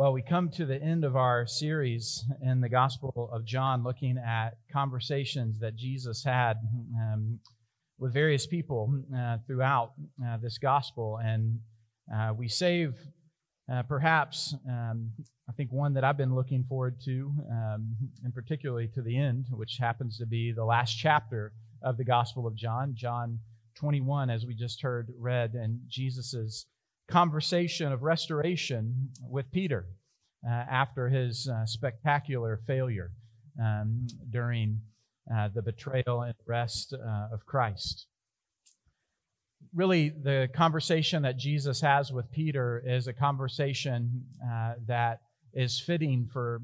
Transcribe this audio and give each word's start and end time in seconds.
Well, 0.00 0.14
we 0.14 0.22
come 0.22 0.48
to 0.52 0.64
the 0.64 0.82
end 0.82 1.04
of 1.04 1.14
our 1.14 1.46
series 1.46 2.24
in 2.40 2.62
the 2.62 2.70
Gospel 2.70 3.28
of 3.30 3.44
John, 3.44 3.84
looking 3.84 4.16
at 4.16 4.56
conversations 4.72 5.58
that 5.58 5.76
Jesus 5.76 6.24
had 6.24 6.54
um, 6.96 7.38
with 7.98 8.14
various 8.14 8.46
people 8.46 8.98
uh, 9.14 9.36
throughout 9.46 9.92
uh, 10.26 10.38
this 10.38 10.56
Gospel. 10.56 11.18
And 11.22 11.58
uh, 12.10 12.32
we 12.34 12.48
save 12.48 12.94
uh, 13.70 13.82
perhaps, 13.82 14.54
um, 14.66 15.10
I 15.50 15.52
think, 15.52 15.70
one 15.70 15.92
that 15.92 16.02
I've 16.02 16.16
been 16.16 16.34
looking 16.34 16.64
forward 16.64 16.96
to, 17.04 17.34
um, 17.50 17.94
and 18.24 18.34
particularly 18.34 18.88
to 18.94 19.02
the 19.02 19.18
end, 19.18 19.48
which 19.50 19.76
happens 19.78 20.16
to 20.16 20.24
be 20.24 20.50
the 20.50 20.64
last 20.64 20.94
chapter 20.94 21.52
of 21.82 21.98
the 21.98 22.04
Gospel 22.04 22.46
of 22.46 22.56
John, 22.56 22.94
John 22.96 23.38
21, 23.76 24.30
as 24.30 24.46
we 24.46 24.54
just 24.54 24.80
heard 24.80 25.12
read, 25.18 25.52
and 25.52 25.78
Jesus's 25.88 26.64
conversation 27.10 27.92
of 27.92 28.02
restoration 28.02 29.10
with 29.28 29.50
Peter 29.50 29.86
uh, 30.46 30.50
after 30.50 31.08
his 31.08 31.48
uh, 31.48 31.66
spectacular 31.66 32.60
failure 32.66 33.10
um, 33.60 34.06
during 34.30 34.80
uh, 35.34 35.48
the 35.54 35.62
betrayal 35.62 36.22
and 36.22 36.34
arrest 36.48 36.94
uh, 36.94 37.28
of 37.32 37.44
Christ. 37.46 38.06
Really, 39.74 40.08
the 40.08 40.48
conversation 40.54 41.22
that 41.22 41.36
Jesus 41.36 41.80
has 41.80 42.12
with 42.12 42.30
Peter 42.30 42.82
is 42.84 43.06
a 43.06 43.12
conversation 43.12 44.24
uh, 44.42 44.74
that 44.86 45.20
is 45.52 45.78
fitting 45.78 46.28
for 46.32 46.62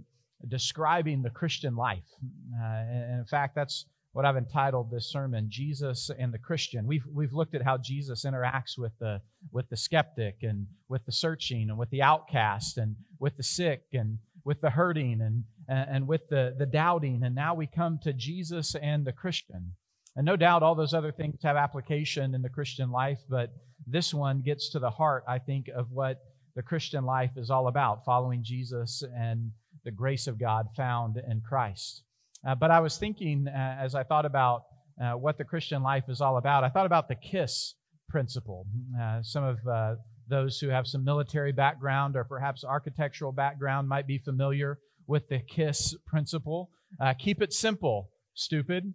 describing 0.48 1.22
the 1.22 1.30
Christian 1.30 1.76
life. 1.76 2.08
Uh, 2.54 2.64
and 2.64 3.18
in 3.18 3.24
fact, 3.26 3.54
that's 3.54 3.84
what 4.16 4.24
I've 4.24 4.38
entitled 4.38 4.90
this 4.90 5.12
sermon, 5.12 5.48
Jesus 5.50 6.10
and 6.18 6.32
the 6.32 6.38
Christian. 6.38 6.86
We've, 6.86 7.04
we've 7.12 7.34
looked 7.34 7.54
at 7.54 7.60
how 7.60 7.76
Jesus 7.76 8.24
interacts 8.24 8.78
with 8.78 8.92
the, 8.98 9.20
with 9.52 9.68
the 9.68 9.76
skeptic 9.76 10.36
and 10.40 10.66
with 10.88 11.04
the 11.04 11.12
searching 11.12 11.68
and 11.68 11.76
with 11.76 11.90
the 11.90 12.00
outcast 12.00 12.78
and 12.78 12.96
with 13.18 13.36
the 13.36 13.42
sick 13.42 13.82
and 13.92 14.16
with 14.42 14.62
the 14.62 14.70
hurting 14.70 15.20
and, 15.20 15.44
and 15.68 16.08
with 16.08 16.26
the, 16.30 16.54
the 16.58 16.64
doubting. 16.64 17.24
And 17.24 17.34
now 17.34 17.54
we 17.54 17.66
come 17.66 17.98
to 18.04 18.14
Jesus 18.14 18.74
and 18.80 19.06
the 19.06 19.12
Christian. 19.12 19.72
And 20.16 20.24
no 20.24 20.34
doubt 20.34 20.62
all 20.62 20.74
those 20.74 20.94
other 20.94 21.12
things 21.12 21.42
have 21.42 21.56
application 21.56 22.34
in 22.34 22.40
the 22.40 22.48
Christian 22.48 22.90
life, 22.90 23.20
but 23.28 23.50
this 23.86 24.14
one 24.14 24.40
gets 24.40 24.70
to 24.70 24.78
the 24.78 24.88
heart, 24.88 25.24
I 25.28 25.40
think, 25.40 25.68
of 25.68 25.90
what 25.90 26.22
the 26.54 26.62
Christian 26.62 27.04
life 27.04 27.32
is 27.36 27.50
all 27.50 27.68
about 27.68 28.06
following 28.06 28.42
Jesus 28.42 29.02
and 29.14 29.50
the 29.84 29.90
grace 29.90 30.26
of 30.26 30.40
God 30.40 30.68
found 30.74 31.18
in 31.18 31.42
Christ. 31.46 32.05
Uh, 32.46 32.54
but 32.54 32.70
I 32.70 32.80
was 32.80 32.96
thinking 32.96 33.48
uh, 33.48 33.76
as 33.80 33.94
I 33.94 34.04
thought 34.04 34.24
about 34.24 34.64
uh, 35.02 35.12
what 35.12 35.36
the 35.36 35.44
Christian 35.44 35.82
life 35.82 36.04
is 36.08 36.20
all 36.20 36.36
about, 36.36 36.64
I 36.64 36.68
thought 36.68 36.86
about 36.86 37.08
the 37.08 37.16
KISS 37.16 37.74
principle. 38.08 38.66
Uh, 39.00 39.20
some 39.22 39.42
of 39.42 39.58
uh, 39.66 39.96
those 40.28 40.58
who 40.60 40.68
have 40.68 40.86
some 40.86 41.04
military 41.04 41.52
background 41.52 42.16
or 42.16 42.24
perhaps 42.24 42.64
architectural 42.64 43.32
background 43.32 43.88
might 43.88 44.06
be 44.06 44.18
familiar 44.18 44.78
with 45.08 45.28
the 45.28 45.40
KISS 45.40 45.96
principle. 46.06 46.70
Uh, 47.00 47.14
keep 47.18 47.42
it 47.42 47.52
simple, 47.52 48.10
stupid. 48.34 48.94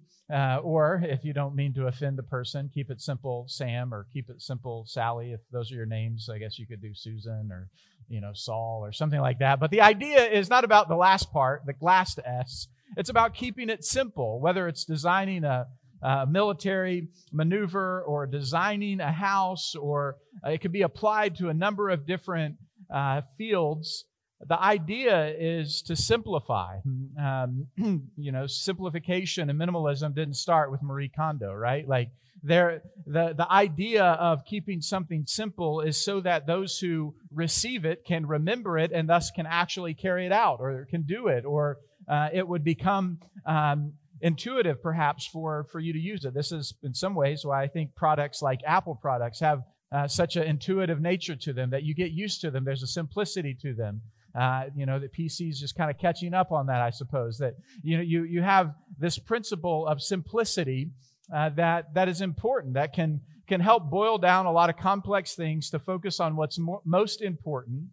or 0.64 1.02
if 1.04 1.26
you 1.26 1.34
don't 1.34 1.54
mean 1.54 1.74
to 1.74 1.88
offend 1.88 2.18
the 2.18 2.24
person, 2.24 2.70
keep 2.74 2.90
it 2.90 3.02
simple, 3.02 3.46
Sam, 3.50 3.94
or 3.94 4.08
keep 4.14 4.30
it 4.30 4.42
simple, 4.42 4.86
Sally. 4.88 5.34
If 5.34 5.42
those 5.52 5.72
are 5.74 5.76
your 5.76 5.86
names, 5.86 6.30
I 6.34 6.38
guess 6.38 6.58
you 6.58 6.66
could 6.66 6.82
do 6.82 6.94
Susan 6.94 7.50
or 7.52 7.70
you 8.08 8.22
know 8.22 8.32
Saul 8.34 8.82
or 8.84 8.94
something 8.94 9.20
like 9.20 9.40
that. 9.40 9.60
But 9.60 9.72
the 9.72 9.82
idea 9.82 10.26
is 10.26 10.50
not 10.50 10.64
about 10.64 10.88
the 10.88 10.96
last 10.96 11.32
part, 11.34 11.64
the 11.66 11.74
last 11.82 12.20
S. 12.26 12.68
It's 12.97 13.09
about 13.09 13.34
keeping 13.34 13.70
it 13.70 13.84
simple, 13.84 14.39
whether 14.39 14.67
it's 14.67 14.86
designing 14.86 15.44
a, 15.44 15.67
a 16.02 16.25
military 16.25 17.08
maneuver 17.31 18.02
or 18.02 18.28
designing 18.28 19.00
a 19.00 19.11
house, 19.11 19.75
or 19.75 20.17
uh, 20.45 20.52
it 20.52 20.61
could 20.61 20.72
be 20.72 20.81
applied 20.81 21.36
to 21.38 21.50
a 21.50 21.53
number 21.53 21.89
of 21.89 22.06
different 22.06 22.56
uh, 22.94 23.22
fields. 23.38 24.06
The 24.47 24.59
idea 24.59 25.34
is 25.38 25.84
to 25.84 25.95
simplify. 25.95 26.80
Um, 27.19 27.67
you 28.17 28.31
know, 28.31 28.47
simplification 28.47 29.50
and 29.50 29.59
minimalism 29.59 30.16
didn't 30.16 30.34
start 30.34 30.72
with 30.72 30.81
Marie 30.81 31.09
Kondo, 31.09 31.53
right? 31.53 31.88
Like, 31.88 32.09
there, 32.44 32.81
the, 33.06 33.34
the 33.38 33.51
idea 33.51 34.03
of 34.03 34.46
keeping 34.46 34.81
something 34.81 35.25
simple 35.28 35.81
is 35.81 36.03
so 36.03 36.22
that 36.22 36.47
those 36.47 36.80
who 36.80 37.13
receive 37.31 37.85
it 37.85 38.03
can 38.03 38.25
remember 38.25 38.80
it 38.80 38.91
and 38.91 39.07
thus 39.07 39.30
can 39.31 39.46
actually 39.46 39.94
carry 39.94 40.25
it 40.25 40.31
out 40.31 40.57
or 40.59 40.88
can 40.90 41.03
do 41.03 41.28
it 41.28 41.46
or 41.46 41.78
uh, 42.12 42.28
it 42.34 42.46
would 42.46 42.64
become 42.64 43.18
um, 43.46 43.94
intuitive 44.22 44.82
perhaps 44.84 45.26
for, 45.26 45.66
for 45.72 45.80
you 45.80 45.94
to 45.94 46.00
use 46.00 46.26
it. 46.26 46.34
This 46.34 46.52
is 46.52 46.74
in 46.84 46.94
some 46.94 47.16
ways 47.16 47.46
why 47.46 47.64
I 47.64 47.68
think 47.68 47.96
products 47.96 48.42
like 48.42 48.60
Apple 48.68 48.96
products 48.96 49.40
have 49.40 49.62
uh, 49.94 50.08
such 50.08 50.36
an 50.36 50.44
intuitive 50.44 51.02
nature 51.02 51.36
to 51.38 51.54
them 51.54 51.70
that 51.70 51.84
you 51.84 51.96
get 51.96 52.12
used 52.12 52.42
to 52.42 52.52
them. 52.52 52.66
There's 52.66 52.84
a 52.84 52.88
simplicity 52.88 53.58
to 53.62 53.74
them. 53.74 54.02
Uh, 54.38 54.66
you 54.76 54.86
know, 54.86 55.00
the 55.00 55.08
PC 55.08 55.50
is 55.50 55.60
just 55.60 55.76
kind 55.76 55.90
of 55.90 55.98
catching 55.98 56.34
up 56.34 56.52
on 56.52 56.68
that, 56.68 56.82
I 56.82 56.90
suppose. 56.90 57.38
That 57.38 57.56
you 57.84 57.98
know, 57.98 58.04
you 58.04 58.24
you 58.24 58.42
have 58.42 58.74
this 58.98 59.18
principle 59.18 59.86
of 59.88 60.02
simplicity 60.02 60.92
uh, 61.36 61.50
that 61.50 61.94
that 61.94 62.08
is 62.08 62.22
important. 62.22 62.76
That 62.76 62.94
can 62.94 63.20
can 63.48 63.60
help 63.60 63.90
boil 63.90 64.18
down 64.18 64.46
a 64.46 64.52
lot 64.52 64.70
of 64.70 64.78
complex 64.78 65.36
things 65.36 65.70
to 65.72 65.80
focus 65.80 66.22
on 66.22 66.38
what's 66.38 66.58
mo- 66.58 66.82
most 66.86 67.22
important, 67.22 67.88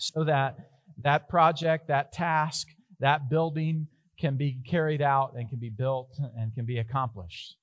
so 0.00 0.24
that 0.24 0.56
that 1.02 1.28
project, 1.28 1.86
that 1.86 2.12
task, 2.12 2.66
that 3.00 3.28
building 3.28 3.86
can 4.18 4.36
be 4.36 4.58
carried 4.68 5.02
out 5.02 5.34
and 5.34 5.48
can 5.48 5.58
be 5.58 5.70
built 5.70 6.18
and 6.36 6.54
can 6.54 6.66
be 6.66 6.78
accomplished. 6.78 7.56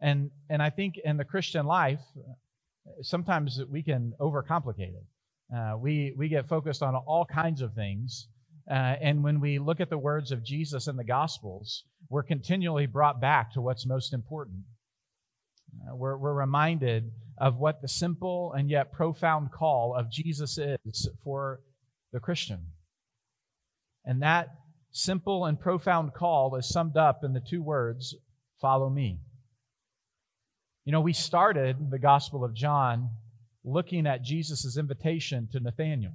And, 0.00 0.30
and 0.48 0.62
I 0.62 0.70
think 0.70 0.94
in 1.04 1.16
the 1.16 1.24
Christian 1.24 1.66
life, 1.66 2.00
sometimes 3.02 3.60
we 3.70 3.82
can 3.82 4.12
overcomplicate 4.20 4.94
it. 4.94 5.04
Uh, 5.54 5.76
we, 5.76 6.14
we 6.16 6.28
get 6.28 6.48
focused 6.48 6.82
on 6.82 6.94
all 6.94 7.24
kinds 7.24 7.60
of 7.60 7.74
things. 7.74 8.28
Uh, 8.70 8.96
and 9.00 9.22
when 9.22 9.40
we 9.40 9.58
look 9.58 9.80
at 9.80 9.90
the 9.90 9.98
words 9.98 10.32
of 10.32 10.44
Jesus 10.44 10.86
in 10.86 10.96
the 10.96 11.04
Gospels, 11.04 11.84
we're 12.08 12.22
continually 12.22 12.86
brought 12.86 13.20
back 13.20 13.52
to 13.52 13.60
what's 13.60 13.86
most 13.86 14.12
important. 14.14 14.60
Uh, 15.86 15.96
we're, 15.96 16.16
we're 16.16 16.34
reminded 16.34 17.10
of 17.38 17.56
what 17.56 17.82
the 17.82 17.88
simple 17.88 18.52
and 18.52 18.70
yet 18.70 18.92
profound 18.92 19.50
call 19.50 19.94
of 19.94 20.10
Jesus 20.10 20.58
is 20.58 21.08
for 21.22 21.60
the 22.12 22.20
Christian. 22.20 22.60
And 24.04 24.22
that 24.22 24.48
simple 24.94 25.44
and 25.44 25.58
profound 25.58 26.14
call 26.14 26.54
is 26.54 26.68
summed 26.68 26.96
up 26.96 27.24
in 27.24 27.32
the 27.32 27.40
two 27.40 27.60
words 27.60 28.14
follow 28.60 28.88
me. 28.88 29.18
You 30.84 30.92
know, 30.92 31.00
we 31.00 31.12
started 31.12 31.90
the 31.90 31.98
Gospel 31.98 32.44
of 32.44 32.54
John 32.54 33.10
looking 33.64 34.06
at 34.06 34.22
Jesus' 34.22 34.78
invitation 34.78 35.48
to 35.52 35.60
Nathanael. 35.60 36.12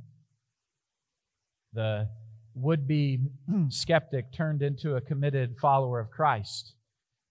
The 1.73 2.07
would 2.55 2.87
be 2.87 3.19
skeptic 3.69 4.31
turned 4.33 4.61
into 4.61 4.95
a 4.95 5.01
committed 5.01 5.57
follower 5.59 5.99
of 5.99 6.09
Christ. 6.09 6.73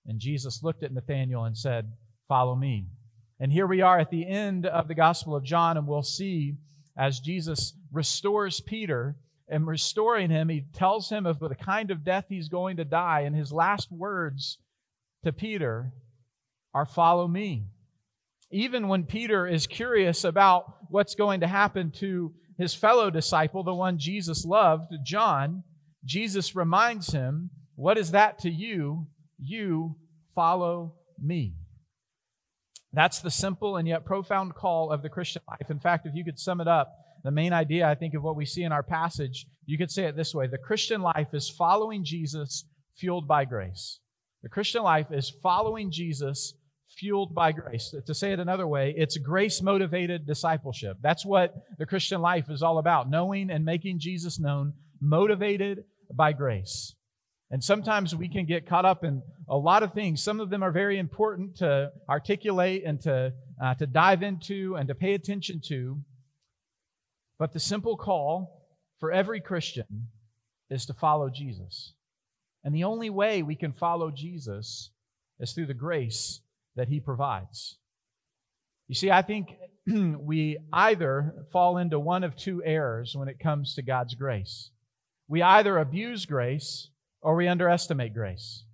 And 0.06 0.20
Jesus 0.20 0.62
looked 0.62 0.82
at 0.82 0.92
Nathanael 0.92 1.44
and 1.44 1.56
said, 1.56 1.90
Follow 2.28 2.54
me. 2.56 2.88
And 3.40 3.50
here 3.50 3.66
we 3.66 3.80
are 3.80 3.98
at 3.98 4.10
the 4.10 4.28
end 4.28 4.66
of 4.66 4.86
the 4.86 4.94
Gospel 4.94 5.34
of 5.34 5.44
John, 5.44 5.78
and 5.78 5.86
we'll 5.86 6.02
see 6.02 6.54
as 6.96 7.20
Jesus 7.20 7.72
restores 7.90 8.60
Peter 8.60 9.16
and 9.48 9.66
restoring 9.66 10.30
him, 10.30 10.48
he 10.48 10.64
tells 10.74 11.08
him 11.08 11.26
of 11.26 11.38
the 11.38 11.54
kind 11.54 11.90
of 11.90 12.04
death 12.04 12.26
he's 12.28 12.48
going 12.48 12.76
to 12.76 12.84
die. 12.84 13.20
And 13.20 13.34
his 13.34 13.52
last 13.52 13.90
words 13.90 14.58
to 15.24 15.32
Peter 15.32 15.92
are, 16.74 16.86
Follow 16.86 17.26
me. 17.26 17.66
Even 18.50 18.88
when 18.88 19.04
Peter 19.04 19.46
is 19.46 19.66
curious 19.66 20.24
about 20.24 20.76
what's 20.90 21.14
going 21.14 21.40
to 21.40 21.46
happen 21.46 21.90
to 21.90 22.32
his 22.56 22.74
fellow 22.74 23.10
disciple, 23.10 23.62
the 23.62 23.74
one 23.74 23.98
Jesus 23.98 24.44
loved, 24.44 24.92
John, 25.04 25.64
Jesus 26.04 26.56
reminds 26.56 27.12
him, 27.12 27.50
What 27.74 27.98
is 27.98 28.12
that 28.12 28.38
to 28.40 28.50
you? 28.50 29.06
You 29.38 29.96
follow 30.34 30.94
me. 31.22 31.54
That's 32.92 33.20
the 33.20 33.30
simple 33.30 33.76
and 33.76 33.86
yet 33.86 34.04
profound 34.04 34.54
call 34.54 34.90
of 34.90 35.02
the 35.02 35.10
Christian 35.10 35.42
life. 35.48 35.70
In 35.70 35.78
fact, 35.78 36.06
if 36.06 36.14
you 36.14 36.24
could 36.24 36.38
sum 36.38 36.60
it 36.60 36.68
up, 36.68 36.94
the 37.28 37.32
main 37.32 37.52
idea, 37.52 37.86
I 37.86 37.94
think, 37.94 38.14
of 38.14 38.22
what 38.22 38.36
we 38.36 38.46
see 38.46 38.62
in 38.62 38.72
our 38.72 38.82
passage, 38.82 39.44
you 39.66 39.76
could 39.76 39.90
say 39.90 40.04
it 40.06 40.16
this 40.16 40.34
way 40.34 40.46
the 40.46 40.56
Christian 40.56 41.02
life 41.02 41.34
is 41.34 41.50
following 41.50 42.02
Jesus 42.02 42.64
fueled 42.96 43.28
by 43.28 43.44
grace. 43.44 44.00
The 44.42 44.48
Christian 44.48 44.82
life 44.82 45.08
is 45.10 45.30
following 45.42 45.90
Jesus 45.90 46.54
fueled 46.96 47.34
by 47.34 47.52
grace. 47.52 47.94
To 48.06 48.14
say 48.14 48.32
it 48.32 48.40
another 48.40 48.66
way, 48.66 48.94
it's 48.96 49.18
grace 49.18 49.60
motivated 49.60 50.26
discipleship. 50.26 50.96
That's 51.02 51.26
what 51.26 51.54
the 51.78 51.84
Christian 51.84 52.22
life 52.22 52.48
is 52.48 52.62
all 52.62 52.78
about 52.78 53.10
knowing 53.10 53.50
and 53.50 53.62
making 53.62 53.98
Jesus 53.98 54.40
known, 54.40 54.72
motivated 54.98 55.84
by 56.10 56.32
grace. 56.32 56.94
And 57.50 57.62
sometimes 57.62 58.16
we 58.16 58.30
can 58.30 58.46
get 58.46 58.66
caught 58.66 58.86
up 58.86 59.04
in 59.04 59.20
a 59.50 59.56
lot 59.58 59.82
of 59.82 59.92
things. 59.92 60.22
Some 60.22 60.40
of 60.40 60.48
them 60.48 60.62
are 60.62 60.72
very 60.72 60.98
important 60.98 61.56
to 61.56 61.92
articulate 62.08 62.84
and 62.86 62.98
to, 63.02 63.34
uh, 63.62 63.74
to 63.74 63.86
dive 63.86 64.22
into 64.22 64.76
and 64.76 64.88
to 64.88 64.94
pay 64.94 65.12
attention 65.12 65.60
to. 65.66 65.98
But 67.38 67.52
the 67.52 67.60
simple 67.60 67.96
call 67.96 68.66
for 68.98 69.12
every 69.12 69.40
Christian 69.40 70.08
is 70.70 70.86
to 70.86 70.94
follow 70.94 71.30
Jesus. 71.30 71.94
And 72.64 72.74
the 72.74 72.84
only 72.84 73.10
way 73.10 73.42
we 73.42 73.54
can 73.54 73.72
follow 73.72 74.10
Jesus 74.10 74.90
is 75.38 75.52
through 75.52 75.66
the 75.66 75.74
grace 75.74 76.40
that 76.76 76.88
he 76.88 77.00
provides. 77.00 77.78
You 78.88 78.94
see, 78.94 79.10
I 79.10 79.22
think 79.22 79.54
we 79.86 80.58
either 80.72 81.34
fall 81.52 81.78
into 81.78 81.98
one 81.98 82.24
of 82.24 82.36
two 82.36 82.62
errors 82.64 83.14
when 83.14 83.28
it 83.28 83.38
comes 83.38 83.74
to 83.74 83.82
God's 83.82 84.14
grace. 84.14 84.70
We 85.28 85.42
either 85.42 85.78
abuse 85.78 86.26
grace 86.26 86.88
or 87.20 87.36
we 87.36 87.48
underestimate 87.48 88.14
grace. 88.14 88.64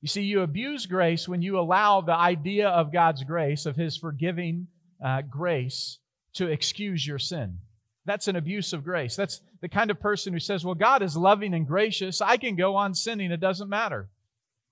You 0.00 0.08
see, 0.08 0.22
you 0.22 0.40
abuse 0.40 0.86
grace 0.86 1.28
when 1.28 1.42
you 1.42 1.58
allow 1.58 2.00
the 2.00 2.14
idea 2.14 2.68
of 2.68 2.92
God's 2.92 3.22
grace, 3.22 3.66
of 3.66 3.76
His 3.76 3.96
forgiving 3.96 4.66
uh, 5.04 5.22
grace, 5.22 5.98
to 6.34 6.46
excuse 6.46 7.06
your 7.06 7.18
sin. 7.18 7.58
That's 8.04 8.28
an 8.28 8.36
abuse 8.36 8.72
of 8.72 8.84
grace. 8.84 9.14
That's 9.14 9.40
the 9.60 9.68
kind 9.68 9.90
of 9.90 10.00
person 10.00 10.32
who 10.32 10.40
says, 10.40 10.64
Well, 10.64 10.74
God 10.74 11.02
is 11.02 11.16
loving 11.16 11.54
and 11.54 11.66
gracious. 11.66 12.20
I 12.20 12.36
can 12.36 12.56
go 12.56 12.74
on 12.76 12.94
sinning. 12.94 13.30
It 13.30 13.40
doesn't 13.40 13.68
matter. 13.68 14.08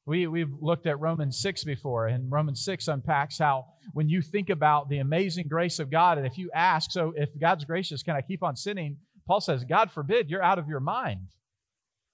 We, 0.06 0.26
we've 0.26 0.52
looked 0.60 0.86
at 0.86 0.98
Romans 0.98 1.40
6 1.40 1.62
before, 1.64 2.08
and 2.08 2.32
Romans 2.32 2.64
6 2.64 2.88
unpacks 2.88 3.38
how 3.38 3.66
when 3.92 4.08
you 4.08 4.22
think 4.22 4.50
about 4.50 4.88
the 4.88 4.98
amazing 4.98 5.46
grace 5.46 5.78
of 5.78 5.90
God, 5.90 6.18
and 6.18 6.26
if 6.26 6.38
you 6.38 6.50
ask, 6.52 6.90
so 6.90 7.12
if 7.14 7.38
God's 7.38 7.64
gracious, 7.64 8.02
can 8.02 8.16
I 8.16 8.22
keep 8.22 8.42
on 8.42 8.56
sinning? 8.56 8.96
Paul 9.26 9.40
says, 9.40 9.62
God 9.62 9.92
forbid, 9.92 10.28
you're 10.28 10.42
out 10.42 10.58
of 10.58 10.68
your 10.68 10.80
mind. 10.80 11.28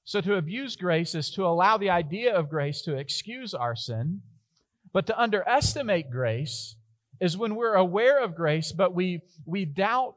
So 0.05 0.21
to 0.21 0.35
abuse 0.35 0.77
grace 0.77 1.15
is 1.15 1.31
to 1.33 1.47
allow 1.47 1.79
the 1.79 1.91
idea 1.91 2.35
of 2.35 2.51
grace 2.51 2.83
to 2.83 2.97
excuse 2.97 3.55
our 3.55 3.75
sin. 3.75 4.21
But 4.93 5.07
to 5.07 5.21
underestimate 5.21 6.11
grace 6.11 6.77
is 7.21 7.37
when 7.37 7.55
we're 7.55 7.75
aware 7.75 8.23
of 8.23 8.35
grace, 8.35 8.73
but 8.73 8.95
we, 8.95 9.23
we 9.45 9.65
doubt 9.65 10.15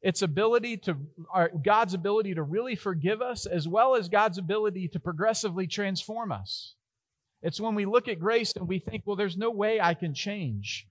its 0.00 0.22
ability 0.22 0.76
to, 0.76 0.96
our, 1.32 1.50
God's 1.64 1.94
ability 1.94 2.34
to 2.34 2.42
really 2.42 2.76
forgive 2.76 3.20
us, 3.20 3.46
as 3.46 3.66
well 3.66 3.96
as 3.96 4.08
God's 4.08 4.38
ability 4.38 4.88
to 4.88 5.00
progressively 5.00 5.66
transform 5.66 6.32
us. 6.32 6.74
It's 7.42 7.60
when 7.60 7.74
we 7.74 7.84
look 7.84 8.08
at 8.08 8.18
grace 8.18 8.52
and 8.56 8.68
we 8.68 8.78
think, 8.78 9.02
well, 9.06 9.16
there's 9.16 9.36
no 9.36 9.50
way 9.50 9.80
I 9.80 9.94
can 9.94 10.14
change. 10.14 10.86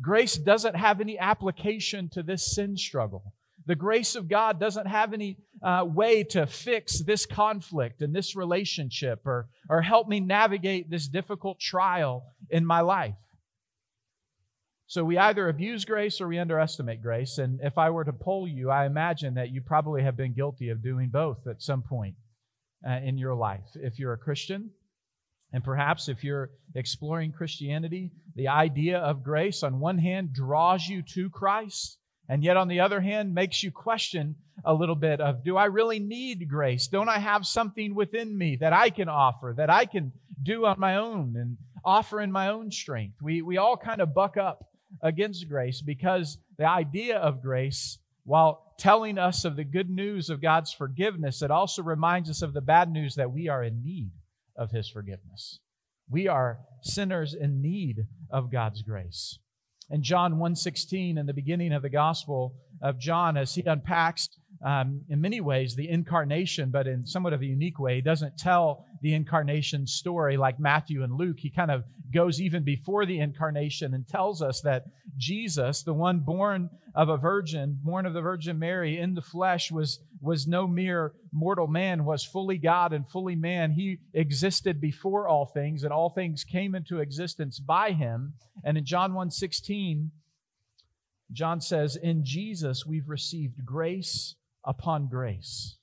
Grace 0.00 0.36
doesn't 0.36 0.76
have 0.76 1.00
any 1.00 1.18
application 1.18 2.08
to 2.10 2.22
this 2.22 2.54
sin 2.54 2.76
struggle. 2.76 3.34
The 3.66 3.74
grace 3.76 4.16
of 4.16 4.28
God 4.28 4.58
doesn't 4.58 4.86
have 4.86 5.12
any 5.12 5.36
uh, 5.62 5.84
way 5.86 6.24
to 6.24 6.46
fix 6.46 7.00
this 7.00 7.26
conflict 7.26 8.02
and 8.02 8.14
this 8.14 8.34
relationship 8.34 9.24
or, 9.24 9.48
or 9.68 9.82
help 9.82 10.08
me 10.08 10.18
navigate 10.18 10.90
this 10.90 11.06
difficult 11.06 11.60
trial 11.60 12.24
in 12.50 12.66
my 12.66 12.80
life. 12.80 13.14
So 14.92 15.02
we 15.02 15.16
either 15.16 15.48
abuse 15.48 15.86
grace 15.86 16.20
or 16.20 16.28
we 16.28 16.38
underestimate 16.38 17.00
grace. 17.00 17.38
And 17.38 17.60
if 17.62 17.78
I 17.78 17.88
were 17.88 18.04
to 18.04 18.12
poll 18.12 18.46
you, 18.46 18.68
I 18.68 18.84
imagine 18.84 19.32
that 19.36 19.48
you 19.48 19.62
probably 19.62 20.02
have 20.02 20.18
been 20.18 20.34
guilty 20.34 20.68
of 20.68 20.82
doing 20.82 21.08
both 21.08 21.46
at 21.46 21.62
some 21.62 21.80
point 21.80 22.14
uh, 22.86 22.98
in 23.02 23.16
your 23.16 23.34
life. 23.34 23.70
If 23.74 23.98
you're 23.98 24.12
a 24.12 24.18
Christian, 24.18 24.68
and 25.50 25.64
perhaps 25.64 26.10
if 26.10 26.22
you're 26.22 26.50
exploring 26.74 27.32
Christianity, 27.32 28.10
the 28.36 28.48
idea 28.48 28.98
of 28.98 29.24
grace 29.24 29.62
on 29.62 29.80
one 29.80 29.96
hand 29.96 30.34
draws 30.34 30.86
you 30.86 31.00
to 31.14 31.30
Christ, 31.30 31.96
and 32.28 32.44
yet 32.44 32.58
on 32.58 32.68
the 32.68 32.80
other 32.80 33.00
hand 33.00 33.32
makes 33.32 33.62
you 33.62 33.70
question 33.70 34.36
a 34.62 34.74
little 34.74 34.94
bit 34.94 35.22
of 35.22 35.42
do 35.42 35.56
I 35.56 35.64
really 35.64 36.00
need 36.00 36.50
grace? 36.50 36.86
Don't 36.86 37.08
I 37.08 37.18
have 37.18 37.46
something 37.46 37.94
within 37.94 38.36
me 38.36 38.58
that 38.60 38.74
I 38.74 38.90
can 38.90 39.08
offer, 39.08 39.54
that 39.56 39.70
I 39.70 39.86
can 39.86 40.12
do 40.42 40.66
on 40.66 40.78
my 40.78 40.96
own 40.96 41.32
and 41.38 41.56
offer 41.82 42.20
in 42.20 42.30
my 42.30 42.48
own 42.48 42.70
strength? 42.70 43.22
We, 43.22 43.40
we 43.40 43.56
all 43.56 43.78
kind 43.78 44.02
of 44.02 44.12
buck 44.12 44.36
up 44.36 44.68
against 45.00 45.48
grace 45.48 45.80
because 45.80 46.38
the 46.58 46.66
idea 46.68 47.16
of 47.16 47.42
grace, 47.42 47.98
while 48.24 48.74
telling 48.78 49.18
us 49.18 49.44
of 49.44 49.56
the 49.56 49.64
good 49.64 49.90
news 49.90 50.30
of 50.30 50.42
God's 50.42 50.72
forgiveness, 50.72 51.42
it 51.42 51.50
also 51.50 51.82
reminds 51.82 52.28
us 52.30 52.42
of 52.42 52.52
the 52.52 52.60
bad 52.60 52.90
news 52.90 53.14
that 53.14 53.32
we 53.32 53.48
are 53.48 53.62
in 53.62 53.82
need 53.82 54.12
of 54.56 54.70
His 54.70 54.88
forgiveness. 54.88 55.58
We 56.10 56.28
are 56.28 56.60
sinners 56.82 57.34
in 57.34 57.62
need 57.62 58.06
of 58.30 58.50
God's 58.50 58.82
grace. 58.82 59.38
In 59.90 60.02
John 60.02 60.34
1:16, 60.34 61.18
in 61.18 61.26
the 61.26 61.34
beginning 61.34 61.72
of 61.72 61.82
the 61.82 61.90
Gospel 61.90 62.54
of 62.80 62.98
John, 62.98 63.36
as 63.36 63.54
he 63.54 63.62
unpacks 63.62 64.28
um, 64.64 65.02
in 65.08 65.20
many 65.20 65.40
ways 65.40 65.74
the 65.74 65.88
incarnation, 65.88 66.70
but 66.70 66.86
in 66.86 67.04
somewhat 67.04 67.32
of 67.32 67.42
a 67.42 67.46
unique 67.46 67.78
way, 67.78 67.96
he 67.96 68.00
doesn't 68.00 68.38
tell 68.38 68.86
the 69.00 69.14
incarnation 69.14 69.86
story 69.86 70.36
like 70.36 70.60
Matthew 70.60 71.02
and 71.02 71.14
Luke. 71.14 71.38
He 71.40 71.50
kind 71.50 71.70
of 71.70 71.82
goes 72.14 72.40
even 72.40 72.62
before 72.62 73.04
the 73.04 73.18
incarnation 73.18 73.92
and 73.94 74.06
tells 74.06 74.40
us 74.40 74.60
that 74.60 74.84
Jesus, 75.16 75.82
the 75.82 75.92
one 75.92 76.20
born 76.20 76.70
of 76.94 77.08
a 77.08 77.16
virgin, 77.16 77.78
born 77.82 78.06
of 78.06 78.14
the 78.14 78.20
Virgin 78.20 78.58
Mary 78.58 78.98
in 78.98 79.14
the 79.14 79.22
flesh, 79.22 79.72
was, 79.72 79.98
was 80.20 80.46
no 80.46 80.68
mere 80.68 81.12
mortal 81.32 81.66
man, 81.66 82.04
was 82.04 82.24
fully 82.24 82.58
God 82.58 82.92
and 82.92 83.08
fully 83.08 83.34
man. 83.34 83.72
He 83.72 83.98
existed 84.14 84.80
before 84.80 85.26
all 85.26 85.46
things, 85.46 85.82
and 85.82 85.92
all 85.92 86.10
things 86.10 86.44
came 86.44 86.74
into 86.74 87.00
existence 87.00 87.58
by 87.58 87.92
him. 87.92 88.34
And 88.62 88.78
in 88.78 88.84
John 88.84 89.12
1:16, 89.12 90.10
John 91.32 91.60
says, 91.60 91.96
In 91.96 92.24
Jesus 92.24 92.84
we've 92.86 93.08
received 93.08 93.64
grace 93.64 94.36
upon 94.64 95.08
grace. 95.08 95.76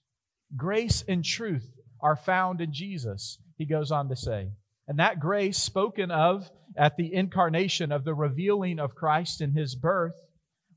Grace 0.55 1.03
and 1.07 1.23
truth 1.23 1.75
are 2.01 2.15
found 2.15 2.61
in 2.61 2.73
Jesus, 2.73 3.37
he 3.57 3.65
goes 3.65 3.91
on 3.91 4.09
to 4.09 4.15
say. 4.15 4.49
And 4.87 4.99
that 4.99 5.19
grace 5.19 5.57
spoken 5.57 6.09
of 6.09 6.49
at 6.75 6.97
the 6.97 7.13
incarnation 7.13 7.91
of 7.91 8.03
the 8.03 8.13
revealing 8.13 8.79
of 8.79 8.95
Christ 8.95 9.41
in 9.41 9.51
his 9.51 9.75
birth 9.75 10.15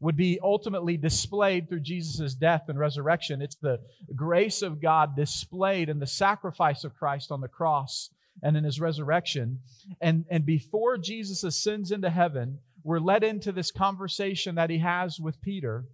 would 0.00 0.16
be 0.16 0.40
ultimately 0.42 0.96
displayed 0.96 1.68
through 1.68 1.80
Jesus' 1.80 2.34
death 2.34 2.64
and 2.68 2.78
resurrection. 2.78 3.40
It's 3.40 3.56
the 3.56 3.78
grace 4.14 4.60
of 4.60 4.82
God 4.82 5.16
displayed 5.16 5.88
in 5.88 6.00
the 6.00 6.06
sacrifice 6.06 6.82
of 6.82 6.96
Christ 6.96 7.30
on 7.30 7.40
the 7.40 7.48
cross 7.48 8.10
and 8.42 8.56
in 8.56 8.64
his 8.64 8.80
resurrection. 8.80 9.60
And, 10.00 10.24
and 10.28 10.44
before 10.44 10.98
Jesus 10.98 11.44
ascends 11.44 11.92
into 11.92 12.10
heaven, 12.10 12.58
we're 12.82 12.98
led 12.98 13.22
into 13.22 13.52
this 13.52 13.70
conversation 13.70 14.56
that 14.56 14.70
he 14.70 14.78
has 14.78 15.20
with 15.20 15.40
Peter, 15.40 15.84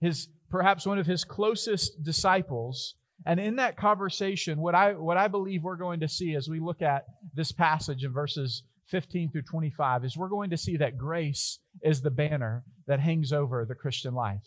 his 0.00 0.28
perhaps 0.50 0.86
one 0.86 0.98
of 0.98 1.06
his 1.06 1.24
closest 1.24 2.02
disciples. 2.02 2.94
And 3.26 3.40
in 3.40 3.56
that 3.56 3.76
conversation, 3.76 4.60
what 4.60 4.74
I, 4.74 4.92
what 4.92 5.16
I 5.16 5.28
believe 5.28 5.62
we're 5.62 5.76
going 5.76 6.00
to 6.00 6.08
see 6.08 6.34
as 6.34 6.48
we 6.48 6.60
look 6.60 6.82
at 6.82 7.04
this 7.34 7.52
passage 7.52 8.04
in 8.04 8.12
verses 8.12 8.62
15 8.86 9.30
through 9.30 9.42
25 9.42 10.04
is 10.04 10.16
we're 10.16 10.28
going 10.28 10.50
to 10.50 10.56
see 10.56 10.76
that 10.78 10.96
grace 10.96 11.58
is 11.82 12.00
the 12.00 12.10
banner 12.10 12.64
that 12.86 13.00
hangs 13.00 13.32
over 13.32 13.64
the 13.64 13.74
Christian 13.74 14.14
life. 14.14 14.44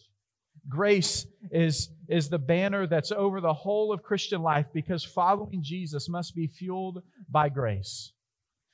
Grace 0.69 1.25
is, 1.51 1.89
is 2.07 2.29
the 2.29 2.39
banner 2.39 2.87
that's 2.87 3.11
over 3.11 3.41
the 3.41 3.53
whole 3.53 3.91
of 3.91 4.03
Christian 4.03 4.41
life 4.41 4.67
because 4.73 5.03
following 5.03 5.61
Jesus 5.63 6.07
must 6.09 6.35
be 6.35 6.47
fueled 6.47 7.01
by 7.29 7.49
grace 7.49 8.13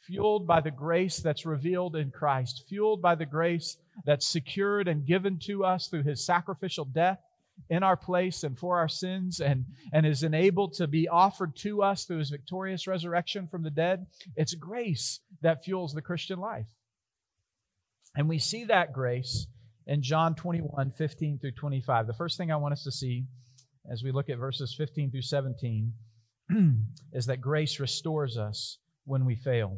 fueled 0.07 0.48
by 0.48 0.62
the 0.62 0.71
grace 0.71 1.19
that's 1.19 1.45
revealed 1.45 1.95
in 1.95 2.12
Christ, 2.12 2.63
fueled 2.68 3.01
by 3.01 3.15
the 3.15 3.25
grace 3.25 3.77
that's 4.06 4.25
secured 4.25 4.88
and 4.88 5.06
given 5.06 5.38
to 5.39 5.65
us 5.65 5.88
through 5.88 6.04
his 6.04 6.25
sacrificial 6.25 6.86
death 6.86 7.19
in 7.69 7.83
our 7.83 7.98
place 7.98 8.44
and 8.44 8.57
for 8.57 8.77
our 8.77 8.88
sins 8.88 9.39
and, 9.39 9.65
and 9.92 10.06
is 10.06 10.24
enabled 10.24 10.74
to 10.74 10.88
be 10.88 11.08
offered 11.08 11.55
to 11.58 11.84
us 11.84 12.05
through 12.05 12.20
his 12.20 12.29
victorious 12.29 12.88
resurrection 12.88 13.48
from 13.48 13.63
the 13.63 13.72
dead. 13.72 14.05
It's 14.36 14.53
grace 14.53 15.20
that 15.41 15.63
fuels 15.63 15.93
the 15.93 16.01
Christian 16.01 16.39
life. 16.39 16.67
And 18.15 18.29
we 18.29 18.39
see 18.39 18.65
that 18.65 18.93
grace 18.93 19.48
in 19.86 20.01
John 20.01 20.36
21, 20.36 20.91
15 20.91 21.39
through 21.39 21.51
25. 21.51 22.08
The 22.08 22.13
first 22.13 22.38
thing 22.38 22.51
I 22.51 22.58
want 22.58 22.74
us 22.74 22.84
to 22.84 22.91
see 22.91 23.25
as 23.89 24.03
we 24.03 24.12
look 24.12 24.29
at 24.29 24.38
verses 24.38 24.74
15 24.77 25.12
through 25.12 25.22
17 25.22 25.93
is 27.13 27.25
that 27.25 27.41
grace 27.41 27.79
restores 27.79 28.38
us 28.38 28.77
when 29.05 29.25
we 29.25 29.36
fail. 29.36 29.77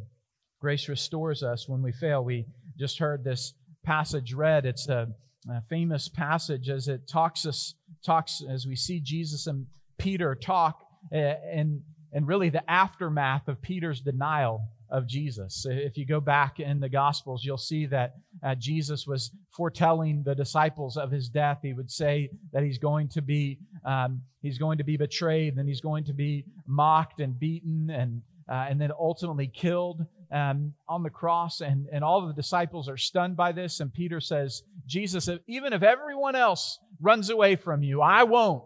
Grace 0.60 0.89
restores 0.89 1.42
us 1.42 1.70
when 1.70 1.82
we 1.82 1.92
fail. 1.92 2.24
We 2.24 2.46
just 2.78 3.00
heard 3.00 3.24
this 3.24 3.54
passage 3.84 4.34
read. 4.34 4.66
It's 4.66 4.89
a, 4.89 5.08
a 5.50 5.62
famous 5.70 6.10
passage 6.10 6.70
as 6.70 6.88
it 6.88 7.08
talks 7.08 7.46
us 7.46 7.75
talks 8.06 8.44
as 8.50 8.66
we 8.68 8.75
see 8.75 9.00
Jesus 9.00 9.48
and 9.48 9.66
Peter 9.98 10.36
talk 10.36 10.82
uh, 11.13 11.18
and 11.18 11.82
and 12.12 12.28
really 12.28 12.50
the 12.50 12.70
aftermath 12.70 13.48
of 13.48 13.62
Peter's 13.62 14.01
denial 14.01 14.62
of 14.89 15.08
Jesus. 15.08 15.66
If 15.70 15.98
you 15.98 16.06
go 16.06 16.20
back 16.20 16.60
in 16.60 16.80
the 16.80 16.89
Gospels, 16.89 17.44
you'll 17.46 17.58
see 17.58 17.86
that 17.88 18.16
uh, 18.44 18.56
Jesus 18.56 19.06
was 19.06 19.32
foretelling 19.56 20.24
the 20.24 20.34
disciples 20.34 20.98
of 20.98 21.12
his 21.12 21.30
death. 21.30 21.60
He 21.62 21.74
would 21.74 21.92
say 21.92 22.32
that 22.51 22.63
he's 22.63 22.80
going 22.80 23.10
to 23.10 23.22
be 23.22 23.60
um, 23.86 24.22
he's 24.42 24.58
going 24.58 24.80
to 24.80 24.84
be 24.84 24.98
betrayed, 24.98 25.56
and 25.58 25.70
he's 25.70 25.82
going 25.82 26.04
to 26.06 26.13
be 26.13 26.46
mocked 26.68 27.22
and 27.22 27.39
beaten, 27.39 27.89
and 27.92 28.22
uh, 28.50 28.66
and 28.70 28.82
then 28.82 28.92
ultimately 29.00 29.48
killed 29.48 30.06
um, 30.32 30.74
on 30.88 31.04
the 31.04 31.10
cross, 31.10 31.62
and, 31.62 31.88
and 31.92 32.04
all 32.04 32.28
the 32.28 32.34
disciples 32.34 32.88
are 32.88 32.98
stunned 32.98 33.36
by 33.36 33.52
this. 33.52 33.80
And 33.80 33.94
Peter 33.94 34.20
says, 34.20 34.64
Jesus, 34.86 35.30
even 35.48 35.74
if 35.74 35.84
everyone 35.84 36.36
else 36.36 36.80
runs 37.02 37.30
away 37.30 37.56
from 37.56 37.84
you, 37.84 38.02
I 38.02 38.24
won't. 38.24 38.64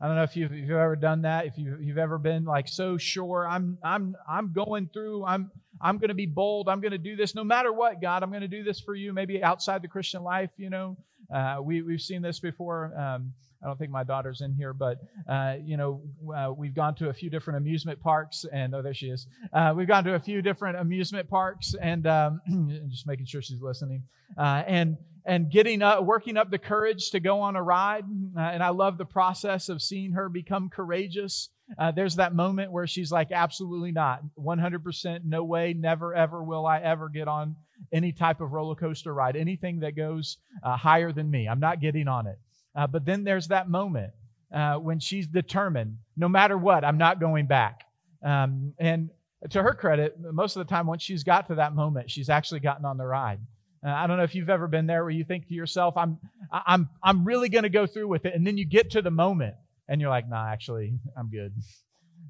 I 0.00 0.08
don't 0.08 0.16
know 0.16 0.24
if 0.24 0.36
you've, 0.36 0.52
if 0.52 0.68
you've 0.68 0.70
ever 0.70 0.96
done 0.96 1.22
that. 1.22 1.46
If 1.46 1.56
you, 1.56 1.78
you've 1.80 1.96
ever 1.96 2.18
been 2.18 2.44
like 2.44 2.68
so 2.68 2.98
sure, 2.98 3.48
I'm 3.48 3.78
I'm 3.82 4.14
I'm 4.28 4.52
going 4.52 4.90
through. 4.92 5.24
I'm 5.24 5.50
I'm 5.80 5.96
going 5.96 6.08
to 6.08 6.14
be 6.14 6.26
bold. 6.26 6.68
I'm 6.68 6.82
going 6.82 6.92
to 6.92 6.98
do 6.98 7.16
this 7.16 7.34
no 7.34 7.44
matter 7.44 7.72
what, 7.72 8.02
God. 8.02 8.22
I'm 8.22 8.28
going 8.28 8.42
to 8.42 8.48
do 8.48 8.62
this 8.62 8.78
for 8.78 8.94
you. 8.94 9.14
Maybe 9.14 9.42
outside 9.42 9.80
the 9.80 9.88
Christian 9.88 10.22
life, 10.22 10.50
you 10.58 10.68
know. 10.68 10.98
Uh, 11.34 11.58
we 11.62 11.80
we've 11.80 12.02
seen 12.02 12.20
this 12.20 12.40
before. 12.40 12.94
Um, 12.98 13.32
I 13.62 13.66
don't 13.66 13.78
think 13.78 13.90
my 13.90 14.04
daughter's 14.04 14.40
in 14.40 14.54
here, 14.54 14.72
but 14.72 14.98
uh, 15.28 15.56
you 15.64 15.76
know, 15.76 16.02
uh, 16.34 16.52
we've 16.56 16.74
gone 16.74 16.94
to 16.96 17.08
a 17.08 17.12
few 17.12 17.30
different 17.30 17.56
amusement 17.58 18.00
parks, 18.00 18.44
and 18.52 18.74
oh, 18.74 18.82
there 18.82 18.94
she 18.94 19.08
is. 19.08 19.26
Uh, 19.52 19.72
we've 19.76 19.88
gone 19.88 20.04
to 20.04 20.14
a 20.14 20.20
few 20.20 20.42
different 20.42 20.78
amusement 20.78 21.28
parks, 21.28 21.74
and 21.80 22.06
um, 22.06 22.40
just 22.88 23.06
making 23.06 23.26
sure 23.26 23.42
she's 23.42 23.60
listening, 23.60 24.02
uh, 24.38 24.62
and 24.66 24.96
and 25.24 25.50
getting 25.50 25.82
up, 25.82 26.04
working 26.04 26.36
up 26.36 26.50
the 26.50 26.58
courage 26.58 27.10
to 27.10 27.18
go 27.18 27.40
on 27.40 27.56
a 27.56 27.62
ride. 27.62 28.04
Uh, 28.36 28.40
and 28.40 28.62
I 28.62 28.68
love 28.68 28.96
the 28.96 29.04
process 29.04 29.68
of 29.68 29.82
seeing 29.82 30.12
her 30.12 30.28
become 30.28 30.68
courageous. 30.68 31.48
Uh, 31.76 31.90
there's 31.90 32.14
that 32.14 32.32
moment 32.32 32.70
where 32.70 32.86
she's 32.86 33.10
like, 33.10 33.32
absolutely 33.32 33.90
not, 33.90 34.20
100%, 34.38 35.24
no 35.24 35.42
way, 35.42 35.74
never, 35.76 36.14
ever 36.14 36.44
will 36.44 36.64
I 36.64 36.78
ever 36.78 37.08
get 37.08 37.26
on 37.26 37.56
any 37.92 38.12
type 38.12 38.40
of 38.40 38.52
roller 38.52 38.76
coaster 38.76 39.12
ride, 39.12 39.34
anything 39.34 39.80
that 39.80 39.96
goes 39.96 40.38
higher 40.62 41.10
than 41.10 41.28
me. 41.28 41.48
I'm 41.48 41.58
not 41.58 41.80
getting 41.80 42.06
on 42.06 42.28
it. 42.28 42.38
Uh, 42.76 42.86
but 42.86 43.04
then 43.04 43.24
there's 43.24 43.48
that 43.48 43.68
moment 43.68 44.12
uh, 44.54 44.74
when 44.74 45.00
she's 45.00 45.26
determined, 45.26 45.98
no 46.16 46.28
matter 46.28 46.58
what, 46.58 46.84
I'm 46.84 46.98
not 46.98 47.18
going 47.20 47.46
back. 47.46 47.84
Um, 48.22 48.74
and 48.78 49.10
to 49.50 49.62
her 49.62 49.74
credit, 49.74 50.16
most 50.20 50.56
of 50.56 50.66
the 50.66 50.70
time, 50.70 50.86
once 50.86 51.02
she's 51.02 51.24
got 51.24 51.48
to 51.48 51.56
that 51.56 51.74
moment, 51.74 52.10
she's 52.10 52.28
actually 52.28 52.60
gotten 52.60 52.84
on 52.84 52.98
the 52.98 53.06
ride. 53.06 53.40
Uh, 53.84 53.90
I 53.90 54.06
don't 54.06 54.16
know 54.16 54.24
if 54.24 54.34
you've 54.34 54.50
ever 54.50 54.68
been 54.68 54.86
there 54.86 55.02
where 55.02 55.10
you 55.10 55.24
think 55.24 55.48
to 55.48 55.54
yourself, 55.54 55.96
"I'm, 55.96 56.18
I'm, 56.52 56.88
I'm 57.02 57.24
really 57.24 57.48
going 57.48 57.62
to 57.62 57.68
go 57.70 57.86
through 57.86 58.08
with 58.08 58.24
it," 58.26 58.34
and 58.34 58.46
then 58.46 58.56
you 58.56 58.64
get 58.64 58.90
to 58.92 59.02
the 59.02 59.10
moment 59.10 59.54
and 59.88 60.00
you're 60.00 60.10
like, 60.10 60.28
"Nah, 60.28 60.50
actually, 60.50 60.98
I'm 61.16 61.30
good." 61.30 61.54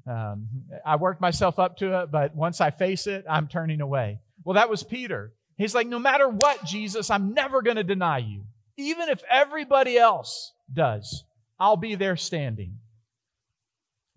Um, 0.09 0.47
I 0.85 0.95
worked 0.95 1.19
myself 1.19 1.59
up 1.59 1.75
to 1.79 1.99
it, 1.99 2.11
but 2.11 2.33
once 2.33 2.61
I 2.61 2.71
face 2.71 3.07
it, 3.07 3.25
I'm 3.29 3.49
turning 3.49 3.81
away. 3.81 4.21
Well, 4.45 4.53
that 4.53 4.69
was 4.69 4.81
Peter. 4.81 5.33
He's 5.57 5.75
like, 5.75 5.85
"No 5.85 5.99
matter 5.99 6.29
what, 6.29 6.63
Jesus, 6.63 7.09
I'm 7.09 7.33
never 7.33 7.61
going 7.61 7.75
to 7.75 7.83
deny 7.83 8.19
you." 8.19 8.43
Even 8.77 9.09
if 9.09 9.21
everybody 9.29 9.97
else 9.97 10.53
does, 10.71 11.23
I'll 11.59 11.77
be 11.77 11.95
there 11.95 12.15
standing. 12.15 12.77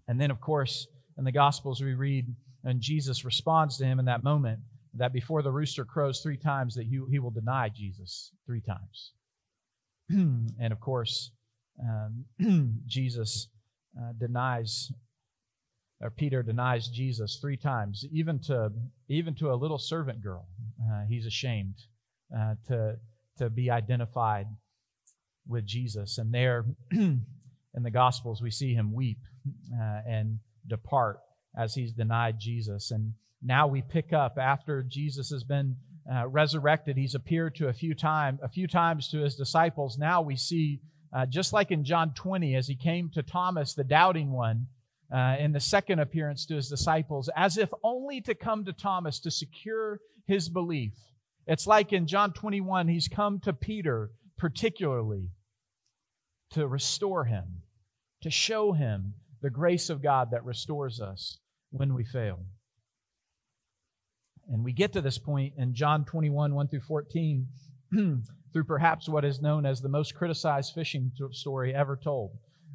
And 0.07 0.21
then, 0.21 0.31
of 0.31 0.41
course, 0.41 0.87
in 1.17 1.25
the 1.25 1.33
Gospels, 1.33 1.81
we 1.81 1.95
read, 1.95 2.27
and 2.65 2.81
Jesus 2.81 3.25
responds 3.25 3.79
to 3.79 3.85
him 3.85 3.99
in 3.99 4.07
that 4.07 4.25
moment 4.25 4.61
that 4.95 5.13
before 5.13 5.43
the 5.43 5.53
rooster 5.53 5.85
crows 5.85 6.21
three 6.21 6.37
times, 6.37 6.75
that 6.75 6.87
he, 6.87 7.01
he 7.11 7.19
will 7.19 7.31
deny 7.31 7.69
Jesus 7.69 8.33
three 8.47 8.61
times. 8.61 9.13
and 10.11 10.73
of 10.73 10.81
course, 10.81 11.31
um, 11.81 12.25
Jesus 12.87 13.49
uh, 13.99 14.13
denies, 14.19 14.93
or 16.01 16.11
Peter 16.11 16.43
denies 16.43 16.89
Jesus 16.89 17.39
three 17.41 17.57
times, 17.57 18.05
even 18.13 18.41
to 18.41 18.71
even 19.09 19.35
to 19.37 19.53
a 19.53 19.55
little 19.55 19.79
servant 19.79 20.23
girl. 20.23 20.49
Uh, 20.83 21.05
he's 21.09 21.27
ashamed 21.27 21.75
uh, 22.37 22.55
to 22.67 22.97
to 23.41 23.51
be 23.51 23.71
identified 23.71 24.47
with 25.49 25.67
Jesus. 25.67 26.19
And 26.19 26.33
there 26.33 26.65
in 26.93 27.25
the 27.75 27.91
Gospels, 27.91 28.43
we 28.43 28.51
see 28.51 28.75
him 28.75 28.95
weep 28.95 29.19
uh, 29.75 30.01
and 30.07 30.39
depart 30.67 31.21
as 31.59 31.75
he's 31.75 31.93
denied 31.93 32.37
Jesus. 32.39 32.91
And 32.91 33.15
now 33.43 33.67
we 33.67 33.83
pick 33.83 34.13
up 34.13 34.37
after 34.39 34.83
Jesus 34.83 35.31
has 35.31 35.43
been 35.43 35.77
uh, 36.13 36.29
resurrected. 36.29 36.97
He's 36.97 37.15
appeared 37.15 37.55
to 37.57 37.69
a 37.69 37.73
few 37.73 37.95
time, 37.95 38.39
a 38.43 38.49
few 38.49 38.69
times 38.69 39.09
to 39.11 39.19
his 39.19 39.37
disciples. 39.37 39.97
Now 39.99 40.21
we 40.21 40.37
see, 40.37 40.81
uh, 41.13 41.25
just 41.25 41.55
like 41.55 41.71
in 41.71 41.83
John 41.83 42.13
20, 42.15 42.55
as 42.57 42.69
he 42.69 42.77
came 42.77 43.11
to 43.15 43.23
Thomas, 43.23 43.75
the 43.75 43.85
doubting 43.85 44.33
one, 44.33 44.67
uh, 45.13 45.37
in 45.41 45.53
the 45.53 45.61
second 45.61 45.99
appearance 45.99 46.47
to 46.47 46.55
his 46.55 46.69
disciples, 46.69 47.29
as 47.35 47.57
if 47.57 47.71
only 47.83 48.21
to 48.21 48.35
come 48.35 48.65
to 48.67 48.73
Thomas 48.73 49.19
to 49.21 49.31
secure 49.31 49.99
his 50.27 50.49
belief. 50.49 50.93
It's 51.47 51.67
like 51.67 51.93
in 51.93 52.07
John 52.07 52.33
21, 52.33 52.89
he's 52.89 53.09
come 53.09 53.41
to 53.41 53.53
Peter 53.53 54.11
particularly 54.39 55.29
to 56.53 56.67
restore 56.67 57.25
him, 57.25 57.63
to 58.23 58.31
show 58.31 58.73
him 58.73 59.15
the 59.43 59.51
grace 59.51 59.91
of 59.91 60.03
God 60.03 60.31
that 60.33 60.45
restores 60.45 61.01
us 61.01 61.39
when 61.71 61.95
we 61.95 62.05
fail. 62.05 62.41
And 64.49 64.65
we 64.65 64.73
get 64.73 64.93
to 64.95 65.01
this 65.01 65.19
point 65.19 65.55
in 65.57 65.75
John 65.75 66.05
21, 66.05 66.55
1 66.55 66.69
through 66.69 66.81
14, 66.81 67.47
through 68.53 68.65
perhaps 68.65 69.09
what 69.09 69.25
is 69.25 69.41
known 69.41 69.65
as 69.65 69.81
the 69.81 69.89
most 69.89 70.15
criticized 70.15 70.75
fishing 70.75 71.13
story 71.31 71.75
ever 71.75 71.97
told. 71.97 72.33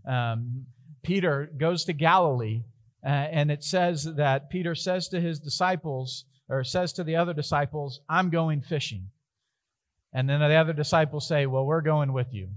Um, 0.07 0.65
Peter 1.03 1.51
goes 1.57 1.83
to 1.85 1.93
Galilee, 1.93 2.63
uh, 3.03 3.09
and 3.09 3.51
it 3.51 3.63
says 3.63 4.05
that 4.15 4.49
Peter 4.49 4.73
says 4.73 5.09
to 5.09 5.19
his 5.19 5.39
disciples, 5.39 6.25
or 6.49 6.63
says 6.63 6.93
to 6.93 7.03
the 7.03 7.15
other 7.15 7.33
disciples, 7.33 8.01
I'm 8.09 8.29
going 8.29 8.61
fishing. 8.61 9.09
And 10.13 10.29
then 10.29 10.39
the 10.39 10.55
other 10.55 10.73
disciples 10.73 11.27
say, 11.27 11.45
Well, 11.45 11.65
we're 11.65 11.81
going 11.81 12.13
with 12.13 12.33
you. 12.33 12.49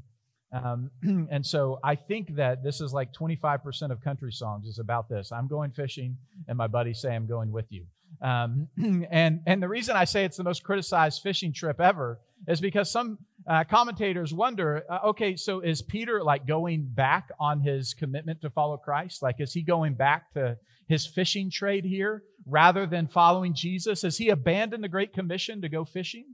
Um, 0.52 0.90
and 1.30 1.45
so 1.45 1.78
I 1.83 1.95
think 1.95 2.37
that 2.37 2.62
this 2.62 2.80
is 2.80 2.92
like 2.92 3.12
25% 3.12 3.90
of 3.90 4.00
country 4.00 4.33
songs 4.33 4.66
is 4.66 4.78
about 4.78 5.09
this. 5.09 5.33
I'm 5.33 5.49
going 5.49 5.73
fishing, 5.73 6.16
and 6.47 6.57
my 6.57 6.66
buddies 6.66 7.00
say 7.00 7.14
I'm 7.14 7.26
going 7.26 7.52
with 7.52 7.66
you. 7.71 7.85
Um, 8.23 8.68
and 9.11 9.40
and 9.47 9.62
the 9.62 9.68
reason 9.68 9.97
I 9.97 10.04
say 10.04 10.25
it's 10.25 10.37
the 10.37 10.45
most 10.45 10.62
criticized 10.62 11.23
fishing 11.23 11.52
trip 11.52 11.80
ever 11.80 12.21
is 12.47 12.61
because 12.61 12.90
some 12.90 13.18
uh, 13.47 13.64
commentators 13.64 14.33
wonder, 14.33 14.85
uh, 14.88 15.00
okay, 15.07 15.37
so 15.37 15.61
is 15.61 15.83
Peter 15.83 16.23
like 16.23 16.47
going 16.47 16.87
back 16.87 17.30
on 17.38 17.61
his 17.61 17.95
commitment 17.95 18.40
to 18.42 18.50
follow 18.50 18.76
Christ? 18.76 19.23
Like, 19.23 19.40
is 19.40 19.52
he 19.52 19.62
going 19.62 19.95
back 19.95 20.33
to 20.35 20.57
his 20.88 21.07
fishing 21.07 21.50
trade 21.50 21.85
here 21.85 22.23
rather 22.48 22.86
than 22.86 23.06
following 23.06 23.54
Jesus? 23.54 24.02
Has 24.02 24.16
he 24.16 24.30
abandoned 24.30 24.82
the 24.82 24.88
Great 24.88 25.12
Commission 25.12 25.62
to 25.62 25.68
go 25.68 25.84
fishing? 25.84 26.26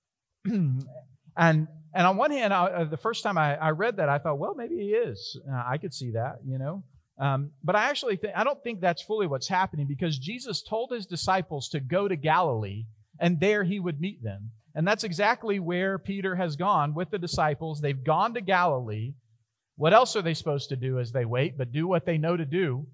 and 0.44 1.68
and 1.96 2.06
on 2.06 2.18
one 2.18 2.30
hand, 2.30 2.52
I, 2.52 2.66
uh, 2.66 2.84
the 2.84 2.98
first 2.98 3.22
time 3.22 3.38
I, 3.38 3.56
I, 3.56 3.70
read 3.70 3.96
that, 3.96 4.10
I 4.10 4.18
thought, 4.18 4.38
well, 4.38 4.54
maybe 4.54 4.76
he 4.76 4.90
is. 4.90 5.40
Uh, 5.50 5.62
I 5.66 5.78
could 5.78 5.94
see 5.94 6.10
that, 6.10 6.40
you 6.44 6.58
know. 6.58 6.84
Um, 7.18 7.52
but 7.64 7.74
I 7.74 7.88
actually 7.88 8.16
think 8.16 8.34
I 8.36 8.44
don't 8.44 8.62
think 8.62 8.80
that's 8.80 9.00
fully 9.00 9.26
what's 9.26 9.48
happening 9.48 9.86
because 9.86 10.18
Jesus 10.18 10.62
told 10.62 10.90
his 10.92 11.06
disciples 11.06 11.70
to 11.70 11.80
go 11.80 12.06
to 12.06 12.16
Galilee 12.16 12.84
and 13.18 13.40
there 13.40 13.64
he 13.64 13.80
would 13.80 14.00
meet 14.00 14.22
them. 14.22 14.50
And 14.74 14.86
that's 14.86 15.04
exactly 15.04 15.58
where 15.58 15.98
Peter 15.98 16.36
has 16.36 16.56
gone 16.56 16.92
with 16.92 17.10
the 17.10 17.18
disciples. 17.18 17.80
They've 17.80 18.04
gone 18.04 18.34
to 18.34 18.42
Galilee. 18.42 19.14
What 19.76 19.94
else 19.94 20.16
are 20.16 20.22
they 20.22 20.34
supposed 20.34 20.68
to 20.68 20.76
do 20.76 20.98
as 20.98 21.12
they 21.12 21.24
wait 21.24 21.56
but 21.56 21.72
do 21.72 21.88
what 21.88 22.04
they 22.04 22.18
know 22.18 22.36
to 22.36 22.44
do? 22.44 22.86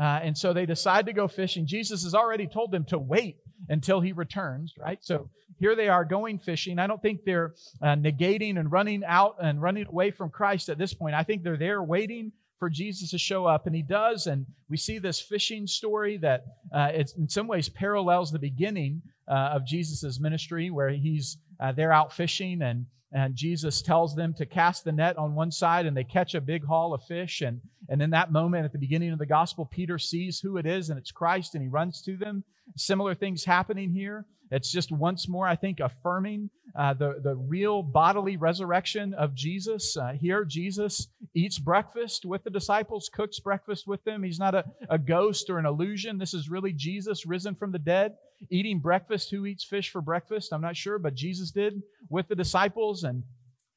Uh, 0.00 0.20
and 0.22 0.38
so 0.38 0.52
they 0.54 0.64
decide 0.64 1.06
to 1.06 1.12
go 1.12 1.28
fishing. 1.28 1.66
Jesus 1.66 2.04
has 2.04 2.14
already 2.14 2.46
told 2.46 2.72
them 2.72 2.84
to 2.86 2.98
wait 2.98 3.36
until 3.68 4.00
he 4.00 4.12
returns, 4.12 4.72
right? 4.78 4.98
So 5.02 5.28
here 5.58 5.76
they 5.76 5.88
are 5.88 6.06
going 6.06 6.38
fishing. 6.38 6.78
I 6.78 6.86
don't 6.86 7.02
think 7.02 7.24
they're 7.24 7.54
uh, 7.82 7.96
negating 7.96 8.58
and 8.58 8.72
running 8.72 9.02
out 9.06 9.36
and 9.42 9.60
running 9.60 9.86
away 9.86 10.10
from 10.10 10.30
Christ 10.30 10.70
at 10.70 10.78
this 10.78 10.94
point. 10.94 11.14
I 11.14 11.22
think 11.22 11.42
they're 11.42 11.58
there 11.58 11.82
waiting 11.82 12.32
for 12.58 12.70
Jesus 12.70 13.10
to 13.10 13.18
show 13.18 13.44
up, 13.44 13.66
and 13.66 13.76
he 13.76 13.82
does. 13.82 14.26
And 14.26 14.46
we 14.70 14.78
see 14.78 14.98
this 14.98 15.20
fishing 15.20 15.66
story 15.66 16.16
that 16.18 16.44
uh, 16.74 16.92
it's 16.94 17.12
in 17.14 17.28
some 17.28 17.46
ways 17.46 17.68
parallels 17.68 18.32
the 18.32 18.38
beginning 18.38 19.02
uh, 19.28 19.50
of 19.52 19.66
Jesus' 19.66 20.18
ministry, 20.18 20.70
where 20.70 20.88
he's 20.88 21.36
uh, 21.60 21.72
they're 21.72 21.92
out 21.92 22.12
fishing 22.12 22.62
and 22.62 22.86
and 23.12 23.34
Jesus 23.34 23.82
tells 23.82 24.14
them 24.14 24.34
to 24.34 24.46
cast 24.46 24.84
the 24.84 24.92
net 24.92 25.18
on 25.18 25.34
one 25.34 25.50
side 25.50 25.86
and 25.86 25.96
they 25.96 26.04
catch 26.04 26.34
a 26.34 26.40
big 26.40 26.64
haul 26.64 26.94
of 26.94 27.02
fish. 27.04 27.40
And, 27.40 27.60
and 27.88 28.00
in 28.00 28.10
that 28.10 28.30
moment 28.30 28.64
at 28.64 28.72
the 28.72 28.78
beginning 28.78 29.12
of 29.12 29.18
the 29.18 29.26
gospel, 29.26 29.66
Peter 29.66 29.98
sees 29.98 30.38
who 30.38 30.56
it 30.58 30.66
is 30.66 30.90
and 30.90 30.98
it's 30.98 31.10
Christ 31.10 31.54
and 31.54 31.62
he 31.62 31.68
runs 31.68 32.02
to 32.02 32.16
them. 32.16 32.44
Similar 32.76 33.16
things 33.16 33.44
happening 33.44 33.90
here. 33.90 34.26
It's 34.52 34.72
just 34.72 34.90
once 34.90 35.28
more, 35.28 35.46
I 35.46 35.54
think, 35.54 35.78
affirming 35.78 36.50
uh, 36.76 36.94
the, 36.94 37.20
the 37.22 37.36
real 37.36 37.82
bodily 37.82 38.36
resurrection 38.36 39.14
of 39.14 39.34
Jesus. 39.34 39.96
Uh, 39.96 40.12
here, 40.12 40.44
Jesus 40.44 41.08
eats 41.34 41.58
breakfast 41.58 42.24
with 42.24 42.42
the 42.42 42.50
disciples, 42.50 43.10
cooks 43.12 43.38
breakfast 43.38 43.86
with 43.86 44.02
them. 44.04 44.24
He's 44.24 44.40
not 44.40 44.56
a, 44.56 44.64
a 44.88 44.98
ghost 44.98 45.50
or 45.50 45.58
an 45.58 45.66
illusion. 45.66 46.18
This 46.18 46.34
is 46.34 46.48
really 46.48 46.72
Jesus 46.72 47.26
risen 47.26 47.54
from 47.54 47.70
the 47.70 47.78
dead, 47.78 48.14
eating 48.48 48.78
breakfast. 48.78 49.30
Who 49.30 49.46
eats 49.46 49.64
fish 49.64 49.90
for 49.90 50.00
breakfast? 50.00 50.52
I'm 50.52 50.60
not 50.60 50.76
sure, 50.76 50.98
but 50.98 51.14
Jesus 51.14 51.50
did 51.50 51.82
with 52.08 52.28
the 52.28 52.34
disciples. 52.34 53.04
And, 53.04 53.24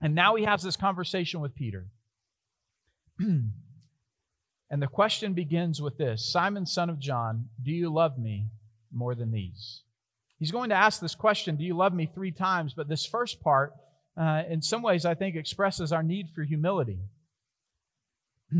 and 0.01 0.15
now 0.15 0.35
he 0.35 0.43
has 0.45 0.61
this 0.61 0.77
conversation 0.77 1.41
with 1.41 1.55
Peter. 1.55 1.87
and 3.19 3.51
the 4.69 4.87
question 4.87 5.33
begins 5.33 5.81
with 5.81 5.97
this 5.97 6.31
Simon, 6.31 6.65
son 6.65 6.89
of 6.89 6.99
John, 6.99 7.49
do 7.61 7.71
you 7.71 7.91
love 7.91 8.17
me 8.17 8.47
more 8.91 9.15
than 9.15 9.31
these? 9.31 9.81
He's 10.39 10.51
going 10.51 10.69
to 10.69 10.75
ask 10.75 10.99
this 10.99 11.15
question, 11.15 11.55
Do 11.55 11.63
you 11.63 11.75
love 11.75 11.93
me 11.93 12.09
three 12.13 12.31
times? 12.31 12.73
But 12.73 12.89
this 12.89 13.05
first 13.05 13.41
part, 13.41 13.73
uh, 14.19 14.43
in 14.49 14.61
some 14.61 14.81
ways, 14.81 15.05
I 15.05 15.13
think 15.13 15.35
expresses 15.35 15.91
our 15.91 16.03
need 16.03 16.27
for 16.35 16.43
humility. 16.43 16.99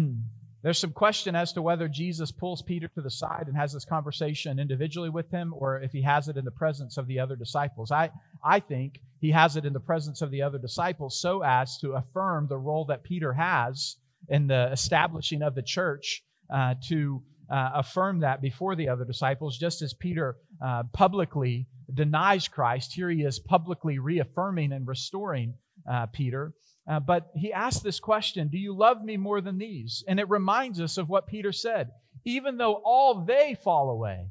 There's 0.64 0.80
some 0.80 0.94
question 0.94 1.36
as 1.36 1.52
to 1.54 1.62
whether 1.62 1.90
Jesus 1.90 2.32
pulls 2.32 2.62
Peter 2.62 2.88
to 2.88 3.02
the 3.02 3.12
side 3.12 3.46
and 3.48 3.58
has 3.58 3.74
this 3.74 3.84
conversation 3.84 4.60
individually 4.60 5.10
with 5.10 5.30
him 5.30 5.54
or 5.56 5.82
if 5.82 5.92
he 5.92 6.02
has 6.04 6.30
it 6.30 6.38
in 6.38 6.46
the 6.46 6.52
presence 6.52 6.98
of 6.98 7.06
the 7.08 7.20
other 7.20 7.36
disciples. 7.36 7.92
I, 7.92 8.12
I 8.44 8.62
think 8.62 9.00
he 9.20 9.32
has 9.32 9.58
it 9.58 9.66
in 9.66 9.74
the 9.74 9.82
presence 9.82 10.22
of 10.22 10.32
the 10.32 10.42
other 10.42 10.58
disciples 10.58 11.20
so 11.20 11.44
as 11.44 11.78
to 11.80 11.94
affirm 11.94 12.48
the 12.48 12.58
role 12.58 12.86
that 12.86 13.04
Peter 13.04 13.34
has 13.34 13.98
in 14.30 14.48
the 14.48 14.72
establishing 14.72 15.42
of 15.42 15.54
the 15.54 15.62
church 15.62 16.24
uh, 16.54 16.76
to 16.88 17.22
uh, 17.52 17.72
affirm 17.76 18.22
that 18.22 18.42
before 18.42 18.76
the 18.76 18.88
other 18.88 19.04
disciples, 19.04 19.58
just 19.58 19.82
as 19.82 19.94
Peter 19.94 20.38
uh, 20.66 20.84
publicly 20.94 21.68
denies 21.94 22.48
Christ. 22.48 22.94
Here 22.94 23.10
he 23.10 23.24
is 23.24 23.40
publicly 23.40 24.00
reaffirming 24.00 24.72
and 24.72 24.88
restoring 24.88 25.56
uh, 25.92 26.06
Peter. 26.08 26.54
Uh, 26.88 27.00
but 27.00 27.32
he 27.36 27.54
asked 27.54 27.84
this 27.84 28.00
question 28.00 28.50
Do 28.50 28.58
you 28.58 28.76
love 28.76 29.04
me 29.04 29.18
more 29.18 29.42
than 29.42 29.58
these? 29.58 30.04
And 30.08 30.20
it 30.20 30.30
reminds 30.30 30.82
us 30.82 30.98
of 30.98 31.10
what 31.10 31.28
Peter 31.28 31.52
said. 31.52 31.92
Even 32.26 32.58
though 32.58 32.82
all 32.86 33.26
they 33.26 33.56
fall 33.64 33.90
away, 33.90 34.28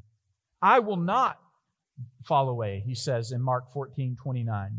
I 0.61 0.79
will 0.79 0.97
not 0.97 1.39
fall 2.25 2.49
away, 2.49 2.83
he 2.85 2.95
says 2.95 3.31
in 3.31 3.41
Mark 3.41 3.71
14 3.73 4.17
29. 4.21 4.71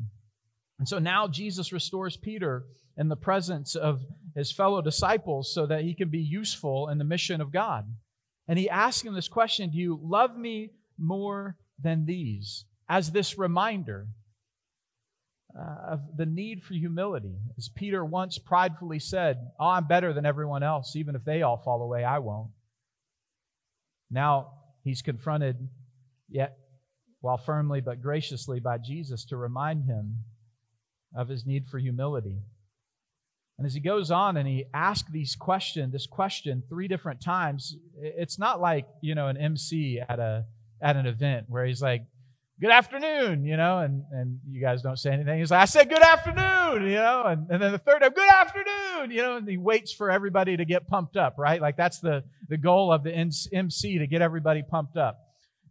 And 0.78 0.88
so 0.88 0.98
now 0.98 1.28
Jesus 1.28 1.72
restores 1.72 2.16
Peter 2.16 2.64
in 2.96 3.08
the 3.08 3.16
presence 3.16 3.74
of 3.74 4.02
his 4.34 4.52
fellow 4.52 4.82
disciples 4.82 5.52
so 5.52 5.66
that 5.66 5.82
he 5.82 5.94
can 5.94 6.08
be 6.08 6.20
useful 6.20 6.88
in 6.88 6.98
the 6.98 7.04
mission 7.04 7.40
of 7.40 7.52
God. 7.52 7.86
And 8.48 8.58
he 8.58 8.68
asks 8.68 9.04
him 9.04 9.14
this 9.14 9.28
question 9.28 9.70
Do 9.70 9.78
you 9.78 9.98
love 10.02 10.36
me 10.36 10.70
more 10.98 11.56
than 11.80 12.06
these? 12.06 12.64
As 12.88 13.10
this 13.10 13.38
reminder 13.38 14.08
uh, 15.58 15.92
of 15.92 16.16
the 16.16 16.26
need 16.26 16.62
for 16.62 16.74
humility. 16.74 17.36
As 17.56 17.68
Peter 17.68 18.04
once 18.04 18.38
pridefully 18.38 18.98
said, 18.98 19.38
Oh, 19.58 19.68
I'm 19.68 19.86
better 19.86 20.12
than 20.12 20.26
everyone 20.26 20.62
else. 20.62 20.96
Even 20.96 21.14
if 21.14 21.24
they 21.24 21.42
all 21.42 21.58
fall 21.58 21.82
away, 21.82 22.04
I 22.04 22.18
won't. 22.18 22.50
Now 24.10 24.52
he's 24.82 25.02
confronted, 25.02 25.56
yet 26.28 26.58
while 27.20 27.38
firmly 27.38 27.80
but 27.80 28.02
graciously 28.02 28.60
by 28.60 28.78
Jesus 28.78 29.24
to 29.26 29.36
remind 29.36 29.84
him 29.84 30.18
of 31.16 31.28
his 31.28 31.46
need 31.46 31.66
for 31.68 31.78
humility. 31.78 32.38
And 33.56 33.66
as 33.66 33.74
he 33.74 33.80
goes 33.80 34.10
on 34.10 34.36
and 34.36 34.48
he 34.48 34.64
asks 34.74 35.10
these 35.10 35.36
question, 35.36 35.90
this 35.90 36.06
question 36.06 36.62
three 36.68 36.88
different 36.88 37.20
times, 37.20 37.76
it's 37.96 38.38
not 38.38 38.60
like, 38.60 38.86
you 39.00 39.14
know, 39.14 39.28
an 39.28 39.36
MC 39.36 40.00
at 40.06 40.18
a 40.18 40.44
at 40.82 40.96
an 40.96 41.06
event 41.06 41.46
where 41.48 41.64
he's 41.64 41.80
like, 41.80 42.04
good 42.60 42.70
afternoon, 42.70 43.44
you 43.44 43.56
know, 43.56 43.78
and, 43.78 44.04
and 44.12 44.38
you 44.48 44.60
guys 44.60 44.82
don't 44.82 44.98
say 44.98 45.10
anything. 45.10 45.38
He's 45.38 45.50
like, 45.50 45.60
I 45.60 45.64
said 45.64 45.88
good 45.88 46.02
afternoon, 46.02 46.88
you 46.88 46.96
know, 46.96 47.24
and, 47.26 47.46
and 47.50 47.60
then 47.60 47.72
the 47.72 47.78
third 47.78 48.00
time, 48.00 48.12
good 48.12 48.30
afternoon, 48.30 49.10
you 49.10 49.22
know, 49.22 49.36
and 49.36 49.48
he 49.48 49.56
waits 49.56 49.92
for 49.92 50.10
everybody 50.10 50.56
to 50.56 50.64
get 50.64 50.86
pumped 50.86 51.16
up, 51.16 51.34
right? 51.36 51.60
Like 51.60 51.76
that's 51.76 51.98
the, 51.98 52.24
the 52.48 52.56
goal 52.56 52.92
of 52.92 53.02
the 53.02 53.12
MC 53.12 53.98
to 53.98 54.06
get 54.06 54.22
everybody 54.22 54.62
pumped 54.62 54.96
up. 54.96 55.18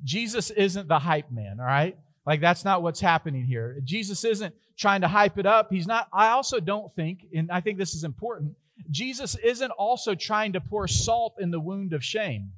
Jesus 0.04 0.50
isn't 0.52 0.88
the 0.88 1.00
hype 1.00 1.32
man, 1.32 1.58
all 1.60 1.66
right? 1.66 1.98
Like 2.26 2.42
that's 2.42 2.66
not 2.66 2.84
what's 2.84 3.00
happening 3.00 3.46
here. 3.46 3.78
Jesus 3.84 4.24
isn't 4.26 4.54
trying 4.78 5.02
to 5.02 5.08
hype 5.08 5.38
it 5.38 5.46
up. 5.46 5.68
He's 5.72 5.88
not, 5.88 6.08
I 6.12 6.30
also 6.30 6.60
don't 6.60 6.94
think, 6.96 7.20
and 7.34 7.50
I 7.52 7.62
think 7.62 7.78
this 7.78 7.96
is 7.96 8.04
important, 8.04 8.56
Jesus 8.90 9.36
isn't 9.44 9.72
also 9.72 10.16
trying 10.16 10.54
to 10.54 10.62
pour 10.62 10.88
salt 10.88 11.36
in 11.40 11.52
the 11.52 11.60
wound 11.60 11.94
of 11.94 12.04
shame. 12.04 12.52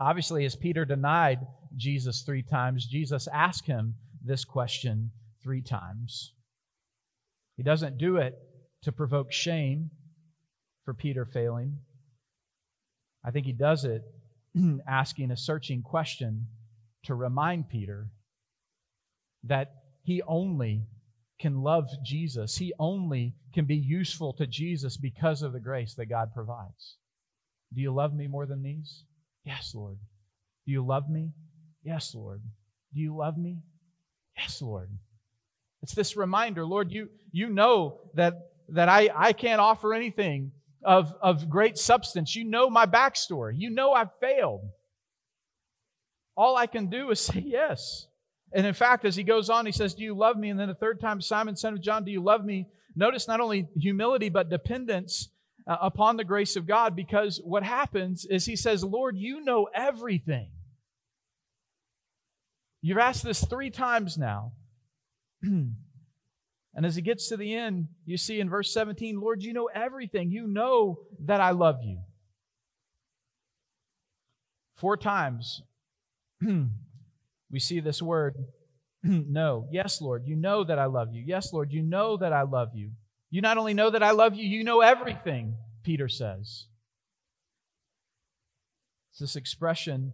Obviously, 0.00 0.44
as 0.44 0.56
Peter 0.56 0.84
denied 0.84 1.38
Jesus 1.76 2.22
three 2.22 2.42
times, 2.42 2.86
Jesus 2.86 3.28
asked 3.32 3.66
him 3.66 3.94
this 4.24 4.44
question 4.44 5.10
three 5.42 5.62
times. 5.62 6.32
He 7.56 7.62
doesn't 7.62 7.98
do 7.98 8.16
it 8.16 8.34
to 8.82 8.92
provoke 8.92 9.32
shame 9.32 9.90
for 10.84 10.94
Peter 10.94 11.24
failing. 11.24 11.78
I 13.24 13.30
think 13.30 13.46
he 13.46 13.52
does 13.52 13.84
it 13.84 14.02
asking 14.88 15.30
a 15.30 15.36
searching 15.36 15.82
question 15.82 16.46
to 17.04 17.14
remind 17.14 17.68
Peter 17.68 18.08
that 19.44 19.72
he 20.02 20.22
only 20.22 20.86
can 21.40 21.62
love 21.62 21.88
Jesus. 22.04 22.56
He 22.56 22.72
only 22.78 23.34
can 23.52 23.64
be 23.64 23.76
useful 23.76 24.32
to 24.34 24.46
Jesus 24.46 24.96
because 24.96 25.42
of 25.42 25.52
the 25.52 25.60
grace 25.60 25.94
that 25.94 26.06
God 26.06 26.32
provides. 26.34 26.96
Do 27.72 27.80
you 27.80 27.92
love 27.92 28.14
me 28.14 28.26
more 28.26 28.46
than 28.46 28.62
these? 28.62 29.04
Yes, 29.44 29.72
Lord. 29.74 29.98
Do 30.66 30.72
you 30.72 30.84
love 30.84 31.10
me? 31.10 31.32
Yes, 31.84 32.14
Lord. 32.14 32.42
Do 32.94 33.00
you 33.00 33.14
love 33.16 33.36
me? 33.36 33.58
Yes, 34.36 34.60
Lord. 34.62 34.90
It's 35.82 35.94
this 35.94 36.16
reminder, 36.16 36.64
Lord, 36.64 36.90
you, 36.90 37.10
you 37.30 37.50
know 37.50 38.00
that, 38.14 38.34
that 38.70 38.88
I, 38.88 39.10
I 39.14 39.32
can't 39.34 39.60
offer 39.60 39.92
anything 39.92 40.52
of, 40.82 41.12
of 41.20 41.48
great 41.50 41.76
substance. 41.76 42.34
You 42.34 42.44
know 42.44 42.70
my 42.70 42.86
backstory. 42.86 43.54
You 43.56 43.70
know 43.70 43.92
I've 43.92 44.14
failed. 44.20 44.62
All 46.36 46.56
I 46.56 46.66
can 46.66 46.88
do 46.88 47.10
is 47.10 47.20
say 47.20 47.42
yes. 47.44 48.06
And 48.52 48.66
in 48.66 48.74
fact, 48.74 49.04
as 49.04 49.16
he 49.16 49.24
goes 49.24 49.50
on, 49.50 49.66
he 49.66 49.72
says, 49.72 49.94
Do 49.94 50.04
you 50.04 50.14
love 50.14 50.36
me? 50.38 50.48
And 50.48 50.58
then 50.58 50.68
the 50.68 50.74
third 50.74 51.00
time, 51.00 51.20
Simon, 51.20 51.56
son 51.56 51.74
of 51.74 51.82
John, 51.82 52.04
do 52.04 52.12
you 52.12 52.22
love 52.22 52.44
me? 52.44 52.68
Notice 52.96 53.26
not 53.26 53.40
only 53.40 53.68
humility, 53.76 54.28
but 54.28 54.48
dependence 54.48 55.28
uh, 55.66 55.76
upon 55.80 56.16
the 56.16 56.24
grace 56.24 56.54
of 56.54 56.66
God, 56.66 56.94
because 56.94 57.40
what 57.42 57.64
happens 57.64 58.24
is 58.24 58.46
he 58.46 58.54
says, 58.54 58.84
Lord, 58.84 59.16
you 59.16 59.40
know 59.40 59.68
everything. 59.74 60.48
You've 62.86 62.98
asked 62.98 63.24
this 63.24 63.42
three 63.42 63.70
times 63.70 64.18
now. 64.18 64.52
and 65.42 65.74
as 66.76 66.94
he 66.94 67.00
gets 67.00 67.30
to 67.30 67.38
the 67.38 67.54
end, 67.54 67.88
you 68.04 68.18
see 68.18 68.40
in 68.40 68.50
verse 68.50 68.74
17, 68.74 69.18
Lord, 69.18 69.42
you 69.42 69.54
know 69.54 69.70
everything. 69.74 70.30
You 70.30 70.46
know 70.46 70.98
that 71.24 71.40
I 71.40 71.52
love 71.52 71.76
you. 71.82 72.00
Four 74.74 74.98
times 74.98 75.62
we 76.42 77.58
see 77.58 77.80
this 77.80 78.02
word 78.02 78.34
no. 79.02 79.66
Yes, 79.72 80.02
Lord, 80.02 80.24
you 80.26 80.36
know 80.36 80.62
that 80.62 80.78
I 80.78 80.84
love 80.84 81.08
you. 81.14 81.24
Yes, 81.26 81.54
Lord, 81.54 81.72
you 81.72 81.80
know 81.80 82.18
that 82.18 82.34
I 82.34 82.42
love 82.42 82.72
you. 82.74 82.90
You 83.30 83.40
not 83.40 83.56
only 83.56 83.72
know 83.72 83.88
that 83.88 84.02
I 84.02 84.10
love 84.10 84.34
you, 84.34 84.46
you 84.46 84.62
know 84.62 84.82
everything, 84.82 85.56
Peter 85.84 86.10
says. 86.10 86.66
It's 89.12 89.20
this 89.20 89.36
expression 89.36 90.12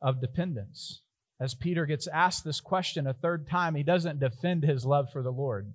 of 0.00 0.20
dependence. 0.20 1.02
As 1.40 1.54
Peter 1.54 1.84
gets 1.86 2.06
asked 2.06 2.44
this 2.44 2.60
question 2.60 3.06
a 3.06 3.12
third 3.12 3.48
time, 3.48 3.74
he 3.74 3.82
doesn't 3.82 4.20
defend 4.20 4.64
his 4.64 4.86
love 4.86 5.10
for 5.12 5.22
the 5.22 5.32
Lord. 5.32 5.72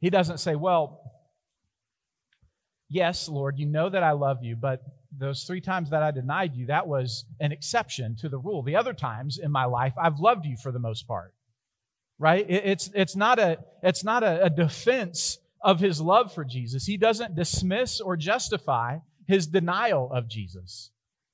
He 0.00 0.10
doesn't 0.10 0.38
say, 0.38 0.54
Well, 0.54 1.00
yes, 2.88 3.28
Lord, 3.28 3.58
you 3.58 3.66
know 3.66 3.88
that 3.88 4.02
I 4.02 4.12
love 4.12 4.38
you, 4.42 4.56
but 4.56 4.82
those 5.16 5.44
three 5.44 5.60
times 5.60 5.90
that 5.90 6.02
I 6.02 6.12
denied 6.12 6.54
you, 6.54 6.66
that 6.66 6.86
was 6.86 7.24
an 7.40 7.52
exception 7.52 8.16
to 8.20 8.28
the 8.28 8.38
rule. 8.38 8.62
The 8.62 8.76
other 8.76 8.92
times 8.92 9.38
in 9.42 9.50
my 9.50 9.64
life, 9.64 9.94
I've 10.00 10.20
loved 10.20 10.46
you 10.46 10.56
for 10.62 10.70
the 10.70 10.78
most 10.78 11.08
part. 11.08 11.34
Right? 12.18 12.44
It's, 12.48 12.90
it's 12.94 13.16
not, 13.16 13.38
a, 13.38 13.58
it's 13.82 14.04
not 14.04 14.22
a, 14.22 14.44
a 14.44 14.50
defense 14.50 15.38
of 15.62 15.80
his 15.80 16.00
love 16.00 16.34
for 16.34 16.44
Jesus. 16.44 16.84
He 16.84 16.98
doesn't 16.98 17.34
dismiss 17.34 17.98
or 18.00 18.16
justify 18.16 18.98
his 19.26 19.46
denial 19.46 20.12
of 20.12 20.28
Jesus. 20.28 20.90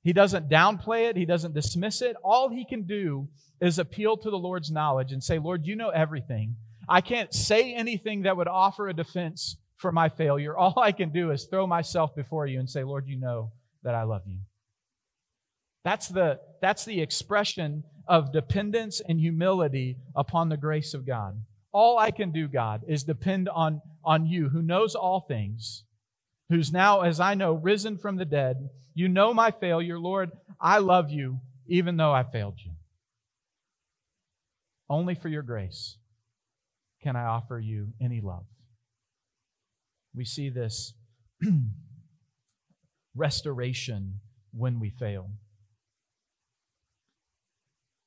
He 0.07 0.13
doesn't 0.13 0.47
downplay 0.47 1.09
it, 1.09 1.17
he 1.17 1.25
doesn't 1.25 1.53
dismiss 1.53 2.01
it. 2.01 2.15
All 2.23 2.47
he 2.47 2.63
can 2.63 2.83
do 2.83 3.27
is 3.59 3.77
appeal 3.77 4.15
to 4.15 4.29
the 4.29 4.37
Lord's 4.37 4.71
knowledge 4.71 5.11
and 5.11 5.21
say, 5.21 5.37
Lord, 5.37 5.65
you 5.65 5.75
know 5.75 5.89
everything. 5.89 6.55
I 6.87 7.01
can't 7.01 7.33
say 7.33 7.73
anything 7.73 8.21
that 8.21 8.37
would 8.37 8.47
offer 8.47 8.87
a 8.87 8.93
defense 8.93 9.57
for 9.75 9.91
my 9.91 10.07
failure. 10.07 10.55
All 10.57 10.79
I 10.79 10.93
can 10.93 11.09
do 11.09 11.31
is 11.31 11.43
throw 11.43 11.67
myself 11.67 12.15
before 12.15 12.47
you 12.47 12.57
and 12.57 12.69
say, 12.69 12.85
Lord, 12.85 13.05
you 13.05 13.19
know 13.19 13.51
that 13.83 13.95
I 13.95 14.03
love 14.03 14.21
you. 14.25 14.37
That's 15.83 16.07
the, 16.07 16.39
that's 16.61 16.85
the 16.85 17.01
expression 17.01 17.83
of 18.07 18.31
dependence 18.31 19.01
and 19.09 19.19
humility 19.19 19.97
upon 20.15 20.47
the 20.47 20.55
grace 20.55 20.93
of 20.93 21.05
God. 21.05 21.37
All 21.73 21.97
I 21.97 22.11
can 22.11 22.31
do, 22.31 22.47
God, 22.47 22.83
is 22.87 23.03
depend 23.03 23.49
on, 23.49 23.81
on 24.05 24.25
you 24.25 24.47
who 24.47 24.61
knows 24.61 24.95
all 24.95 25.25
things, 25.27 25.83
who's 26.49 26.71
now, 26.71 27.01
as 27.01 27.19
I 27.19 27.33
know, 27.33 27.53
risen 27.53 27.97
from 27.97 28.17
the 28.17 28.25
dead. 28.25 28.69
You 28.93 29.07
know 29.07 29.33
my 29.33 29.51
failure. 29.51 29.99
Lord, 29.99 30.31
I 30.59 30.79
love 30.79 31.09
you 31.09 31.39
even 31.67 31.97
though 31.97 32.13
I 32.13 32.23
failed 32.23 32.55
you. 32.63 32.71
Only 34.89 35.15
for 35.15 35.27
your 35.27 35.43
grace 35.43 35.97
can 37.03 37.15
I 37.15 37.25
offer 37.25 37.59
you 37.59 37.89
any 38.01 38.21
love. 38.21 38.45
We 40.15 40.25
see 40.25 40.49
this 40.49 40.93
restoration 43.15 44.19
when 44.53 44.79
we 44.79 44.89
fail. 44.89 45.29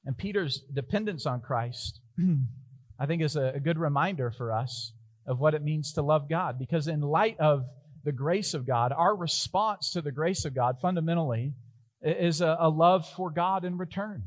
And 0.04 0.16
Peter's 0.16 0.62
dependence 0.72 1.26
on 1.26 1.40
Christ, 1.40 2.00
I 2.98 3.06
think, 3.06 3.22
is 3.22 3.36
a, 3.36 3.60
good 3.62 3.78
reminder 3.78 4.30
for 4.30 4.52
us 4.52 4.92
of 5.26 5.38
what 5.38 5.54
it 5.54 5.62
means 5.62 5.92
to 5.92 6.02
love 6.02 6.28
God. 6.28 6.58
Because 6.58 6.88
in 6.88 7.00
light 7.00 7.38
of 7.38 7.66
the 8.04 8.12
grace 8.12 8.54
of 8.54 8.66
God, 8.66 8.92
our 8.92 9.14
response 9.14 9.90
to 9.92 10.02
the 10.02 10.12
grace 10.12 10.44
of 10.44 10.54
God 10.54 10.80
fundamentally 10.80 11.54
is 12.02 12.40
a, 12.40 12.56
a 12.58 12.68
love 12.68 13.08
for 13.08 13.30
God 13.30 13.64
in 13.64 13.76
return. 13.76 14.22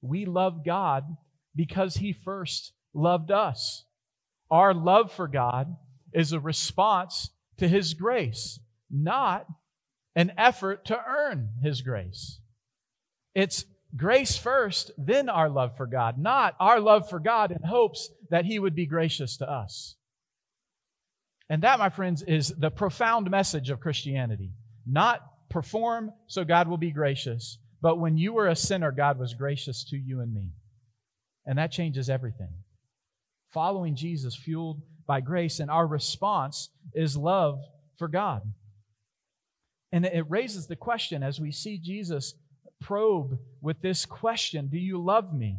We 0.00 0.24
love 0.24 0.64
God 0.64 1.16
because 1.54 1.96
He 1.96 2.12
first 2.12 2.72
loved 2.94 3.30
us. 3.30 3.84
Our 4.50 4.72
love 4.72 5.12
for 5.12 5.26
God 5.26 5.76
is 6.12 6.32
a 6.32 6.40
response 6.40 7.30
to 7.58 7.66
His 7.66 7.94
grace, 7.94 8.60
not 8.90 9.46
an 10.14 10.32
effort 10.38 10.84
to 10.86 11.00
earn 11.04 11.50
His 11.62 11.82
grace. 11.82 12.40
It's 13.34 13.64
grace 13.96 14.36
first, 14.36 14.92
then 14.96 15.28
our 15.28 15.48
love 15.48 15.76
for 15.76 15.86
God, 15.86 16.18
not 16.18 16.54
our 16.60 16.80
love 16.80 17.08
for 17.10 17.18
God 17.18 17.50
in 17.50 17.62
hopes 17.62 18.10
that 18.30 18.44
He 18.44 18.58
would 18.58 18.74
be 18.74 18.86
gracious 18.86 19.36
to 19.38 19.50
us. 19.50 19.95
And 21.48 21.62
that, 21.62 21.78
my 21.78 21.90
friends, 21.90 22.22
is 22.22 22.52
the 22.58 22.70
profound 22.70 23.30
message 23.30 23.70
of 23.70 23.80
Christianity. 23.80 24.50
Not 24.86 25.20
perform 25.48 26.12
so 26.26 26.44
God 26.44 26.68
will 26.68 26.76
be 26.76 26.90
gracious, 26.90 27.58
but 27.80 27.98
when 27.98 28.18
you 28.18 28.32
were 28.32 28.48
a 28.48 28.56
sinner, 28.56 28.90
God 28.90 29.18
was 29.18 29.34
gracious 29.34 29.84
to 29.90 29.96
you 29.96 30.20
and 30.20 30.34
me. 30.34 30.50
And 31.44 31.58
that 31.58 31.72
changes 31.72 32.10
everything. 32.10 32.50
following 33.52 33.94
Jesus, 33.94 34.36
fueled 34.36 34.82
by 35.06 35.20
grace, 35.20 35.60
and 35.60 35.70
our 35.70 35.86
response 35.86 36.68
is 36.92 37.16
love 37.16 37.60
for 37.96 38.08
God. 38.08 38.42
And 39.92 40.04
it 40.04 40.28
raises 40.28 40.66
the 40.66 40.76
question 40.76 41.22
as 41.22 41.40
we 41.40 41.52
see 41.52 41.78
Jesus 41.78 42.34
probe 42.80 43.38
with 43.62 43.80
this 43.80 44.04
question 44.04 44.68
Do 44.68 44.78
you 44.78 45.02
love 45.02 45.32
me? 45.32 45.58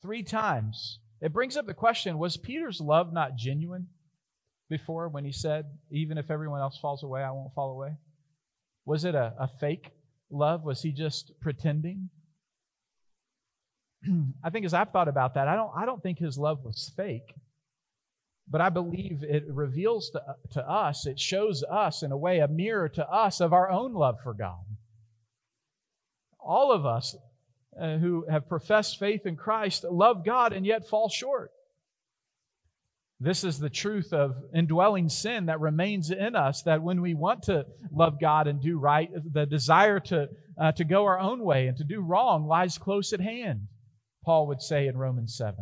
Three 0.00 0.22
times. 0.22 0.98
It 1.20 1.32
brings 1.32 1.56
up 1.56 1.66
the 1.66 1.74
question 1.74 2.18
Was 2.18 2.36
Peter's 2.36 2.80
love 2.80 3.12
not 3.12 3.36
genuine 3.36 3.86
before 4.72 5.10
when 5.10 5.24
he 5.24 5.32
said, 5.32 5.66
Even 5.90 6.16
if 6.16 6.30
everyone 6.30 6.62
else 6.62 6.78
falls 6.78 7.02
away, 7.02 7.22
I 7.22 7.30
won't 7.30 7.54
fall 7.54 7.70
away? 7.70 7.90
Was 8.86 9.04
it 9.04 9.14
a, 9.14 9.34
a 9.38 9.48
fake 9.60 9.90
love? 10.30 10.64
Was 10.64 10.80
he 10.80 10.92
just 10.92 11.30
pretending? 11.40 12.08
I 14.44 14.48
think 14.48 14.64
as 14.64 14.72
I've 14.72 14.90
thought 14.90 15.08
about 15.08 15.34
that, 15.34 15.46
I 15.46 15.54
don't, 15.54 15.70
I 15.76 15.84
don't 15.84 16.02
think 16.02 16.18
his 16.18 16.38
love 16.38 16.64
was 16.64 16.90
fake. 16.96 17.34
But 18.48 18.62
I 18.62 18.70
believe 18.70 19.22
it 19.22 19.44
reveals 19.46 20.10
to, 20.10 20.22
to 20.52 20.68
us, 20.68 21.06
it 21.06 21.20
shows 21.20 21.62
us, 21.62 22.02
in 22.02 22.10
a 22.10 22.16
way, 22.16 22.40
a 22.40 22.48
mirror 22.48 22.88
to 22.88 23.06
us 23.08 23.40
of 23.40 23.52
our 23.52 23.70
own 23.70 23.92
love 23.92 24.16
for 24.24 24.32
God. 24.32 24.64
All 26.40 26.72
of 26.72 26.86
us 26.86 27.14
uh, 27.80 27.98
who 27.98 28.24
have 28.28 28.48
professed 28.48 28.98
faith 28.98 29.26
in 29.26 29.36
Christ 29.36 29.84
love 29.84 30.24
God 30.24 30.54
and 30.54 30.66
yet 30.66 30.88
fall 30.88 31.10
short. 31.10 31.52
This 33.22 33.44
is 33.44 33.60
the 33.60 33.70
truth 33.70 34.12
of 34.12 34.34
indwelling 34.52 35.08
sin 35.08 35.46
that 35.46 35.60
remains 35.60 36.10
in 36.10 36.34
us, 36.34 36.62
that 36.62 36.82
when 36.82 37.00
we 37.00 37.14
want 37.14 37.44
to 37.44 37.66
love 37.92 38.20
God 38.20 38.48
and 38.48 38.60
do 38.60 38.78
right, 38.78 39.10
the 39.32 39.46
desire 39.46 40.00
to, 40.00 40.28
uh, 40.60 40.72
to 40.72 40.84
go 40.84 41.04
our 41.04 41.20
own 41.20 41.44
way 41.44 41.68
and 41.68 41.76
to 41.76 41.84
do 41.84 42.00
wrong 42.00 42.48
lies 42.48 42.78
close 42.78 43.12
at 43.12 43.20
hand, 43.20 43.68
Paul 44.24 44.48
would 44.48 44.60
say 44.60 44.88
in 44.88 44.96
Romans 44.96 45.36
7. 45.36 45.54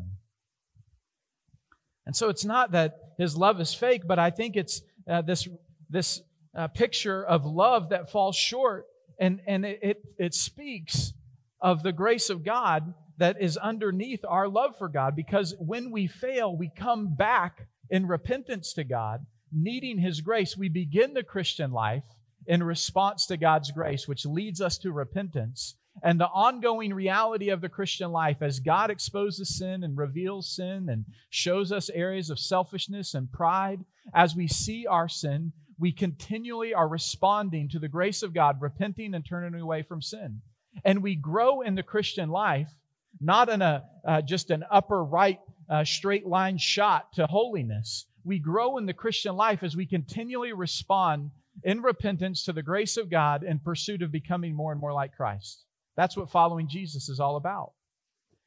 And 2.06 2.16
so 2.16 2.30
it's 2.30 2.46
not 2.46 2.72
that 2.72 2.96
his 3.18 3.36
love 3.36 3.60
is 3.60 3.74
fake, 3.74 4.02
but 4.06 4.18
I 4.18 4.30
think 4.30 4.56
it's 4.56 4.80
uh, 5.06 5.20
this, 5.20 5.46
this 5.90 6.22
uh, 6.56 6.68
picture 6.68 7.22
of 7.22 7.44
love 7.44 7.90
that 7.90 8.10
falls 8.10 8.36
short, 8.36 8.86
and, 9.18 9.40
and 9.46 9.66
it, 9.66 9.80
it, 9.82 10.02
it 10.18 10.34
speaks 10.34 11.12
of 11.60 11.82
the 11.82 11.92
grace 11.92 12.30
of 12.30 12.42
God 12.42 12.94
that 13.20 13.36
is 13.38 13.58
underneath 13.58 14.24
our 14.26 14.48
love 14.48 14.76
for 14.78 14.88
God 14.88 15.14
because 15.14 15.54
when 15.58 15.90
we 15.90 16.06
fail, 16.06 16.56
we 16.56 16.70
come 16.74 17.14
back 17.14 17.68
in 17.90 18.06
repentance 18.06 18.72
to 18.72 18.82
God, 18.82 19.26
needing 19.52 19.98
His 19.98 20.22
grace. 20.22 20.56
We 20.56 20.70
begin 20.70 21.12
the 21.12 21.22
Christian 21.22 21.70
life 21.70 22.02
in 22.46 22.62
response 22.62 23.26
to 23.26 23.36
God's 23.36 23.70
grace, 23.72 24.08
which 24.08 24.24
leads 24.24 24.62
us 24.62 24.78
to 24.78 24.90
repentance. 24.92 25.76
And 26.02 26.18
the 26.18 26.28
ongoing 26.28 26.94
reality 26.94 27.50
of 27.50 27.60
the 27.60 27.68
Christian 27.68 28.10
life 28.10 28.38
as 28.40 28.58
God 28.58 28.90
exposes 28.90 29.58
sin 29.58 29.84
and 29.84 29.98
reveals 29.98 30.56
sin 30.56 30.88
and 30.88 31.04
shows 31.28 31.72
us 31.72 31.90
areas 31.90 32.30
of 32.30 32.38
selfishness 32.38 33.12
and 33.12 33.30
pride, 33.30 33.84
as 34.14 34.34
we 34.34 34.48
see 34.48 34.86
our 34.86 35.10
sin, 35.10 35.52
we 35.78 35.92
continually 35.92 36.72
are 36.72 36.88
responding 36.88 37.68
to 37.68 37.78
the 37.78 37.88
grace 37.88 38.22
of 38.22 38.32
God, 38.32 38.62
repenting 38.62 39.14
and 39.14 39.26
turning 39.26 39.60
away 39.60 39.82
from 39.82 40.00
sin. 40.00 40.40
And 40.84 41.02
we 41.02 41.16
grow 41.16 41.60
in 41.60 41.74
the 41.74 41.82
Christian 41.82 42.30
life 42.30 42.70
not 43.18 43.48
in 43.48 43.62
a 43.62 43.84
uh, 44.06 44.22
just 44.22 44.50
an 44.50 44.64
upper 44.70 45.04
right 45.04 45.40
uh, 45.68 45.84
straight 45.84 46.26
line 46.26 46.58
shot 46.58 47.12
to 47.14 47.26
holiness. 47.26 48.06
We 48.24 48.38
grow 48.38 48.76
in 48.76 48.86
the 48.86 48.94
Christian 48.94 49.36
life 49.36 49.62
as 49.62 49.76
we 49.76 49.86
continually 49.86 50.52
respond 50.52 51.30
in 51.64 51.82
repentance 51.82 52.44
to 52.44 52.52
the 52.52 52.62
grace 52.62 52.96
of 52.96 53.10
God 53.10 53.42
in 53.42 53.58
pursuit 53.58 54.02
of 54.02 54.12
becoming 54.12 54.54
more 54.54 54.72
and 54.72 54.80
more 54.80 54.92
like 54.92 55.16
Christ. 55.16 55.64
That's 55.96 56.16
what 56.16 56.30
following 56.30 56.68
Jesus 56.68 57.08
is 57.08 57.20
all 57.20 57.36
about. 57.36 57.72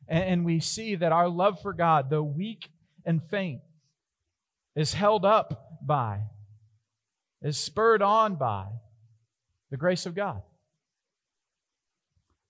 And, 0.08 0.24
and 0.24 0.46
we 0.46 0.60
see 0.60 0.96
that 0.96 1.12
our 1.12 1.30
love 1.30 1.62
for 1.62 1.74
God, 1.74 2.10
though 2.10 2.24
weak 2.24 2.70
and 3.06 3.22
faint, 3.24 3.62
is 4.76 4.94
held 4.94 5.26
up 5.26 5.78
by, 5.86 6.22
is 7.42 7.58
spurred 7.58 8.02
on 8.02 8.36
by 8.36 8.68
the 9.70 9.78
grace 9.78 10.06
of 10.06 10.16
God. 10.16 10.42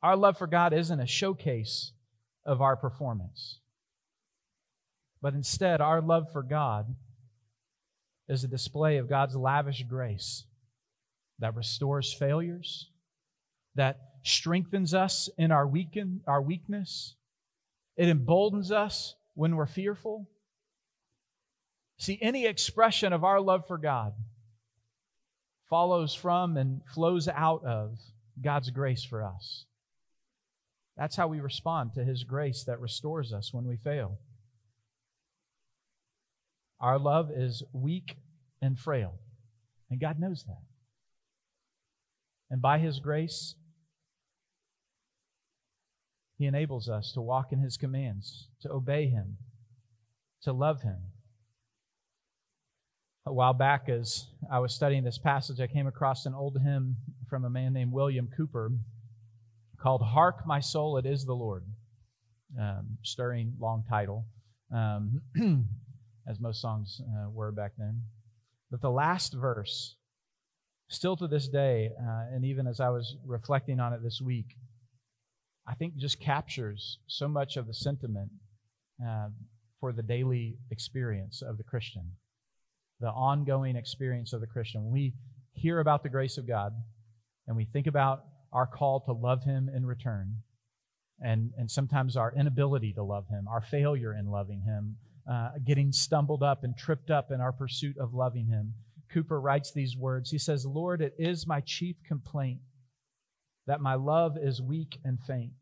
Our 0.01 0.15
love 0.15 0.37
for 0.37 0.47
God 0.47 0.73
isn't 0.73 0.99
a 0.99 1.07
showcase 1.07 1.91
of 2.45 2.61
our 2.61 2.75
performance. 2.75 3.59
But 5.21 5.33
instead, 5.33 5.81
our 5.81 6.01
love 6.01 6.31
for 6.31 6.43
God 6.43 6.95
is 8.27 8.43
a 8.43 8.47
display 8.47 8.97
of 8.97 9.09
God's 9.09 9.35
lavish 9.35 9.83
grace 9.83 10.45
that 11.39 11.55
restores 11.55 12.13
failures, 12.13 12.89
that 13.75 13.99
strengthens 14.23 14.93
us 14.93 15.29
in 15.37 15.51
our, 15.51 15.67
weaken, 15.67 16.21
our 16.27 16.41
weakness, 16.41 17.15
it 17.95 18.09
emboldens 18.09 18.71
us 18.71 19.15
when 19.33 19.55
we're 19.55 19.65
fearful. 19.65 20.29
See, 21.97 22.17
any 22.21 22.45
expression 22.45 23.13
of 23.13 23.23
our 23.23 23.39
love 23.39 23.67
for 23.67 23.77
God 23.77 24.13
follows 25.69 26.13
from 26.13 26.57
and 26.57 26.81
flows 26.93 27.27
out 27.27 27.63
of 27.65 27.97
God's 28.41 28.69
grace 28.69 29.03
for 29.03 29.23
us. 29.23 29.65
That's 30.97 31.15
how 31.15 31.27
we 31.27 31.39
respond 31.39 31.93
to 31.95 32.03
His 32.03 32.23
grace 32.23 32.63
that 32.65 32.79
restores 32.79 33.33
us 33.33 33.53
when 33.53 33.65
we 33.65 33.77
fail. 33.77 34.19
Our 36.79 36.99
love 36.99 37.29
is 37.33 37.63
weak 37.73 38.17
and 38.61 38.77
frail, 38.77 39.15
and 39.89 39.99
God 39.99 40.19
knows 40.19 40.43
that. 40.47 40.61
And 42.51 42.61
by 42.61 42.77
His 42.77 42.99
grace, 42.99 43.55
He 46.37 46.45
enables 46.45 46.89
us 46.89 47.11
to 47.13 47.21
walk 47.21 47.51
in 47.51 47.59
His 47.59 47.77
commands, 47.77 48.49
to 48.61 48.71
obey 48.71 49.07
Him, 49.07 49.37
to 50.43 50.53
love 50.53 50.81
Him. 50.81 50.97
A 53.25 53.33
while 53.33 53.53
back, 53.53 53.87
as 53.87 54.27
I 54.51 54.59
was 54.59 54.73
studying 54.73 55.05
this 55.05 55.17
passage, 55.17 55.61
I 55.61 55.67
came 55.67 55.87
across 55.87 56.25
an 56.25 56.35
old 56.35 56.59
hymn 56.61 56.97
from 57.29 57.45
a 57.45 57.49
man 57.49 57.71
named 57.73 57.93
William 57.93 58.27
Cowper 58.27 58.77
called 59.83 60.01
Hark 60.01 60.47
My 60.47 60.61
Soul, 60.61 60.97
It 60.97 61.05
Is 61.05 61.25
the 61.25 61.35
Lord. 61.35 61.65
Um, 62.57 62.97
stirring 63.03 63.53
long 63.59 63.83
title, 63.89 64.25
um, 64.73 65.21
as 66.27 66.39
most 66.39 66.61
songs 66.61 67.01
uh, 67.01 67.29
were 67.29 67.51
back 67.51 67.71
then. 67.77 68.03
But 68.71 68.79
the 68.79 68.91
last 68.91 69.33
verse, 69.33 69.95
still 70.87 71.17
to 71.17 71.27
this 71.27 71.49
day, 71.49 71.89
uh, 71.99 72.25
and 72.31 72.45
even 72.45 72.65
as 72.67 72.79
I 72.79 72.89
was 72.89 73.17
reflecting 73.25 73.79
on 73.79 73.91
it 73.91 74.03
this 74.03 74.21
week, 74.23 74.55
I 75.67 75.73
think 75.73 75.97
just 75.97 76.21
captures 76.21 76.99
so 77.07 77.27
much 77.27 77.57
of 77.57 77.67
the 77.67 77.73
sentiment 77.73 78.29
uh, 79.05 79.29
for 79.79 79.91
the 79.91 80.03
daily 80.03 80.59
experience 80.71 81.41
of 81.41 81.57
the 81.57 81.63
Christian, 81.63 82.11
the 83.01 83.09
ongoing 83.09 83.75
experience 83.75 84.31
of 84.31 84.41
the 84.41 84.47
Christian. 84.47 84.83
When 84.83 84.93
we 84.93 85.13
hear 85.53 85.79
about 85.79 86.03
the 86.03 86.09
grace 86.09 86.37
of 86.37 86.47
God 86.47 86.71
and 87.47 87.57
we 87.57 87.65
think 87.65 87.87
about 87.87 88.25
our 88.53 88.67
call 88.67 89.01
to 89.01 89.11
love 89.11 89.43
Him 89.43 89.69
in 89.73 89.85
return, 89.85 90.37
and, 91.19 91.51
and 91.57 91.69
sometimes 91.69 92.15
our 92.15 92.33
inability 92.33 92.93
to 92.93 93.03
love 93.03 93.27
Him, 93.29 93.47
our 93.47 93.61
failure 93.61 94.13
in 94.13 94.27
loving 94.27 94.61
Him, 94.61 94.97
uh, 95.29 95.49
getting 95.65 95.91
stumbled 95.91 96.43
up 96.43 96.63
and 96.63 96.77
tripped 96.77 97.09
up 97.09 97.31
in 97.31 97.41
our 97.41 97.51
pursuit 97.51 97.97
of 97.97 98.13
loving 98.13 98.47
Him. 98.47 98.73
Cowper 99.13 99.39
writes 99.39 99.71
these 99.71 99.95
words. 99.97 100.31
He 100.31 100.37
says, 100.37 100.65
Lord, 100.65 101.01
it 101.01 101.15
is 101.17 101.47
my 101.47 101.61
chief 101.61 101.95
complaint 102.07 102.59
that 103.67 103.81
my 103.81 103.95
love 103.95 104.37
is 104.41 104.61
weak 104.61 104.97
and 105.03 105.19
faint. 105.25 105.53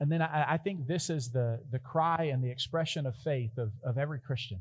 And 0.00 0.10
then 0.10 0.22
I, 0.22 0.54
I, 0.54 0.56
think 0.58 0.86
this 0.86 1.08
is 1.08 1.30
the, 1.30 1.60
the 1.70 1.78
cry 1.78 2.30
and 2.32 2.42
the 2.42 2.50
expression 2.50 3.06
of 3.06 3.14
faith 3.24 3.56
of, 3.58 3.72
of 3.84 3.96
every 3.96 4.20
Christian 4.20 4.60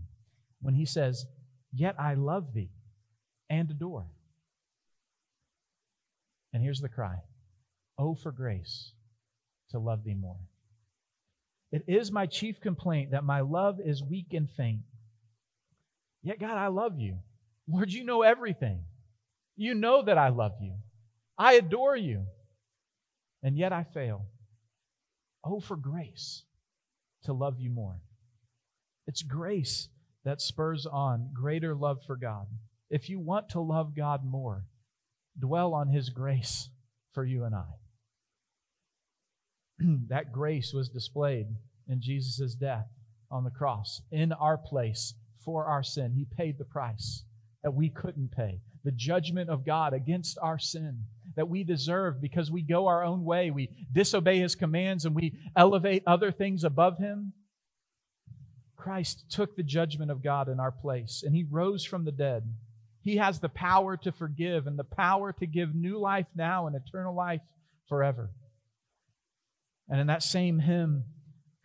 when 0.61 0.75
he 0.75 0.85
says, 0.85 1.25
Yet 1.73 1.95
I 1.99 2.13
love 2.13 2.53
thee 2.53 2.69
and 3.49 3.69
adore. 3.69 4.07
And 6.53 6.63
here's 6.63 6.79
the 6.79 6.89
cry 6.89 7.15
Oh, 7.97 8.15
for 8.15 8.31
grace 8.31 8.91
to 9.71 9.79
love 9.79 10.03
thee 10.03 10.15
more. 10.15 10.39
It 11.71 11.83
is 11.87 12.11
my 12.11 12.27
chief 12.27 12.61
complaint 12.61 13.11
that 13.11 13.23
my 13.23 13.41
love 13.41 13.79
is 13.83 14.03
weak 14.03 14.33
and 14.33 14.49
faint. 14.49 14.81
Yet, 16.21 16.39
God, 16.39 16.57
I 16.57 16.67
love 16.67 16.99
you. 16.99 17.17
Lord, 17.67 17.91
you 17.91 18.03
know 18.03 18.21
everything. 18.21 18.83
You 19.55 19.73
know 19.73 20.03
that 20.03 20.17
I 20.17 20.29
love 20.29 20.53
you. 20.61 20.75
I 21.37 21.53
adore 21.53 21.95
you. 21.95 22.25
And 23.41 23.57
yet 23.57 23.73
I 23.73 23.83
fail. 23.83 24.25
Oh, 25.43 25.59
for 25.59 25.75
grace 25.75 26.43
to 27.23 27.33
love 27.33 27.59
you 27.59 27.69
more. 27.69 27.99
It's 29.07 29.21
grace 29.21 29.89
that 30.23 30.41
spurs 30.41 30.85
on 30.85 31.31
greater 31.33 31.75
love 31.75 31.99
for 32.05 32.15
God. 32.15 32.47
If 32.89 33.09
you 33.09 33.19
want 33.19 33.49
to 33.49 33.59
love 33.59 33.95
God 33.95 34.23
more, 34.23 34.65
dwell 35.39 35.73
on 35.73 35.89
His 35.89 36.09
grace 36.09 36.69
for 37.13 37.23
you 37.23 37.43
and 37.43 37.55
I. 37.55 37.65
that 40.09 40.31
grace 40.31 40.73
was 40.73 40.89
displayed 40.89 41.47
in 41.87 42.01
Jesus' 42.01 42.55
death 42.55 42.87
on 43.29 43.43
the 43.43 43.49
cross 43.49 44.01
in 44.11 44.31
our 44.31 44.57
place 44.57 45.15
for 45.43 45.65
our 45.65 45.83
sin. 45.83 46.13
He 46.13 46.25
paid 46.37 46.57
the 46.57 46.65
price 46.65 47.23
that 47.63 47.73
we 47.73 47.89
couldn't 47.89 48.31
pay. 48.31 48.61
The 48.83 48.91
judgment 48.91 49.49
of 49.49 49.65
God 49.65 49.93
against 49.93 50.37
our 50.41 50.59
sin 50.59 51.03
that 51.35 51.49
we 51.49 51.63
deserve 51.63 52.21
because 52.21 52.51
we 52.51 52.61
go 52.61 52.87
our 52.87 53.03
own 53.03 53.23
way. 53.23 53.49
We 53.49 53.69
disobey 53.91 54.39
his 54.39 54.55
commands 54.55 55.05
and 55.05 55.15
we 55.15 55.37
elevate 55.55 56.03
other 56.05 56.31
things 56.31 56.63
above 56.63 56.97
him. 56.97 57.33
Christ 58.75 59.25
took 59.29 59.55
the 59.55 59.63
judgment 59.63 60.11
of 60.11 60.21
God 60.21 60.49
in 60.49 60.59
our 60.59 60.71
place 60.71 61.23
and 61.25 61.33
he 61.33 61.45
rose 61.49 61.85
from 61.85 62.03
the 62.03 62.11
dead. 62.11 62.43
He 63.03 63.17
has 63.17 63.39
the 63.39 63.49
power 63.49 63.97
to 63.97 64.11
forgive 64.11 64.65
and 64.65 64.79
the 64.79 64.85
power 64.85 65.33
to 65.33 65.45
give 65.45 65.75
new 65.75 65.99
life 65.99 66.27
now 66.35 66.67
and 66.67 66.75
eternal 66.75 67.13
life 67.13 67.41
forever. 67.89 68.29
And 69.89 69.99
in 69.99 70.07
that 70.07 70.23
same 70.23 70.59
hymn, 70.59 71.03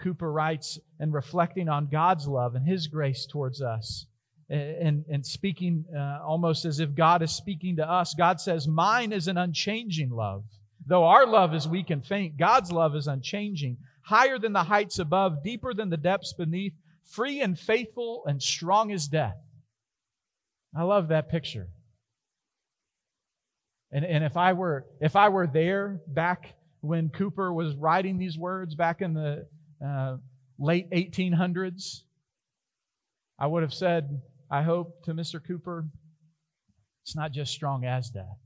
Cowper 0.02 0.32
writes, 0.32 0.78
and 0.98 1.12
reflecting 1.12 1.68
on 1.68 1.86
God's 1.86 2.26
love 2.26 2.54
and 2.54 2.66
his 2.66 2.88
grace 2.88 3.26
towards 3.26 3.62
us, 3.62 4.06
and, 4.50 5.04
and 5.08 5.24
speaking 5.24 5.84
uh, 5.94 6.20
almost 6.24 6.64
as 6.64 6.80
if 6.80 6.94
God 6.94 7.22
is 7.22 7.32
speaking 7.32 7.76
to 7.76 7.88
us, 7.88 8.14
God 8.14 8.40
says, 8.40 8.66
Mine 8.66 9.12
is 9.12 9.28
an 9.28 9.36
unchanging 9.36 10.10
love. 10.10 10.44
Though 10.86 11.04
our 11.04 11.26
love 11.26 11.54
is 11.54 11.68
weak 11.68 11.90
and 11.90 12.04
faint, 12.04 12.38
God's 12.38 12.72
love 12.72 12.96
is 12.96 13.08
unchanging, 13.08 13.76
higher 14.02 14.38
than 14.38 14.54
the 14.54 14.62
heights 14.64 14.98
above, 14.98 15.44
deeper 15.44 15.74
than 15.74 15.90
the 15.90 15.98
depths 15.98 16.32
beneath, 16.32 16.72
free 17.04 17.42
and 17.42 17.58
faithful 17.58 18.24
and 18.26 18.42
strong 18.42 18.90
as 18.90 19.06
death. 19.06 19.36
I 20.78 20.82
love 20.82 21.08
that 21.08 21.28
picture. 21.28 21.66
And, 23.90 24.04
and 24.04 24.22
if 24.22 24.36
I 24.36 24.52
were 24.52 24.86
if 25.00 25.16
I 25.16 25.28
were 25.28 25.48
there 25.48 26.00
back 26.06 26.54
when 26.82 27.08
Cowper 27.08 27.52
was 27.52 27.74
writing 27.74 28.16
these 28.16 28.38
words 28.38 28.76
back 28.76 29.02
in 29.02 29.12
the 29.12 29.48
uh, 29.84 30.18
late 30.56 30.88
1800s, 30.92 32.02
I 33.40 33.48
would 33.48 33.64
have 33.64 33.74
said, 33.74 34.22
I 34.48 34.62
hope, 34.62 35.02
to 35.04 35.14
Mr. 35.14 35.44
Cowper, 35.44 35.88
it's 37.02 37.16
not 37.16 37.32
just 37.32 37.52
strong 37.52 37.84
as 37.84 38.10
death, 38.10 38.38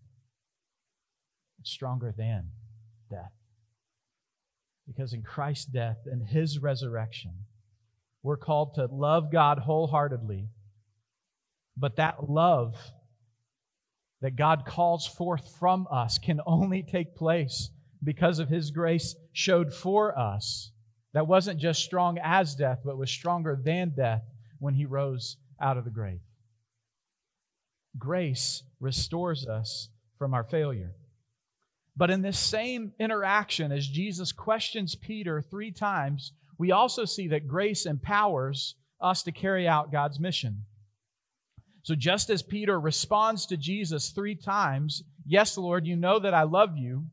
it's 1.60 1.70
stronger 1.70 2.14
than 2.16 2.48
death. 3.10 3.32
Because 4.86 5.12
in 5.12 5.22
Christ's 5.22 5.66
death 5.66 5.98
and 6.06 6.26
his 6.26 6.60
resurrection, 6.60 7.32
we're 8.22 8.38
called 8.38 8.76
to 8.76 8.86
love 8.86 9.30
God 9.30 9.58
wholeheartedly. 9.58 10.48
But 11.76 11.96
that 11.96 12.28
love 12.28 12.76
that 14.20 14.36
God 14.36 14.64
calls 14.64 15.06
forth 15.06 15.56
from 15.58 15.86
us 15.90 16.18
can 16.18 16.40
only 16.46 16.82
take 16.82 17.16
place 17.16 17.70
because 18.02 18.38
of 18.38 18.48
his 18.48 18.70
grace 18.70 19.14
showed 19.32 19.72
for 19.72 20.16
us 20.18 20.70
that 21.12 21.26
wasn't 21.26 21.60
just 21.60 21.82
strong 21.82 22.18
as 22.22 22.54
death, 22.54 22.80
but 22.84 22.96
was 22.96 23.10
stronger 23.10 23.60
than 23.62 23.92
death 23.96 24.22
when 24.58 24.74
he 24.74 24.86
rose 24.86 25.36
out 25.60 25.76
of 25.76 25.84
the 25.84 25.90
grave. 25.90 26.20
Grace 27.98 28.62
restores 28.80 29.46
us 29.46 29.88
from 30.18 30.34
our 30.34 30.44
failure. 30.44 30.94
But 31.96 32.10
in 32.10 32.22
this 32.22 32.38
same 32.38 32.92
interaction, 32.98 33.70
as 33.70 33.86
Jesus 33.86 34.32
questions 34.32 34.94
Peter 34.94 35.42
three 35.42 35.72
times, 35.72 36.32
we 36.58 36.72
also 36.72 37.04
see 37.04 37.28
that 37.28 37.48
grace 37.48 37.84
empowers 37.84 38.76
us 39.00 39.22
to 39.24 39.32
carry 39.32 39.68
out 39.68 39.92
God's 39.92 40.18
mission. 40.18 40.64
So 41.82 41.94
just 41.94 42.30
as 42.30 42.42
Peter 42.42 42.78
responds 42.78 43.46
to 43.46 43.56
Jesus 43.56 44.10
three 44.10 44.36
times, 44.36 45.02
Yes, 45.24 45.56
Lord, 45.56 45.86
you 45.86 45.96
know 45.96 46.18
that 46.18 46.34
I 46.34 46.42
love 46.42 46.76
you, 46.76 47.04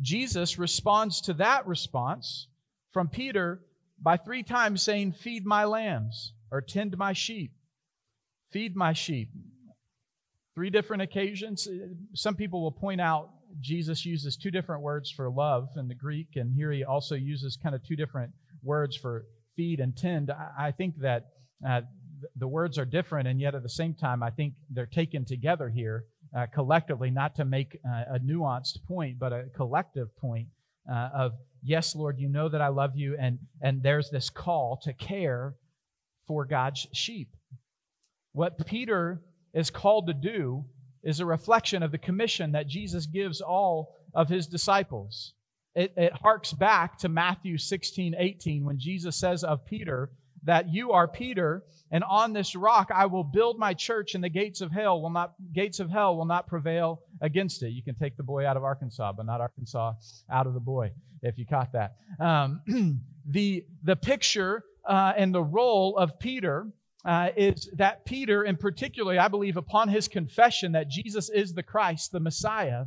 Jesus 0.00 0.58
responds 0.58 1.20
to 1.22 1.34
that 1.34 1.66
response 1.66 2.48
from 2.92 3.08
Peter 3.08 3.60
by 4.00 4.16
three 4.16 4.42
times 4.42 4.82
saying, 4.82 5.12
Feed 5.12 5.44
my 5.44 5.64
lambs 5.64 6.32
or 6.50 6.60
tend 6.60 6.96
my 6.96 7.12
sheep. 7.12 7.52
Feed 8.50 8.76
my 8.76 8.92
sheep. 8.92 9.30
Three 10.54 10.70
different 10.70 11.02
occasions. 11.02 11.66
Some 12.14 12.34
people 12.34 12.62
will 12.62 12.72
point 12.72 13.00
out 13.00 13.30
Jesus 13.60 14.04
uses 14.04 14.36
two 14.36 14.50
different 14.50 14.82
words 14.82 15.10
for 15.10 15.30
love 15.30 15.68
in 15.76 15.88
the 15.88 15.94
Greek, 15.94 16.36
and 16.36 16.52
here 16.54 16.72
he 16.72 16.84
also 16.84 17.14
uses 17.14 17.58
kind 17.62 17.74
of 17.74 17.82
two 17.84 17.96
different 17.96 18.32
words 18.62 18.96
for 18.96 19.24
feed 19.56 19.80
and 19.80 19.96
tend. 19.96 20.30
I 20.58 20.72
think 20.72 20.98
that 21.00 21.28
uh, 21.66 21.82
the 22.36 22.48
words 22.48 22.78
are 22.78 22.84
different, 22.84 23.28
and 23.28 23.40
yet 23.40 23.54
at 23.54 23.62
the 23.62 23.68
same 23.68 23.94
time, 23.94 24.22
I 24.22 24.30
think 24.30 24.54
they're 24.70 24.86
taken 24.86 25.24
together 25.24 25.68
here 25.68 26.04
uh, 26.36 26.46
collectively, 26.52 27.10
not 27.10 27.36
to 27.36 27.44
make 27.44 27.78
uh, 27.86 28.14
a 28.14 28.18
nuanced 28.18 28.84
point, 28.86 29.18
but 29.18 29.32
a 29.32 29.44
collective 29.54 30.14
point 30.16 30.48
uh, 30.90 31.08
of, 31.14 31.32
yes, 31.62 31.94
Lord, 31.94 32.18
you 32.18 32.28
know 32.28 32.48
that 32.48 32.60
I 32.60 32.68
love 32.68 32.92
you, 32.96 33.16
and, 33.18 33.38
and 33.60 33.82
there's 33.82 34.10
this 34.10 34.30
call 34.30 34.80
to 34.84 34.92
care 34.92 35.54
for 36.26 36.44
God's 36.44 36.86
sheep. 36.92 37.28
What 38.32 38.66
Peter 38.66 39.20
is 39.52 39.70
called 39.70 40.06
to 40.06 40.14
do 40.14 40.64
is 41.02 41.20
a 41.20 41.26
reflection 41.26 41.82
of 41.82 41.92
the 41.92 41.98
commission 41.98 42.52
that 42.52 42.68
Jesus 42.68 43.06
gives 43.06 43.40
all 43.40 43.96
of 44.14 44.28
his 44.28 44.46
disciples. 44.46 45.34
It, 45.74 45.92
it 45.96 46.12
harks 46.12 46.52
back 46.52 46.98
to 46.98 47.08
Matthew 47.08 47.58
16, 47.58 48.14
18, 48.18 48.64
when 48.64 48.78
Jesus 48.78 49.16
says 49.16 49.42
of 49.42 49.64
Peter, 49.66 50.10
that 50.44 50.72
you 50.72 50.92
are 50.92 51.06
Peter, 51.06 51.62
and 51.90 52.02
on 52.04 52.32
this 52.32 52.54
rock 52.54 52.90
I 52.94 53.06
will 53.06 53.24
build 53.24 53.58
my 53.58 53.74
church, 53.74 54.14
and 54.14 54.22
the 54.22 54.28
gates 54.28 54.60
of 54.60 54.72
hell 54.72 55.00
will 55.00 55.10
not 55.10 55.34
gates 55.52 55.80
of 55.80 55.90
hell 55.90 56.16
will 56.16 56.24
not 56.24 56.46
prevail 56.46 57.02
against 57.20 57.62
it. 57.62 57.70
You 57.70 57.82
can 57.82 57.94
take 57.94 58.16
the 58.16 58.22
boy 58.22 58.46
out 58.46 58.56
of 58.56 58.64
Arkansas, 58.64 59.12
but 59.12 59.26
not 59.26 59.40
Arkansas 59.40 59.94
out 60.30 60.46
of 60.46 60.54
the 60.54 60.60
boy, 60.60 60.92
if 61.22 61.38
you 61.38 61.46
caught 61.46 61.72
that. 61.72 61.96
Um, 62.18 63.00
the 63.26 63.64
the 63.82 63.96
picture 63.96 64.64
uh, 64.84 65.12
and 65.16 65.34
the 65.34 65.42
role 65.42 65.96
of 65.96 66.18
Peter 66.18 66.66
uh, 67.04 67.30
is 67.36 67.68
that 67.76 68.04
Peter, 68.04 68.42
and 68.42 68.58
particularly, 68.58 69.18
I 69.18 69.28
believe, 69.28 69.56
upon 69.56 69.88
his 69.88 70.08
confession 70.08 70.72
that 70.72 70.88
Jesus 70.88 71.30
is 71.30 71.52
the 71.52 71.62
Christ, 71.62 72.12
the 72.12 72.20
Messiah, 72.20 72.84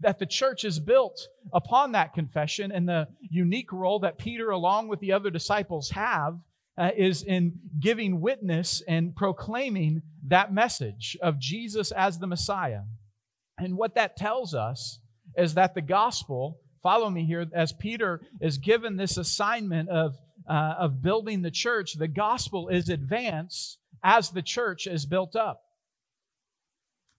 that 0.00 0.18
the 0.18 0.26
church 0.26 0.64
is 0.64 0.80
built 0.80 1.28
upon 1.52 1.92
that 1.92 2.12
confession 2.12 2.72
and 2.72 2.88
the 2.88 3.06
unique 3.20 3.72
role 3.72 4.00
that 4.00 4.18
Peter, 4.18 4.50
along 4.50 4.88
with 4.88 4.98
the 4.98 5.12
other 5.12 5.30
disciples, 5.30 5.90
have 5.90 6.38
uh, 6.78 6.90
is 6.96 7.22
in 7.22 7.52
giving 7.78 8.20
witness 8.20 8.82
and 8.88 9.14
proclaiming 9.14 10.02
that 10.26 10.52
message 10.52 11.16
of 11.22 11.38
Jesus 11.38 11.92
as 11.92 12.18
the 12.18 12.26
Messiah. 12.26 12.82
And 13.58 13.76
what 13.76 13.94
that 13.94 14.16
tells 14.16 14.54
us 14.54 14.98
is 15.36 15.54
that 15.54 15.74
the 15.74 15.82
gospel, 15.82 16.58
follow 16.82 17.10
me 17.10 17.24
here, 17.24 17.46
as 17.54 17.72
Peter 17.72 18.20
is 18.40 18.58
given 18.58 18.96
this 18.96 19.16
assignment 19.16 19.88
of, 19.88 20.16
uh, 20.48 20.74
of 20.78 21.02
building 21.02 21.42
the 21.42 21.50
church, 21.50 21.94
the 21.94 22.08
gospel 22.08 22.68
is 22.68 22.88
advanced 22.88 23.78
as 24.02 24.30
the 24.30 24.42
church 24.42 24.86
is 24.86 25.06
built 25.06 25.36
up. 25.36 25.60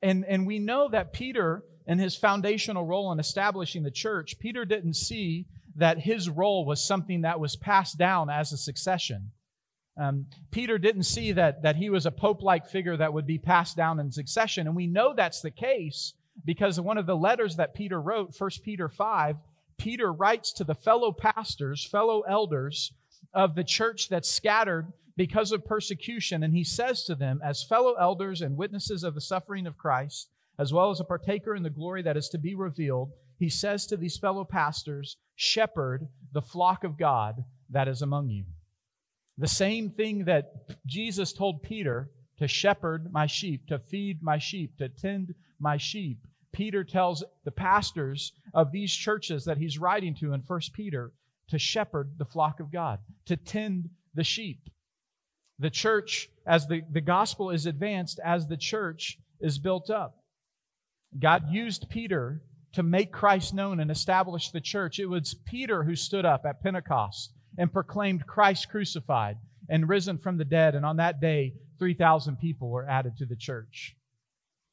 And, 0.01 0.25
and 0.25 0.45
we 0.45 0.59
know 0.59 0.89
that 0.89 1.13
Peter, 1.13 1.63
in 1.87 1.97
his 1.97 2.15
foundational 2.15 2.85
role 2.85 3.11
in 3.11 3.19
establishing 3.19 3.83
the 3.83 3.91
church, 3.91 4.37
Peter 4.39 4.65
didn't 4.65 4.95
see 4.95 5.45
that 5.75 5.99
his 5.99 6.29
role 6.29 6.65
was 6.65 6.85
something 6.85 7.21
that 7.21 7.39
was 7.39 7.55
passed 7.55 7.97
down 7.97 8.29
as 8.29 8.51
a 8.51 8.57
succession. 8.57 9.31
Um, 9.97 10.25
Peter 10.51 10.77
didn't 10.77 11.03
see 11.03 11.34
that, 11.34 11.62
that 11.63 11.75
he 11.75 11.89
was 11.89 12.06
a 12.06 12.12
pope 12.12 12.41
like 12.41 12.67
figure 12.67 12.97
that 12.97 13.13
would 13.13 13.27
be 13.27 13.38
passed 13.38 13.77
down 13.77 13.99
in 13.99 14.12
succession. 14.12 14.67
And 14.67 14.75
we 14.75 14.88
know 14.88 15.13
that's 15.13 15.41
the 15.41 15.51
case 15.51 16.13
because 16.45 16.79
one 16.79 16.97
of 16.97 17.06
the 17.06 17.15
letters 17.15 17.58
that 17.58 17.75
Peter 17.75 18.01
wrote, 18.01 18.36
1 18.36 18.49
Peter 18.63 18.89
5, 18.89 19.38
Peter 19.77 20.12
writes 20.12 20.53
to 20.53 20.63
the 20.63 20.75
fellow 20.75 21.12
pastors, 21.12 21.86
fellow 21.86 22.21
elders 22.21 22.91
of 23.34 23.56
the 23.56 23.63
church 23.63 24.10
that's 24.10 24.29
scattered 24.29 24.91
because 25.15 25.51
of 25.51 25.65
persecution. 25.65 26.43
And 26.43 26.56
he 26.56 26.63
says 26.63 27.03
to 27.06 27.15
them, 27.15 27.39
as 27.43 27.63
fellow 27.63 27.93
elders 27.93 28.41
and 28.41 28.58
witnesses 28.58 29.03
of 29.03 29.13
the 29.13 29.21
suffering 29.21 29.67
of 29.67 29.77
Christ, 29.77 30.29
as 30.58 30.73
well 30.73 30.89
as 30.89 30.99
a 30.99 31.06
partaker 31.06 31.56
in 31.56 31.63
the 31.63 31.69
glory 31.69 32.01
that 32.03 32.17
is 32.17 32.29
to 32.29 32.38
be 32.38 32.56
revealed, 32.56 33.12
he 33.38 33.49
says 33.49 33.86
to 33.88 33.97
these 33.97 34.17
fellow 34.17 34.43
pastors, 34.43 35.17
Shepherd 35.36 36.08
the 36.32 36.41
flock 36.41 36.84
of 36.84 36.97
God 36.97 37.43
that 37.69 37.88
is 37.88 38.01
among 38.01 38.29
you. 38.29 38.45
The 39.37 39.47
same 39.47 39.89
thing 39.89 40.25
that 40.25 40.53
Jesus 40.85 41.33
told 41.33 41.63
Peter 41.63 42.09
to 42.37 42.47
shepherd 42.47 43.11
my 43.11 43.25
sheep, 43.25 43.67
to 43.67 43.79
feed 43.79 44.21
my 44.21 44.37
sheep, 44.37 44.77
to 44.77 44.89
tend 44.89 45.33
my 45.59 45.77
sheep. 45.77 46.19
Peter 46.51 46.83
tells 46.83 47.23
the 47.43 47.51
pastors 47.51 48.33
of 48.53 48.71
these 48.71 48.93
churches 48.93 49.45
that 49.45 49.57
he's 49.57 49.79
writing 49.79 50.13
to 50.15 50.33
in 50.33 50.41
1 50.41 50.59
Peter 50.73 51.11
to 51.47 51.57
shepherd 51.57 52.11
the 52.17 52.25
flock 52.25 52.59
of 52.59 52.71
God, 52.71 52.99
to 53.25 53.35
tend 53.35 53.89
the 54.13 54.23
sheep. 54.23 54.69
The 55.59 55.69
church, 55.69 56.29
as 56.45 56.67
the, 56.67 56.81
the 56.91 57.01
gospel 57.01 57.49
is 57.49 57.65
advanced, 57.65 58.19
as 58.23 58.47
the 58.47 58.57
church 58.57 59.17
is 59.39 59.57
built 59.57 59.89
up. 59.89 60.17
God 61.19 61.51
used 61.51 61.89
Peter 61.89 62.43
to 62.73 62.83
make 62.83 63.11
Christ 63.11 63.53
known 63.53 63.79
and 63.79 63.89
establish 63.89 64.49
the 64.49 64.61
church. 64.61 64.99
It 64.99 65.05
was 65.05 65.35
Peter 65.45 65.83
who 65.83 65.95
stood 65.95 66.25
up 66.25 66.45
at 66.45 66.61
Pentecost 66.61 67.33
and 67.57 67.71
proclaimed 67.71 68.25
Christ 68.25 68.69
crucified 68.69 69.37
and 69.69 69.87
risen 69.87 70.17
from 70.17 70.37
the 70.37 70.45
dead. 70.45 70.75
And 70.75 70.85
on 70.85 70.97
that 70.97 71.21
day, 71.21 71.53
3,000 71.79 72.37
people 72.37 72.69
were 72.69 72.87
added 72.87 73.17
to 73.17 73.25
the 73.25 73.35
church. 73.35 73.95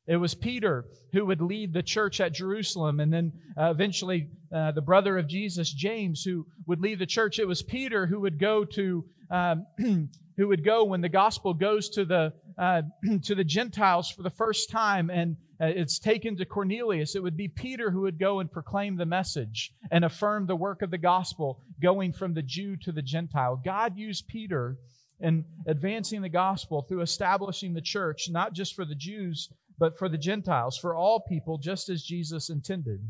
It 0.07 0.17
was 0.17 0.35
Peter 0.35 0.87
who 1.13 1.27
would 1.27 1.41
lead 1.41 1.73
the 1.73 1.83
church 1.83 2.21
at 2.21 2.33
Jerusalem, 2.33 3.01
and 3.01 3.13
then 3.13 3.33
uh, 3.57 3.71
eventually 3.71 4.29
uh, 4.55 4.73
the 4.73 4.83
brother 4.83 5.19
of 5.19 5.29
Jesus, 5.29 5.73
James, 5.73 6.23
who 6.23 6.47
would 6.67 6.81
lead 6.81 6.99
the 6.99 7.07
church. 7.07 7.39
It 7.39 7.47
was 7.47 7.63
Peter 7.63 8.07
who 8.07 8.21
would 8.21 8.39
go 8.39 8.65
to 8.65 9.05
um, 9.31 9.67
who 10.37 10.49
would 10.49 10.65
go 10.65 10.85
when 10.85 11.01
the 11.01 11.09
gospel 11.09 11.55
goes 11.55 11.91
to 11.91 12.05
the 12.05 12.33
uh, 12.59 12.83
to 13.23 13.35
the 13.35 13.45
Gentiles 13.45 14.11
for 14.11 14.23
the 14.23 14.31
first 14.31 14.71
time, 14.71 15.11
and 15.11 15.37
uh, 15.61 15.67
it's 15.67 15.99
taken 15.99 16.37
to 16.37 16.45
Cornelius. 16.45 17.15
It 17.15 17.23
would 17.23 17.37
be 17.37 17.49
Peter 17.49 17.91
who 17.91 18.01
would 18.03 18.19
go 18.19 18.41
and 18.41 18.51
proclaim 18.51 18.97
the 18.97 19.07
message 19.07 19.73
and 19.91 20.05
affirm 20.05 20.47
the 20.47 20.57
work 20.57 20.83
of 20.83 20.91
the 20.91 20.99
gospel, 20.99 21.63
going 21.83 22.13
from 22.13 22.35
the 22.35 22.43
Jew 22.43 22.77
to 22.79 22.93
the 22.93 23.03
Gentile. 23.03 23.61
God 23.63 23.97
used 23.97 24.27
Peter 24.29 24.79
in 25.21 25.45
advancing 25.67 26.23
the 26.23 26.29
gospel 26.29 26.83
through 26.83 27.03
establishing 27.03 27.75
the 27.75 27.83
church, 27.83 28.29
not 28.31 28.55
just 28.55 28.75
for 28.75 28.85
the 28.85 28.95
Jews, 28.95 29.51
but 29.81 29.99
for 29.99 30.11
the 30.11 30.19
Gentiles, 30.19 30.77
for 30.77 30.95
all 30.95 31.21
people, 31.27 31.57
just 31.57 31.89
as 31.89 32.03
Jesus 32.03 32.51
intended. 32.51 33.01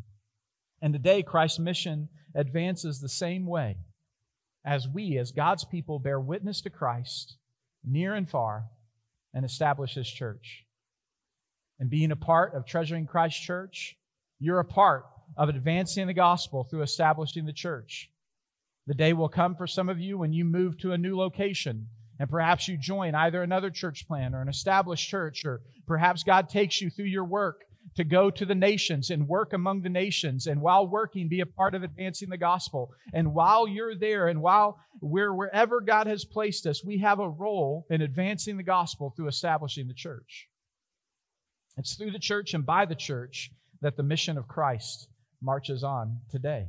And 0.81 0.95
today, 0.95 1.25
Christ's 1.25 1.59
mission 1.59 2.09
advances 2.35 3.01
the 3.01 3.09
same 3.09 3.45
way 3.45 3.77
as 4.65 4.87
we, 4.87 5.19
as 5.19 5.33
God's 5.33 5.65
people, 5.65 5.99
bear 5.99 6.21
witness 6.21 6.61
to 6.63 6.71
Christ 6.71 7.37
near 7.85 8.15
and 8.15 8.31
far 8.31 8.67
and 9.35 9.45
establish 9.45 9.95
His 9.95 10.09
church. 10.09 10.65
And 11.81 11.91
being 11.91 12.13
a 12.13 12.17
part 12.17 12.55
of 12.55 12.67
Treasuring 12.67 13.07
Christ's 13.07 13.41
Church, 13.41 13.97
you're 14.39 14.61
a 14.61 14.65
part 14.65 15.07
of 15.37 15.49
advancing 15.49 16.07
the 16.07 16.15
gospel 16.15 16.63
through 16.63 16.83
establishing 16.83 17.47
the 17.47 17.53
church. 17.53 18.11
The 18.87 18.95
day 18.95 19.13
will 19.13 19.29
come 19.29 19.57
for 19.57 19.67
some 19.67 19.89
of 19.89 19.99
you 19.99 20.19
when 20.19 20.33
you 20.33 20.45
move 20.45 20.79
to 20.79 20.93
a 20.93 20.99
new 20.99 21.17
location 21.17 21.89
and 22.21 22.29
perhaps 22.29 22.69
you 22.69 22.77
join 22.77 23.15
either 23.15 23.43
another 23.43 23.71
church 23.71 24.07
plan 24.07 24.35
or 24.35 24.43
an 24.43 24.49
established 24.51 25.09
church, 25.09 25.43
or 25.47 25.63
perhaps 25.87 26.23
God 26.23 26.51
takes 26.51 26.79
you 26.79 26.91
through 26.91 27.07
your 27.07 27.25
work 27.25 27.63
to 27.97 28.05
go 28.05 28.31
to 28.31 28.45
the 28.45 28.55
nations 28.55 29.09
and 29.09 29.27
work 29.27 29.55
among 29.55 29.81
the 29.81 29.89
nations. 29.89 30.47
And 30.47 30.61
while 30.61 30.87
working, 30.87 31.31
be 31.31 31.41
a 31.41 31.47
part 31.47 31.75
of 31.75 31.83
advancing 31.83 32.29
the 32.29 32.37
gospel. 32.37 32.91
And 33.15 33.33
while 33.33 33.67
you're 33.67 33.97
there 33.97 34.29
and 34.29 34.43
while 34.43 34.79
we're 35.01 35.35
wherever 35.35 35.81
God 35.81 36.07
has 36.09 36.27
placed 36.27 36.67
us, 36.67 36.85
we 36.85 36.99
have 36.99 37.21
a 37.21 37.29
role 37.29 37.87
in 37.89 38.03
advancing 38.03 38.59
the 38.59 38.63
gospel 38.63 39.15
through 39.17 39.29
establishing 39.29 39.89
the 39.89 39.95
church. 39.95 40.47
It's 41.79 41.97
through 41.97 42.11
the 42.11 42.19
church 42.19 42.53
and 42.53 42.67
by 42.67 42.85
the 42.85 42.95
church 42.95 43.51
that 43.81 43.97
the 43.97 44.03
mission 44.03 44.37
of 44.37 44.47
Christ 44.47 45.09
marches 45.41 45.83
on 45.83 46.19
today. 46.31 46.67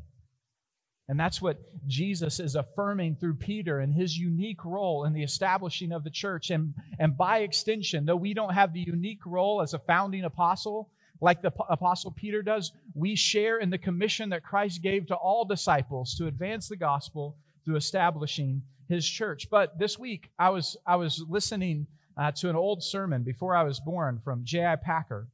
And 1.09 1.19
that's 1.19 1.41
what 1.41 1.59
Jesus 1.87 2.39
is 2.39 2.55
affirming 2.55 3.15
through 3.15 3.35
Peter 3.35 3.79
and 3.79 3.93
his 3.93 4.17
unique 4.17 4.63
role 4.63 5.03
in 5.05 5.13
the 5.13 5.23
establishing 5.23 5.91
of 5.91 6.03
the 6.03 6.09
church. 6.09 6.51
And, 6.51 6.73
and 6.99 7.17
by 7.17 7.39
extension, 7.39 8.05
though 8.05 8.15
we 8.15 8.33
don't 8.33 8.53
have 8.53 8.73
the 8.73 8.79
unique 8.79 9.25
role 9.25 9.61
as 9.61 9.73
a 9.73 9.79
founding 9.79 10.23
apostle, 10.23 10.89
like 11.19 11.41
the 11.41 11.51
apostle 11.69 12.11
Peter 12.11 12.41
does, 12.41 12.71
we 12.93 13.15
share 13.15 13.59
in 13.59 13.69
the 13.69 13.77
commission 13.77 14.29
that 14.29 14.43
Christ 14.43 14.81
gave 14.81 15.07
to 15.07 15.15
all 15.15 15.45
disciples 15.45 16.15
to 16.15 16.27
advance 16.27 16.67
the 16.67 16.77
gospel 16.77 17.35
through 17.65 17.75
establishing 17.75 18.61
his 18.87 19.07
church. 19.07 19.49
But 19.49 19.77
this 19.77 19.99
week, 19.99 20.31
I 20.39 20.49
was, 20.49 20.77
I 20.85 20.95
was 20.95 21.23
listening 21.29 21.87
uh, 22.17 22.31
to 22.33 22.49
an 22.49 22.55
old 22.55 22.83
sermon 22.83 23.23
before 23.23 23.55
I 23.55 23.63
was 23.63 23.79
born 23.79 24.19
from 24.23 24.41
J.I. 24.43 24.77
Packer, 24.77 25.27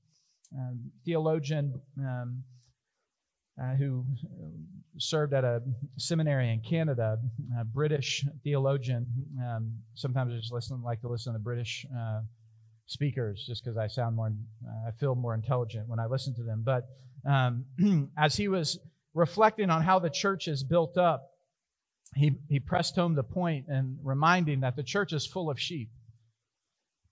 um, 0.58 0.92
theologian 1.06 1.80
um, 2.00 2.44
uh, 3.62 3.76
who 3.76 4.06
served 4.98 5.34
at 5.34 5.44
a 5.44 5.62
seminary 5.98 6.52
in 6.52 6.62
Canada, 6.62 7.18
a 7.60 7.66
British 7.66 8.26
theologian. 8.44 9.06
Um, 9.42 9.74
sometimes 9.96 10.34
I 10.34 10.38
just 10.38 10.52
listen, 10.52 10.82
like 10.84 11.02
to 11.02 11.08
listen 11.08 11.34
to 11.34 11.40
British 11.40 11.86
uh, 11.96 12.22
speakers 12.88 13.46
just 13.48 13.64
because 13.64 13.78
I 13.78 13.88
sound 13.88 14.16
more, 14.16 14.28
uh, 14.28 14.88
I 14.88 14.92
feel 15.00 15.16
more 15.16 15.34
intelligent 15.34 15.88
when 15.88 16.00
I 16.00 16.06
listen 16.06 16.34
to 16.36 16.44
them. 16.44 16.64
But 16.66 16.88
um, 17.30 17.66
as 18.18 18.36
he 18.36 18.48
was 18.48 18.80
reflecting 19.14 19.70
on 19.70 19.82
how 19.82 20.00
the 20.00 20.10
church 20.10 20.48
is 20.48 20.64
built 20.64 20.98
up, 20.98 21.32
he, 22.16 22.32
he 22.50 22.60
pressed 22.60 22.96
home 22.96 23.16
the 23.16 23.24
point 23.24 23.66
and 23.68 23.98
reminding 24.04 24.62
that 24.62 24.76
the 24.76 24.84
church 24.84 25.14
is 25.14 25.26
full 25.26 25.50
of 25.50 25.60
sheep. 25.60 25.90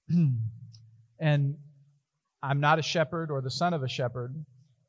and 1.20 1.56
I'm 2.42 2.60
not 2.60 2.80
a 2.80 2.84
shepherd 2.84 3.32
or 3.32 3.42
the 3.42 3.52
son 3.52 3.74
of 3.74 3.84
a 3.84 3.88
shepherd, 3.88 4.36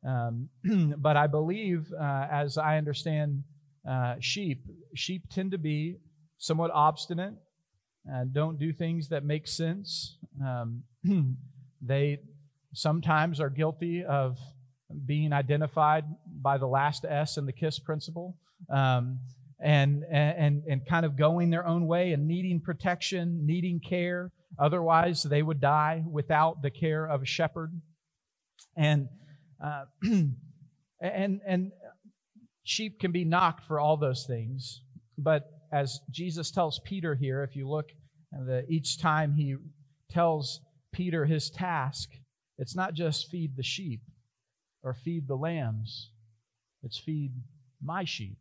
um, 0.07 0.49
but 0.99 1.17
I 1.17 1.27
believe, 1.27 1.93
uh, 1.99 2.27
as 2.31 2.59
I 2.59 2.79
understand 2.79 3.43
uh, 3.89 4.15
sheep, 4.21 4.65
sheep 4.95 5.25
tend 5.31 5.51
to 5.53 5.59
be 5.59 5.97
somewhat 6.39 6.71
obstinate 6.73 7.35
and 8.05 8.33
don't 8.33 8.59
do 8.59 8.73
things 8.73 9.09
that 9.09 9.25
make 9.25 9.49
sense. 9.49 10.19
Um, 10.45 10.83
they 11.83 12.19
sometimes 12.73 13.41
are 13.41 13.51
guilty 13.51 14.05
of 14.05 14.39
being 15.07 15.33
identified 15.33 16.05
by 16.41 16.59
the 16.59 16.67
last 16.67 17.05
S 17.05 17.37
in 17.37 17.47
the 17.47 17.53
KISS 17.53 17.81
principle. 17.81 18.37
Um, 18.71 19.19
and, 19.59 20.05
and, 20.11 20.63
and 20.69 20.87
kind 20.87 21.07
of 21.07 21.17
going 21.17 21.49
their 21.49 21.67
own 21.67 21.87
way 21.87 22.13
and 22.13 22.29
needing 22.29 22.61
protection, 22.61 23.47
needing 23.47 23.81
care. 23.81 24.31
Otherwise, 24.59 25.23
they 25.23 25.43
would 25.43 25.61
die 25.61 26.05
without 26.11 26.61
the 26.61 26.71
care 26.71 27.07
of 27.07 27.23
a 27.23 27.27
shepherd. 27.27 27.73
And 28.77 29.09
uh, 29.63 29.85
and 31.01 31.41
and 31.47 31.73
sheep 32.65 33.01
can 33.01 33.13
be 33.13 33.25
knocked 33.25 33.65
for 33.67 33.79
all 33.81 33.97
those 33.97 34.25
things, 34.27 34.83
but 35.19 35.51
as 35.73 36.01
Jesus 36.11 36.51
tells 36.51 36.81
Peter 36.85 37.15
here, 37.15 37.43
if 37.43 37.57
you 37.57 37.69
look 37.69 37.91
the, 38.33 38.65
each 38.69 39.01
time 39.01 39.35
he 39.35 39.57
tells 40.11 40.61
Peter 40.93 41.25
his 41.25 41.51
task, 41.51 42.11
it's 42.59 42.75
not 42.75 42.95
just 42.95 43.29
feed 43.29 43.57
the 43.57 43.63
sheep 43.63 44.01
or 44.83 44.95
feed 44.95 45.27
the 45.27 45.37
lambs, 45.37 46.11
it's 46.83 46.99
feed 46.99 47.33
my 47.83 48.05
sheep, 48.05 48.39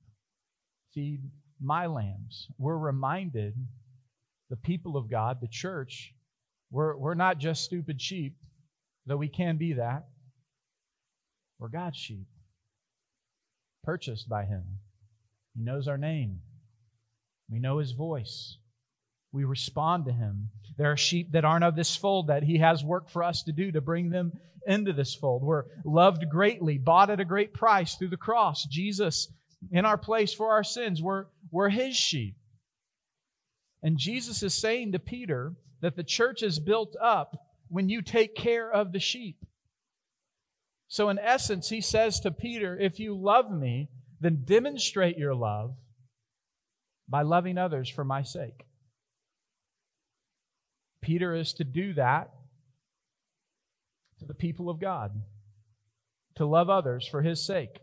feed 0.93 1.21
my 1.61 1.85
lambs. 1.87 2.47
We're 2.57 2.77
reminded, 2.77 3.55
the 4.49 4.57
people 4.57 4.97
of 4.97 5.09
God, 5.09 5.39
the 5.41 5.47
church, 5.47 6.13
we're, 6.71 6.95
we're 6.97 7.15
not 7.15 7.39
just 7.39 7.63
stupid 7.63 8.01
sheep, 8.01 8.35
though 9.05 9.17
we 9.17 9.29
can 9.29 9.57
be 9.57 9.73
that. 9.73 10.05
We're 11.59 11.69
God's 11.69 11.97
sheep, 11.97 12.27
purchased 13.83 14.27
by 14.27 14.45
Him. 14.45 14.63
He 15.55 15.63
knows 15.63 15.87
our 15.87 15.97
name, 15.97 16.39
we 17.49 17.59
know 17.59 17.79
His 17.79 17.91
voice. 17.91 18.57
We 19.31 19.43
respond 19.43 20.05
to 20.05 20.13
Him. 20.13 20.49
There 20.77 20.93
are 20.93 20.97
sheep 20.97 21.33
that 21.33 21.43
aren't 21.43 21.65
of 21.65 21.75
this 21.75 21.93
fold 21.93 22.27
that 22.27 22.43
He 22.43 22.59
has 22.59 22.85
work 22.85 23.09
for 23.09 23.21
us 23.21 23.43
to 23.43 23.51
do 23.51 23.69
to 23.73 23.81
bring 23.81 24.09
them 24.09 24.31
into 24.65 24.93
this 24.93 25.13
fold. 25.13 25.43
We're 25.43 25.65
loved 25.83 26.29
greatly, 26.29 26.77
bought 26.77 27.09
at 27.09 27.19
a 27.19 27.25
great 27.25 27.53
price 27.53 27.95
through 27.95 28.09
the 28.09 28.17
cross. 28.17 28.65
Jesus 28.65 29.27
in 29.71 29.85
our 29.85 29.97
place 29.97 30.33
for 30.33 30.51
our 30.51 30.63
sins. 30.63 31.01
We're, 31.01 31.25
we're 31.51 31.69
His 31.69 31.95
sheep. 31.95 32.35
And 33.83 33.97
Jesus 33.97 34.41
is 34.41 34.53
saying 34.53 34.93
to 34.93 34.99
Peter 34.99 35.53
that 35.81 35.95
the 35.95 36.03
church 36.03 36.41
is 36.41 36.59
built 36.59 36.95
up 37.01 37.35
when 37.67 37.89
you 37.89 38.01
take 38.01 38.35
care 38.35 38.71
of 38.71 38.91
the 38.91 38.99
sheep. 38.99 39.37
So, 40.95 41.09
in 41.09 41.19
essence, 41.19 41.67
he 41.67 41.81
says 41.81 42.21
to 42.21 42.31
Peter, 42.31 42.79
If 42.79 43.01
you 43.01 43.17
love 43.17 43.51
me, 43.51 43.89
then 44.21 44.45
demonstrate 44.45 45.17
your 45.17 45.35
love 45.35 45.75
by 47.09 47.21
loving 47.21 47.57
others 47.57 47.89
for 47.89 48.05
my 48.05 48.23
sake. 48.23 48.65
Peter 51.01 51.35
is 51.35 51.51
to 51.55 51.65
do 51.65 51.95
that 51.95 52.29
to 54.19 54.25
the 54.25 54.33
people 54.33 54.69
of 54.69 54.79
God, 54.79 55.11
to 56.35 56.45
love 56.45 56.69
others 56.69 57.05
for 57.05 57.21
his 57.21 57.45
sake. 57.45 57.77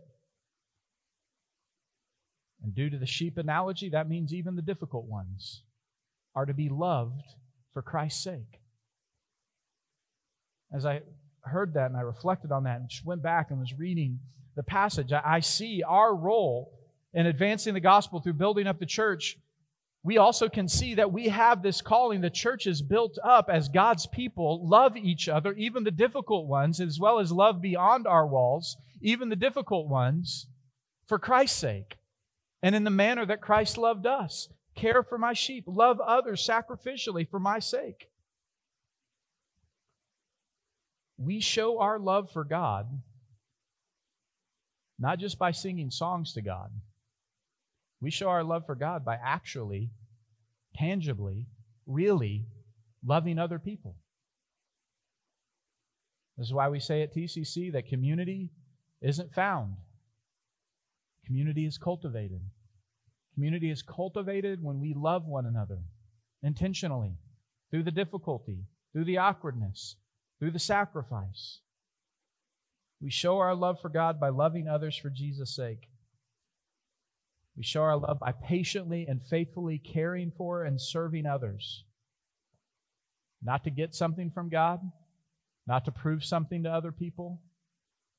And 2.63 2.73
due 2.73 2.89
to 2.89 2.97
the 2.97 3.05
sheep 3.05 3.37
analogy, 3.37 3.89
that 3.89 4.09
means 4.09 4.33
even 4.33 4.55
the 4.55 4.63
difficult 4.63 5.05
ones 5.05 5.61
are 6.33 6.47
to 6.47 6.53
be 6.55 6.67
loved 6.67 7.27
for 7.73 7.83
Christ's 7.83 8.23
sake. 8.23 8.59
As 10.73 10.83
I 10.83 11.03
heard 11.43 11.73
that 11.73 11.87
and 11.87 11.97
I 11.97 12.01
reflected 12.01 12.51
on 12.51 12.63
that 12.63 12.79
and 12.79 12.89
went 13.05 13.21
back 13.21 13.51
and 13.51 13.59
was 13.59 13.73
reading 13.77 14.19
the 14.55 14.63
passage, 14.63 15.11
I 15.11 15.39
see 15.39 15.83
our 15.83 16.15
role 16.15 16.71
in 17.13 17.25
advancing 17.25 17.73
the 17.73 17.79
gospel 17.79 18.19
through 18.19 18.33
building 18.33 18.67
up 18.67 18.79
the 18.79 18.85
church. 18.85 19.37
We 20.03 20.17
also 20.17 20.49
can 20.49 20.67
see 20.67 20.95
that 20.95 21.13
we 21.13 21.29
have 21.29 21.61
this 21.61 21.81
calling. 21.81 22.21
The 22.21 22.29
church 22.29 22.67
is 22.67 22.81
built 22.81 23.17
up 23.23 23.49
as 23.49 23.69
God's 23.69 24.05
people 24.05 24.67
love 24.67 24.97
each 24.97 25.29
other, 25.29 25.53
even 25.53 25.83
the 25.83 25.91
difficult 25.91 26.47
ones, 26.47 26.81
as 26.81 26.99
well 26.99 27.19
as 27.19 27.31
love 27.31 27.61
beyond 27.61 28.05
our 28.05 28.27
walls, 28.27 28.75
even 29.01 29.29
the 29.29 29.35
difficult 29.35 29.87
ones, 29.87 30.47
for 31.07 31.17
Christ's 31.17 31.59
sake 31.59 31.97
and 32.61 32.75
in 32.75 32.83
the 32.83 32.89
manner 32.89 33.25
that 33.25 33.41
Christ 33.41 33.77
loved 33.77 34.05
us. 34.05 34.49
Care 34.75 35.03
for 35.03 35.17
my 35.17 35.33
sheep, 35.33 35.65
love 35.67 35.99
others 35.99 36.47
sacrificially 36.47 37.29
for 37.29 37.39
my 37.39 37.59
sake. 37.59 38.09
We 41.23 41.39
show 41.39 41.79
our 41.79 41.99
love 41.99 42.31
for 42.31 42.43
God 42.43 42.87
not 44.99 45.19
just 45.19 45.37
by 45.37 45.51
singing 45.51 45.91
songs 45.91 46.33
to 46.33 46.41
God. 46.41 46.69
We 48.01 48.11
show 48.11 48.29
our 48.29 48.43
love 48.43 48.65
for 48.65 48.75
God 48.75 49.03
by 49.03 49.17
actually, 49.21 49.91
tangibly, 50.75 51.47
really 51.85 52.45
loving 53.05 53.39
other 53.39 53.59
people. 53.59 53.95
This 56.37 56.47
is 56.47 56.53
why 56.53 56.69
we 56.69 56.79
say 56.79 57.01
at 57.01 57.13
TCC 57.13 57.71
that 57.73 57.87
community 57.87 58.51
isn't 59.01 59.33
found, 59.33 59.75
community 61.25 61.65
is 61.65 61.77
cultivated. 61.77 62.41
Community 63.33 63.71
is 63.71 63.81
cultivated 63.81 64.59
when 64.61 64.79
we 64.79 64.93
love 64.95 65.25
one 65.25 65.45
another 65.45 65.79
intentionally, 66.43 67.17
through 67.71 67.83
the 67.83 67.91
difficulty, 67.91 68.59
through 68.91 69.05
the 69.05 69.17
awkwardness, 69.17 69.95
through 70.43 70.51
the 70.51 70.59
sacrifice. 70.59 71.61
We 73.01 73.09
show 73.09 73.37
our 73.37 73.55
love 73.55 73.79
for 73.79 73.87
God 73.87 74.19
by 74.19 74.27
loving 74.27 74.67
others 74.67 74.97
for 74.97 75.09
Jesus' 75.09 75.55
sake. 75.55 75.87
We 77.55 77.63
show 77.63 77.83
our 77.83 77.95
love 77.95 78.19
by 78.19 78.33
patiently 78.33 79.05
and 79.07 79.21
faithfully 79.29 79.77
caring 79.77 80.33
for 80.37 80.65
and 80.65 80.81
serving 80.81 81.25
others. 81.25 81.85
Not 83.41 83.63
to 83.63 83.69
get 83.69 83.95
something 83.95 84.31
from 84.31 84.49
God, 84.49 84.81
not 85.65 85.85
to 85.85 85.93
prove 85.93 86.25
something 86.25 86.63
to 86.63 86.69
other 86.69 86.91
people, 86.91 87.39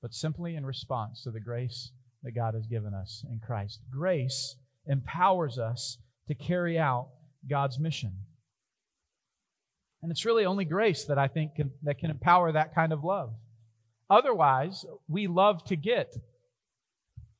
but 0.00 0.14
simply 0.14 0.56
in 0.56 0.64
response 0.64 1.24
to 1.24 1.30
the 1.30 1.40
grace 1.40 1.92
that 2.22 2.32
God 2.32 2.54
has 2.54 2.66
given 2.66 2.94
us 2.94 3.22
in 3.30 3.38
Christ. 3.38 3.80
Grace 3.90 4.56
empowers 4.86 5.58
us 5.58 5.98
to 6.28 6.34
carry 6.34 6.78
out 6.78 7.08
God's 7.46 7.78
mission. 7.78 8.14
And 10.04 10.10
it's 10.10 10.26
really 10.26 10.44
only 10.44 10.66
grace 10.66 11.06
that 11.06 11.16
I 11.16 11.28
think 11.28 11.54
can, 11.54 11.70
that 11.82 11.98
can 11.98 12.10
empower 12.10 12.52
that 12.52 12.74
kind 12.74 12.92
of 12.92 13.04
love. 13.04 13.32
Otherwise, 14.10 14.84
we 15.08 15.26
love 15.28 15.64
to 15.64 15.76
get 15.76 16.14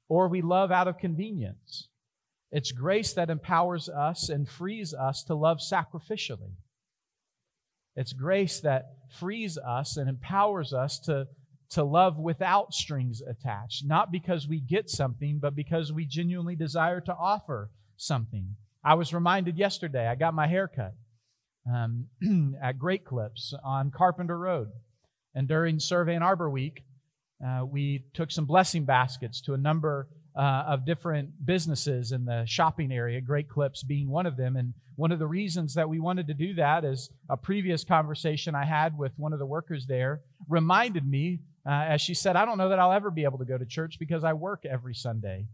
or 0.08 0.28
we 0.28 0.40
love 0.40 0.72
out 0.72 0.88
of 0.88 0.96
convenience. 0.96 1.88
It's 2.50 2.72
grace 2.72 3.12
that 3.12 3.28
empowers 3.28 3.90
us 3.90 4.30
and 4.30 4.48
frees 4.48 4.94
us 4.94 5.24
to 5.24 5.34
love 5.34 5.58
sacrificially. 5.58 6.54
It's 7.96 8.14
grace 8.14 8.60
that 8.60 8.94
frees 9.10 9.58
us 9.58 9.98
and 9.98 10.08
empowers 10.08 10.72
us 10.72 10.98
to, 11.00 11.28
to 11.72 11.84
love 11.84 12.18
without 12.18 12.72
strings 12.72 13.20
attached, 13.20 13.84
not 13.84 14.10
because 14.10 14.48
we 14.48 14.58
get 14.58 14.88
something, 14.88 15.38
but 15.38 15.54
because 15.54 15.92
we 15.92 16.06
genuinely 16.06 16.56
desire 16.56 17.02
to 17.02 17.14
offer 17.14 17.68
something. 17.98 18.56
I 18.82 18.94
was 18.94 19.12
reminded 19.12 19.58
yesterday, 19.58 20.08
I 20.08 20.14
got 20.14 20.32
my 20.32 20.46
hair 20.46 20.66
cut 20.66 20.94
um, 21.72 22.06
at 22.62 22.78
Great 22.78 23.04
Clips 23.04 23.54
on 23.64 23.90
Carpenter 23.90 24.38
Road. 24.38 24.68
And 25.34 25.48
during 25.48 25.80
Survey 25.80 26.14
and 26.14 26.24
Arbor 26.24 26.48
Week, 26.48 26.84
uh, 27.44 27.64
we 27.64 28.04
took 28.14 28.30
some 28.30 28.44
blessing 28.44 28.84
baskets 28.84 29.40
to 29.42 29.54
a 29.54 29.58
number 29.58 30.08
uh, 30.36 30.64
of 30.66 30.84
different 30.84 31.30
businesses 31.44 32.12
in 32.12 32.24
the 32.24 32.44
shopping 32.46 32.92
area, 32.92 33.20
Great 33.20 33.48
Clips 33.48 33.82
being 33.82 34.08
one 34.08 34.26
of 34.26 34.36
them. 34.36 34.56
And 34.56 34.74
one 34.96 35.12
of 35.12 35.18
the 35.18 35.26
reasons 35.26 35.74
that 35.74 35.88
we 35.88 36.00
wanted 36.00 36.28
to 36.28 36.34
do 36.34 36.54
that 36.54 36.84
is 36.84 37.10
a 37.28 37.36
previous 37.36 37.84
conversation 37.84 38.54
I 38.54 38.64
had 38.64 38.96
with 38.96 39.12
one 39.16 39.32
of 39.32 39.38
the 39.38 39.46
workers 39.46 39.86
there 39.86 40.22
reminded 40.48 41.06
me, 41.06 41.40
uh, 41.66 41.70
as 41.88 42.00
she 42.00 42.14
said, 42.14 42.36
I 42.36 42.44
don't 42.44 42.58
know 42.58 42.68
that 42.68 42.78
I'll 42.78 42.92
ever 42.92 43.10
be 43.10 43.24
able 43.24 43.38
to 43.38 43.44
go 43.44 43.58
to 43.58 43.66
church 43.66 43.96
because 43.98 44.24
I 44.24 44.32
work 44.32 44.64
every 44.64 44.94
Sunday. 44.94 45.46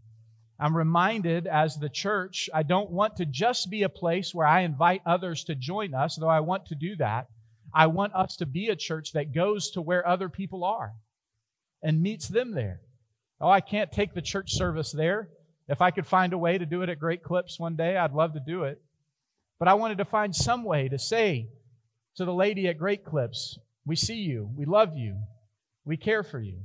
I'm 0.61 0.77
reminded 0.77 1.47
as 1.47 1.75
the 1.75 1.89
church, 1.89 2.47
I 2.53 2.61
don't 2.61 2.91
want 2.91 3.15
to 3.15 3.25
just 3.25 3.71
be 3.71 3.81
a 3.81 3.89
place 3.89 4.33
where 4.33 4.45
I 4.45 4.61
invite 4.61 5.01
others 5.07 5.43
to 5.45 5.55
join 5.55 5.95
us, 5.95 6.15
though 6.15 6.27
I 6.29 6.41
want 6.41 6.67
to 6.67 6.75
do 6.75 6.95
that. 6.97 7.25
I 7.73 7.87
want 7.87 8.13
us 8.13 8.35
to 8.37 8.45
be 8.45 8.67
a 8.67 8.75
church 8.75 9.13
that 9.13 9.33
goes 9.33 9.71
to 9.71 9.81
where 9.81 10.07
other 10.07 10.29
people 10.29 10.63
are 10.63 10.93
and 11.81 12.03
meets 12.03 12.27
them 12.27 12.53
there. 12.53 12.81
Oh, 13.39 13.49
I 13.49 13.59
can't 13.59 13.91
take 13.91 14.13
the 14.13 14.21
church 14.21 14.51
service 14.53 14.91
there. 14.91 15.29
If 15.67 15.81
I 15.81 15.89
could 15.89 16.05
find 16.05 16.31
a 16.31 16.37
way 16.37 16.59
to 16.59 16.65
do 16.67 16.83
it 16.83 16.89
at 16.89 16.99
Great 16.99 17.23
Clips 17.23 17.59
one 17.59 17.75
day, 17.75 17.97
I'd 17.97 18.13
love 18.13 18.33
to 18.33 18.39
do 18.45 18.65
it. 18.65 18.79
But 19.57 19.67
I 19.67 19.73
wanted 19.73 19.97
to 19.97 20.05
find 20.05 20.35
some 20.35 20.63
way 20.63 20.89
to 20.89 20.99
say 20.99 21.49
to 22.17 22.25
the 22.25 22.33
lady 22.33 22.67
at 22.67 22.77
Great 22.77 23.03
Clips, 23.03 23.57
We 23.83 23.95
see 23.95 24.17
you, 24.17 24.51
we 24.55 24.65
love 24.65 24.95
you, 24.95 25.17
we 25.85 25.97
care 25.97 26.21
for 26.21 26.39
you. 26.39 26.59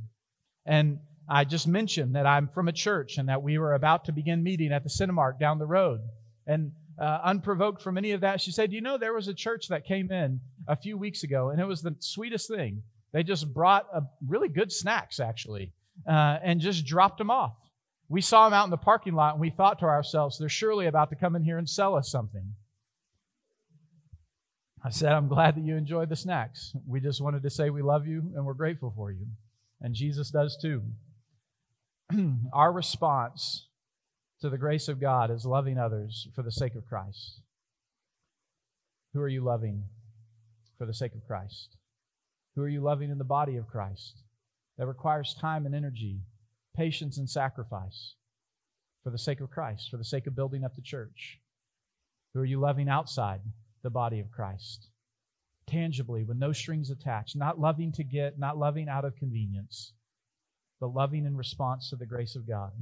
And 0.66 0.98
I 1.28 1.44
just 1.44 1.66
mentioned 1.66 2.14
that 2.14 2.26
I'm 2.26 2.48
from 2.48 2.68
a 2.68 2.72
church 2.72 3.18
and 3.18 3.28
that 3.28 3.42
we 3.42 3.58
were 3.58 3.74
about 3.74 4.04
to 4.06 4.12
begin 4.12 4.42
meeting 4.42 4.72
at 4.72 4.84
the 4.84 4.90
Cinemark 4.90 5.40
down 5.40 5.58
the 5.58 5.66
road. 5.66 6.00
And 6.46 6.72
uh, 7.00 7.20
unprovoked 7.24 7.82
from 7.82 7.98
any 7.98 8.12
of 8.12 8.20
that, 8.20 8.40
she 8.40 8.52
said, 8.52 8.72
You 8.72 8.80
know, 8.80 8.96
there 8.96 9.12
was 9.12 9.28
a 9.28 9.34
church 9.34 9.68
that 9.68 9.84
came 9.84 10.10
in 10.10 10.40
a 10.68 10.76
few 10.76 10.96
weeks 10.96 11.24
ago, 11.24 11.50
and 11.50 11.60
it 11.60 11.66
was 11.66 11.82
the 11.82 11.96
sweetest 11.98 12.48
thing. 12.48 12.82
They 13.12 13.22
just 13.22 13.52
brought 13.52 13.86
a 13.92 14.02
really 14.26 14.48
good 14.48 14.70
snacks, 14.70 15.20
actually 15.20 15.72
uh, 16.06 16.38
and 16.42 16.60
just 16.60 16.84
dropped 16.84 17.18
them 17.18 17.30
off. 17.30 17.56
We 18.08 18.20
saw 18.20 18.44
them 18.44 18.54
out 18.54 18.64
in 18.64 18.70
the 18.70 18.76
parking 18.76 19.14
lot 19.14 19.34
and 19.34 19.40
we 19.40 19.50
thought 19.50 19.80
to 19.80 19.86
ourselves, 19.86 20.38
they're 20.38 20.48
surely 20.48 20.86
about 20.86 21.10
to 21.10 21.16
come 21.16 21.34
in 21.34 21.42
here 21.42 21.58
and 21.58 21.68
sell 21.68 21.96
us 21.96 22.10
something. 22.10 22.54
I 24.84 24.90
said, 24.90 25.12
I'm 25.12 25.28
glad 25.28 25.56
that 25.56 25.64
you 25.64 25.76
enjoyed 25.76 26.08
the 26.08 26.16
snacks. 26.16 26.72
We 26.86 27.00
just 27.00 27.20
wanted 27.20 27.42
to 27.42 27.50
say 27.50 27.70
we 27.70 27.82
love 27.82 28.06
you 28.06 28.32
and 28.36 28.44
we're 28.44 28.54
grateful 28.54 28.92
for 28.94 29.10
you. 29.10 29.26
And 29.80 29.94
Jesus 29.94 30.30
does 30.30 30.56
too. 30.60 30.82
Our 32.52 32.72
response 32.72 33.68
to 34.40 34.50
the 34.50 34.58
grace 34.58 34.88
of 34.88 35.00
God 35.00 35.30
is 35.30 35.44
loving 35.44 35.78
others 35.78 36.28
for 36.34 36.42
the 36.42 36.52
sake 36.52 36.74
of 36.74 36.86
Christ. 36.86 37.40
Who 39.14 39.20
are 39.20 39.28
you 39.28 39.42
loving 39.42 39.84
for 40.78 40.86
the 40.86 40.94
sake 40.94 41.14
of 41.14 41.26
Christ? 41.26 41.76
Who 42.54 42.62
are 42.62 42.68
you 42.68 42.80
loving 42.80 43.10
in 43.10 43.18
the 43.18 43.24
body 43.24 43.56
of 43.56 43.66
Christ? 43.66 44.22
that 44.78 44.86
requires 44.86 45.34
time 45.34 45.66
and 45.66 45.74
energy, 45.74 46.20
patience 46.76 47.18
and 47.18 47.28
sacrifice 47.28 48.14
for 49.02 49.10
the 49.10 49.18
sake 49.18 49.40
of 49.40 49.50
Christ, 49.50 49.90
for 49.90 49.96
the 49.96 50.04
sake 50.04 50.26
of 50.26 50.36
building 50.36 50.64
up 50.64 50.74
the 50.76 50.82
church? 50.82 51.38
Who 52.34 52.40
are 52.40 52.46
you 52.46 52.60
loving 52.60 52.88
outside 52.88 53.40
the 53.82 53.90
body 53.90 54.20
of 54.20 54.30
Christ? 54.30 54.88
Tangibly, 55.66 56.24
with 56.24 56.36
no 56.36 56.52
strings 56.52 56.90
attached, 56.90 57.36
not 57.36 57.58
loving 57.58 57.92
to 57.92 58.04
get, 58.04 58.38
not 58.38 58.58
loving 58.58 58.88
out 58.88 59.04
of 59.04 59.16
convenience, 59.16 59.92
but 60.80 60.94
loving 60.94 61.24
in 61.24 61.36
response 61.36 61.90
to 61.90 61.96
the 61.96 62.06
grace 62.06 62.36
of 62.36 62.46
God. 62.46 62.72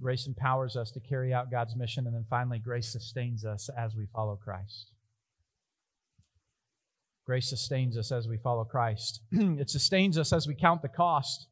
Grace 0.00 0.26
empowers 0.26 0.76
us 0.76 0.90
to 0.92 1.00
carry 1.00 1.32
out 1.32 1.50
God's 1.50 1.76
mission, 1.76 2.06
and 2.06 2.16
then 2.16 2.24
finally, 2.30 2.58
grace 2.58 2.90
sustains 2.90 3.44
us 3.44 3.68
as 3.76 3.94
we 3.94 4.06
follow 4.14 4.36
Christ. 4.36 4.92
Grace 7.26 7.50
sustains 7.50 7.98
us 7.98 8.10
as 8.10 8.26
we 8.26 8.38
follow 8.38 8.64
Christ. 8.64 9.20
it 9.32 9.68
sustains 9.68 10.16
us 10.16 10.32
as 10.32 10.48
we 10.48 10.54
count 10.54 10.82
the 10.82 10.88
cost. 10.88 11.46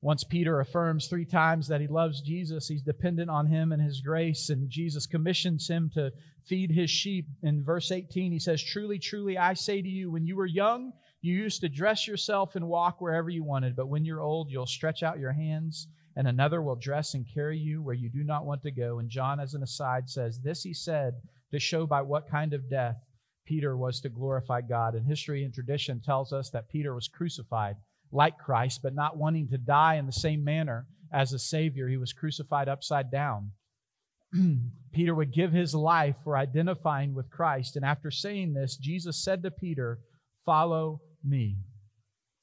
Once 0.00 0.22
Peter 0.22 0.60
affirms 0.60 1.08
three 1.08 1.24
times 1.24 1.66
that 1.66 1.80
he 1.80 1.88
loves 1.88 2.20
Jesus, 2.20 2.68
he's 2.68 2.82
dependent 2.82 3.28
on 3.28 3.46
him 3.46 3.72
and 3.72 3.82
his 3.82 4.00
grace, 4.00 4.48
and 4.48 4.70
Jesus 4.70 5.06
commissions 5.06 5.68
him 5.68 5.90
to 5.92 6.12
feed 6.44 6.70
his 6.70 6.88
sheep. 6.88 7.26
In 7.42 7.64
verse 7.64 7.90
18, 7.90 8.30
he 8.30 8.38
says, 8.38 8.62
Truly, 8.62 9.00
truly, 9.00 9.36
I 9.36 9.54
say 9.54 9.82
to 9.82 9.88
you, 9.88 10.12
when 10.12 10.24
you 10.24 10.36
were 10.36 10.46
young, 10.46 10.92
you 11.20 11.34
used 11.34 11.62
to 11.62 11.68
dress 11.68 12.06
yourself 12.06 12.54
and 12.54 12.68
walk 12.68 13.00
wherever 13.00 13.28
you 13.28 13.42
wanted, 13.42 13.74
but 13.74 13.88
when 13.88 14.04
you're 14.04 14.20
old, 14.20 14.52
you'll 14.52 14.66
stretch 14.66 15.02
out 15.02 15.18
your 15.18 15.32
hands, 15.32 15.88
and 16.14 16.28
another 16.28 16.62
will 16.62 16.76
dress 16.76 17.14
and 17.14 17.26
carry 17.34 17.58
you 17.58 17.82
where 17.82 17.94
you 17.94 18.08
do 18.08 18.22
not 18.22 18.46
want 18.46 18.62
to 18.62 18.70
go. 18.70 19.00
And 19.00 19.10
John, 19.10 19.40
as 19.40 19.54
an 19.54 19.64
aside, 19.64 20.08
says, 20.08 20.40
This 20.40 20.62
he 20.62 20.74
said 20.74 21.14
to 21.50 21.58
show 21.58 21.88
by 21.88 22.02
what 22.02 22.30
kind 22.30 22.54
of 22.54 22.70
death 22.70 22.96
Peter 23.46 23.76
was 23.76 24.00
to 24.00 24.08
glorify 24.08 24.60
God. 24.60 24.94
And 24.94 25.04
history 25.04 25.42
and 25.42 25.52
tradition 25.52 26.00
tells 26.00 26.32
us 26.32 26.50
that 26.50 26.68
Peter 26.68 26.94
was 26.94 27.08
crucified 27.08 27.76
like 28.12 28.38
Christ, 28.38 28.80
but 28.82 28.94
not 28.94 29.16
wanting 29.16 29.48
to 29.48 29.58
die 29.58 29.96
in 29.96 30.06
the 30.06 30.12
same 30.12 30.44
manner 30.44 30.86
as 31.12 31.32
a 31.32 31.38
Savior. 31.38 31.88
He 31.88 31.96
was 31.96 32.12
crucified 32.12 32.68
upside 32.68 33.10
down. 33.10 33.52
Peter 34.92 35.14
would 35.14 35.32
give 35.32 35.52
his 35.52 35.74
life 35.74 36.16
for 36.24 36.36
identifying 36.36 37.14
with 37.14 37.30
Christ. 37.30 37.76
And 37.76 37.84
after 37.84 38.10
saying 38.10 38.54
this, 38.54 38.76
Jesus 38.76 39.22
said 39.22 39.42
to 39.42 39.50
Peter, 39.50 40.00
Follow 40.44 41.00
me. 41.24 41.58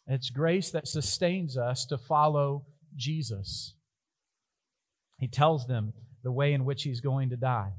It's 0.07 0.30
grace 0.30 0.70
that 0.72 0.88
sustains 0.88 1.57
us 1.57 1.86
to 1.88 1.97
follow 1.97 2.66
Jesus. 2.95 3.74
He 5.20 5.28
tells 5.28 5.66
them 5.66 5.93
the 6.24 6.32
way 6.32 6.53
in 6.53 6.66
which 6.66 6.84
he's 6.84 7.01
going 7.01 7.30
to 7.30 7.38
die. 7.38 7.72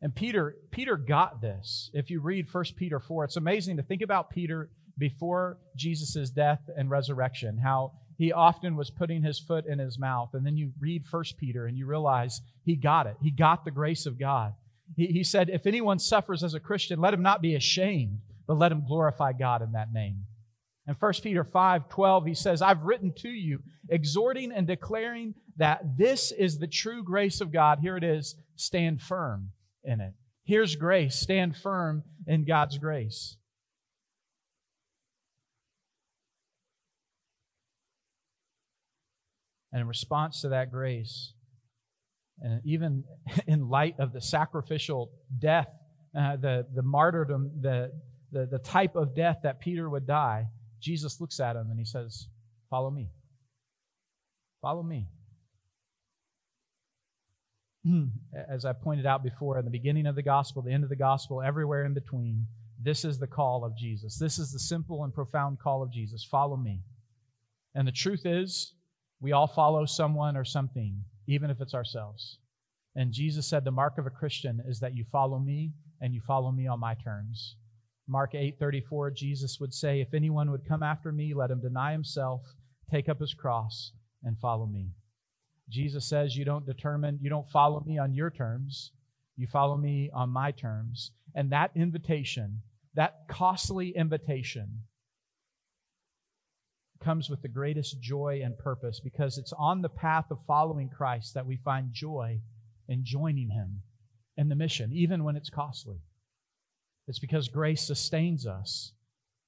And 0.00 0.14
Peter, 0.14 0.56
Peter 0.70 0.96
got 0.96 1.40
this. 1.40 1.90
If 1.94 2.10
you 2.10 2.20
read 2.20 2.46
1 2.52 2.64
Peter 2.76 3.00
4, 3.00 3.24
it's 3.24 3.36
amazing 3.36 3.78
to 3.78 3.82
think 3.82 4.02
about 4.02 4.30
Peter 4.30 4.70
before 4.98 5.58
Jesus' 5.76 6.30
death 6.30 6.60
and 6.76 6.90
resurrection, 6.90 7.58
how 7.58 7.92
he 8.16 8.32
often 8.32 8.76
was 8.76 8.90
putting 8.90 9.22
his 9.22 9.40
foot 9.40 9.66
in 9.66 9.78
his 9.78 9.98
mouth. 9.98 10.30
And 10.34 10.46
then 10.46 10.56
you 10.56 10.72
read 10.78 11.04
1 11.10 11.24
Peter 11.38 11.66
and 11.66 11.76
you 11.76 11.86
realize 11.86 12.40
he 12.64 12.76
got 12.76 13.06
it. 13.06 13.16
He 13.20 13.30
got 13.30 13.64
the 13.64 13.70
grace 13.70 14.06
of 14.06 14.18
God. 14.18 14.54
He, 14.96 15.06
he 15.06 15.24
said, 15.24 15.50
If 15.50 15.66
anyone 15.66 15.98
suffers 15.98 16.44
as 16.44 16.54
a 16.54 16.60
Christian, 16.60 17.00
let 17.00 17.14
him 17.14 17.22
not 17.22 17.42
be 17.42 17.54
ashamed, 17.54 18.20
but 18.46 18.58
let 18.58 18.72
him 18.72 18.86
glorify 18.86 19.32
God 19.32 19.62
in 19.62 19.72
that 19.72 19.92
name. 19.92 20.24
In 20.86 20.94
1 20.94 21.12
Peter 21.22 21.44
5 21.44 21.88
12, 21.88 22.26
he 22.26 22.34
says, 22.34 22.62
I've 22.62 22.82
written 22.82 23.12
to 23.18 23.28
you, 23.28 23.60
exhorting 23.88 24.52
and 24.52 24.66
declaring 24.66 25.34
that 25.56 25.96
this 25.96 26.30
is 26.30 26.58
the 26.58 26.66
true 26.66 27.02
grace 27.02 27.40
of 27.40 27.52
God. 27.52 27.78
Here 27.80 27.96
it 27.96 28.04
is 28.04 28.36
stand 28.56 29.00
firm 29.00 29.50
in 29.82 30.00
it. 30.00 30.12
Here's 30.44 30.76
grace. 30.76 31.16
Stand 31.16 31.56
firm 31.56 32.04
in 32.26 32.44
God's 32.44 32.76
grace. 32.76 33.36
And 39.74 39.82
in 39.82 39.88
response 39.88 40.40
to 40.40 40.48
that 40.50 40.70
grace, 40.70 41.34
and 42.40 42.62
even 42.64 43.04
in 43.46 43.68
light 43.68 43.96
of 43.98 44.14
the 44.14 44.22
sacrificial 44.22 45.10
death 45.38 45.68
uh, 46.16 46.36
the, 46.36 46.64
the 46.74 46.82
martyrdom, 46.82 47.50
the, 47.60 47.90
the, 48.30 48.46
the 48.46 48.58
type 48.58 48.94
of 48.94 49.16
death 49.16 49.38
that 49.42 49.60
Peter 49.60 49.90
would 49.90 50.06
die, 50.06 50.46
Jesus 50.80 51.20
looks 51.20 51.40
at 51.40 51.56
him 51.56 51.70
and 51.70 51.78
he 51.78 51.84
says, 51.84 52.28
Follow 52.70 52.90
me. 52.90 53.10
Follow 54.62 54.82
me. 54.82 55.08
As 58.48 58.64
I 58.64 58.72
pointed 58.72 59.06
out 59.06 59.22
before, 59.22 59.58
in 59.58 59.64
the 59.64 59.70
beginning 59.70 60.06
of 60.06 60.14
the 60.14 60.22
gospel, 60.22 60.62
the 60.62 60.72
end 60.72 60.84
of 60.84 60.90
the 60.90 60.96
gospel, 60.96 61.42
everywhere 61.42 61.84
in 61.84 61.94
between, 61.94 62.46
this 62.80 63.04
is 63.04 63.18
the 63.18 63.26
call 63.26 63.64
of 63.64 63.76
Jesus. 63.76 64.18
This 64.18 64.38
is 64.38 64.52
the 64.52 64.58
simple 64.58 65.04
and 65.04 65.12
profound 65.12 65.58
call 65.58 65.82
of 65.82 65.92
Jesus 65.92 66.24
follow 66.24 66.56
me. 66.56 66.82
And 67.74 67.86
the 67.86 67.92
truth 67.92 68.24
is, 68.24 68.74
we 69.24 69.32
all 69.32 69.46
follow 69.46 69.86
someone 69.86 70.36
or 70.36 70.44
something, 70.44 71.02
even 71.26 71.48
if 71.48 71.58
it's 71.62 71.72
ourselves. 71.72 72.36
And 72.94 73.10
Jesus 73.10 73.48
said 73.48 73.64
the 73.64 73.70
mark 73.70 73.96
of 73.96 74.04
a 74.04 74.10
Christian 74.10 74.62
is 74.68 74.80
that 74.80 74.94
you 74.94 75.06
follow 75.10 75.38
me 75.38 75.72
and 76.02 76.12
you 76.12 76.20
follow 76.26 76.52
me 76.52 76.66
on 76.66 76.78
my 76.78 76.94
terms. 77.02 77.56
Mark 78.06 78.34
8:34 78.34 79.14
Jesus 79.14 79.58
would 79.58 79.72
say 79.72 80.02
if 80.02 80.12
anyone 80.12 80.50
would 80.50 80.68
come 80.68 80.82
after 80.82 81.10
me 81.10 81.32
let 81.32 81.50
him 81.50 81.62
deny 81.62 81.92
himself 81.92 82.42
take 82.90 83.08
up 83.08 83.18
his 83.18 83.32
cross 83.32 83.92
and 84.24 84.38
follow 84.40 84.66
me. 84.66 84.90
Jesus 85.70 86.06
says 86.06 86.36
you 86.36 86.44
don't 86.44 86.66
determine 86.66 87.18
you 87.22 87.30
don't 87.30 87.48
follow 87.48 87.82
me 87.86 87.96
on 87.96 88.12
your 88.12 88.28
terms 88.30 88.92
you 89.36 89.46
follow 89.46 89.78
me 89.78 90.10
on 90.12 90.28
my 90.28 90.50
terms 90.50 91.12
and 91.34 91.50
that 91.50 91.70
invitation 91.74 92.60
that 92.92 93.26
costly 93.26 93.96
invitation 93.96 94.82
comes 97.04 97.28
with 97.28 97.42
the 97.42 97.48
greatest 97.48 98.00
joy 98.00 98.40
and 98.42 98.58
purpose 98.58 99.00
because 99.00 99.38
it's 99.38 99.52
on 99.58 99.82
the 99.82 99.88
path 99.88 100.26
of 100.30 100.38
following 100.46 100.88
Christ 100.88 101.34
that 101.34 101.46
we 101.46 101.56
find 101.56 101.92
joy 101.92 102.40
in 102.88 103.04
joining 103.04 103.50
Him 103.50 103.82
in 104.36 104.48
the 104.48 104.54
mission, 104.54 104.90
even 104.92 105.22
when 105.22 105.36
it's 105.36 105.50
costly. 105.50 105.98
It's 107.06 107.18
because 107.18 107.48
grace 107.48 107.82
sustains 107.82 108.46
us 108.46 108.92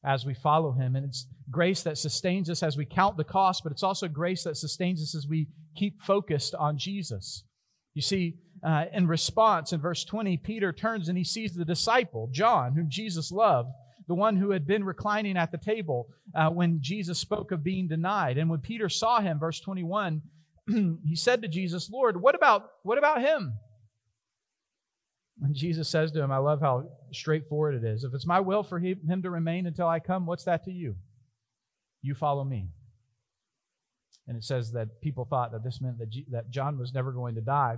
as 0.05 0.27
we 0.27 0.35
follow 0.35 0.73
Him. 0.73 0.95
And 0.95 1.07
it's 1.07 1.27
grace 1.51 1.83
that 1.83 1.99
sustains 1.99 2.51
us 2.51 2.63
as 2.63 2.77
we 2.77 2.85
count 2.85 3.17
the 3.17 3.25
cost, 3.25 3.63
but 3.63 3.73
it's 3.73 3.83
also 3.83 4.09
grace 4.09 4.45
that 4.45 4.57
sustains 4.57 5.03
us 5.03 5.15
as 5.15 5.27
we 5.27 5.49
keep 5.75 6.03
focused 6.03 6.55
on 6.55 6.79
Jesus. 6.79 7.45
You 7.95 8.03
see, 8.03 8.37
uh, 8.63 8.85
in 8.93 9.07
response, 9.07 9.73
in 9.73 9.81
verse 9.81 10.05
20, 10.05 10.37
Peter 10.39 10.73
turns 10.73 11.09
and 11.09 11.17
he 11.17 11.25
sees 11.25 11.55
the 11.55 11.65
disciple, 11.65 12.29
John, 12.31 12.75
whom 12.75 12.91
Jesus 12.91 13.33
loved 13.33 13.71
the 14.09 14.15
one 14.15 14.37
who 14.37 14.51
had 14.51 14.67
been 14.67 14.85
reclining 14.85 15.37
at 15.37 15.51
the 15.51 15.59
table 15.59 16.09
uh, 16.35 16.49
when 16.49 16.79
Jesus 16.81 17.19
spoke 17.19 17.51
of 17.51 17.65
being 17.65 17.89
denied. 17.89 18.39
And 18.39 18.49
when 18.49 18.61
Peter 18.61 18.89
saw 18.89 19.21
him, 19.21 19.39
verse 19.39 19.61
21, 19.61 20.23
he 21.05 21.17
said 21.17 21.43
to 21.43 21.49
Jesus, 21.49 21.91
Lord, 21.91 22.21
what 22.21 22.35
about, 22.35 22.71
what 22.83 22.99
about 22.99 23.21
him? 23.21 23.55
And 25.43 25.55
Jesus 25.55 25.89
says 25.89 26.13
to 26.13 26.23
him, 26.23 26.33
I 26.33 26.39
love 26.39 26.61
how 26.61 26.89
straightforward 27.13 27.75
it 27.75 27.85
is. 27.85 28.05
If 28.05 28.15
it's 28.15 28.27
my 28.27 28.41
will 28.41 28.63
for 28.63 28.79
him 28.79 29.23
to 29.23 29.31
remain 29.31 29.67
until 29.67 29.87
I 29.87 30.01
come, 30.01 30.25
what's 30.25 30.45
that 30.45 30.65
to 30.65 30.73
you? 30.73 30.97
You 32.01 32.15
follow 32.15 32.45
me. 32.45 32.69
And 34.29 34.37
it 34.37 34.45
says 34.45 34.73
that 34.73 35.01
people 35.03 35.25
thought 35.25 35.53
that 35.53 35.63
this 35.63 35.81
meant 35.81 35.99
that, 35.99 36.09
that 36.31 36.51
John 36.51 36.79
was 36.79 36.95
never 36.95 37.13
going 37.13 37.35
to 37.35 37.41
die. 37.41 37.77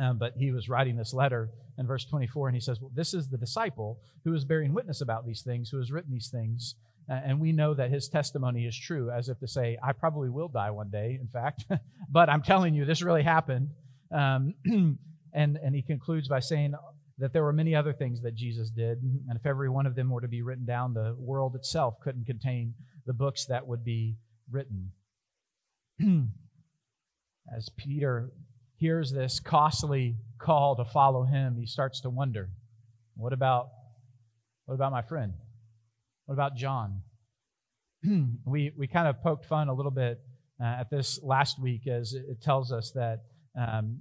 Um, 0.00 0.16
but 0.16 0.32
he 0.38 0.50
was 0.50 0.68
writing 0.68 0.96
this 0.96 1.12
letter 1.12 1.50
in 1.76 1.86
verse 1.86 2.06
24, 2.06 2.48
and 2.48 2.56
he 2.56 2.60
says, 2.60 2.80
Well, 2.80 2.90
this 2.94 3.12
is 3.12 3.28
the 3.28 3.36
disciple 3.36 4.00
who 4.24 4.32
is 4.32 4.46
bearing 4.46 4.72
witness 4.72 5.02
about 5.02 5.26
these 5.26 5.42
things, 5.42 5.68
who 5.68 5.76
has 5.76 5.92
written 5.92 6.10
these 6.10 6.30
things. 6.30 6.74
Uh, 7.10 7.20
and 7.24 7.38
we 7.40 7.52
know 7.52 7.74
that 7.74 7.90
his 7.90 8.08
testimony 8.08 8.66
is 8.66 8.78
true, 8.78 9.10
as 9.10 9.28
if 9.28 9.38
to 9.40 9.48
say, 9.48 9.76
I 9.82 9.92
probably 9.92 10.30
will 10.30 10.48
die 10.48 10.70
one 10.70 10.90
day, 10.90 11.18
in 11.20 11.28
fact. 11.28 11.66
but 12.10 12.30
I'm 12.30 12.42
telling 12.42 12.74
you, 12.74 12.84
this 12.86 13.02
really 13.02 13.22
happened. 13.22 13.68
Um, 14.10 14.54
and, 15.34 15.58
and 15.58 15.74
he 15.74 15.82
concludes 15.82 16.28
by 16.28 16.40
saying 16.40 16.74
that 17.18 17.34
there 17.34 17.42
were 17.42 17.52
many 17.52 17.74
other 17.74 17.92
things 17.92 18.22
that 18.22 18.34
Jesus 18.34 18.70
did. 18.70 19.02
And 19.28 19.36
if 19.36 19.44
every 19.44 19.68
one 19.68 19.86
of 19.86 19.94
them 19.94 20.08
were 20.08 20.22
to 20.22 20.28
be 20.28 20.40
written 20.40 20.64
down, 20.64 20.94
the 20.94 21.14
world 21.18 21.56
itself 21.56 22.00
couldn't 22.02 22.24
contain 22.24 22.74
the 23.06 23.12
books 23.12 23.44
that 23.46 23.66
would 23.66 23.84
be 23.84 24.16
written. 24.50 24.92
As 27.54 27.68
Peter 27.76 28.30
hears 28.80 29.12
this 29.12 29.38
costly 29.38 30.16
call 30.38 30.74
to 30.74 30.84
follow 30.86 31.24
him, 31.24 31.56
he 31.56 31.66
starts 31.66 32.00
to 32.00 32.10
wonder, 32.10 32.48
what 33.14 33.32
about 33.32 33.68
what 34.64 34.74
about 34.74 34.92
my 34.92 35.02
friend? 35.02 35.34
What 36.26 36.34
about 36.34 36.56
John? 36.56 37.02
we 38.46 38.72
we 38.76 38.86
kind 38.86 39.06
of 39.06 39.22
poked 39.22 39.44
fun 39.44 39.68
a 39.68 39.74
little 39.74 39.90
bit 39.90 40.18
uh, 40.60 40.80
at 40.80 40.90
this 40.90 41.20
last 41.22 41.60
week 41.60 41.86
as 41.86 42.14
it 42.14 42.40
tells 42.40 42.72
us 42.72 42.92
that 42.94 43.20
um, 43.58 44.00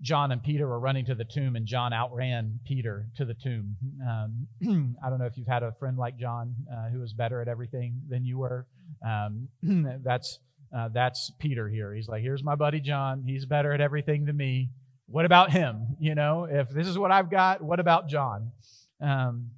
John 0.00 0.32
and 0.32 0.42
Peter 0.42 0.66
were 0.66 0.80
running 0.80 1.04
to 1.06 1.14
the 1.14 1.24
tomb, 1.24 1.54
and 1.54 1.66
John 1.66 1.92
outran 1.92 2.60
Peter 2.64 3.08
to 3.16 3.24
the 3.26 3.34
tomb. 3.34 3.76
Um, 4.08 4.96
I 5.04 5.10
don't 5.10 5.18
know 5.18 5.26
if 5.26 5.36
you've 5.36 5.46
had 5.46 5.62
a 5.62 5.72
friend 5.78 5.98
like 5.98 6.16
John 6.16 6.54
uh, 6.72 6.88
who 6.88 7.00
was 7.00 7.12
better 7.12 7.42
at 7.42 7.48
everything 7.48 8.00
than 8.08 8.24
you 8.24 8.38
were. 8.38 8.66
Um, 9.06 9.48
that's 10.04 10.38
uh, 10.76 10.88
that's 10.88 11.30
Peter 11.38 11.68
here. 11.68 11.92
He's 11.94 12.08
like, 12.08 12.22
here's 12.22 12.42
my 12.42 12.54
buddy 12.54 12.80
John. 12.80 13.24
He's 13.26 13.44
better 13.44 13.72
at 13.72 13.80
everything 13.80 14.24
than 14.24 14.36
me. 14.36 14.70
What 15.06 15.24
about 15.24 15.50
him? 15.50 15.96
You 16.00 16.14
know, 16.14 16.44
if 16.50 16.70
this 16.70 16.86
is 16.86 16.98
what 16.98 17.10
I've 17.10 17.30
got, 17.30 17.60
what 17.62 17.80
about 17.80 18.08
John? 18.08 18.52
Um, 19.00 19.50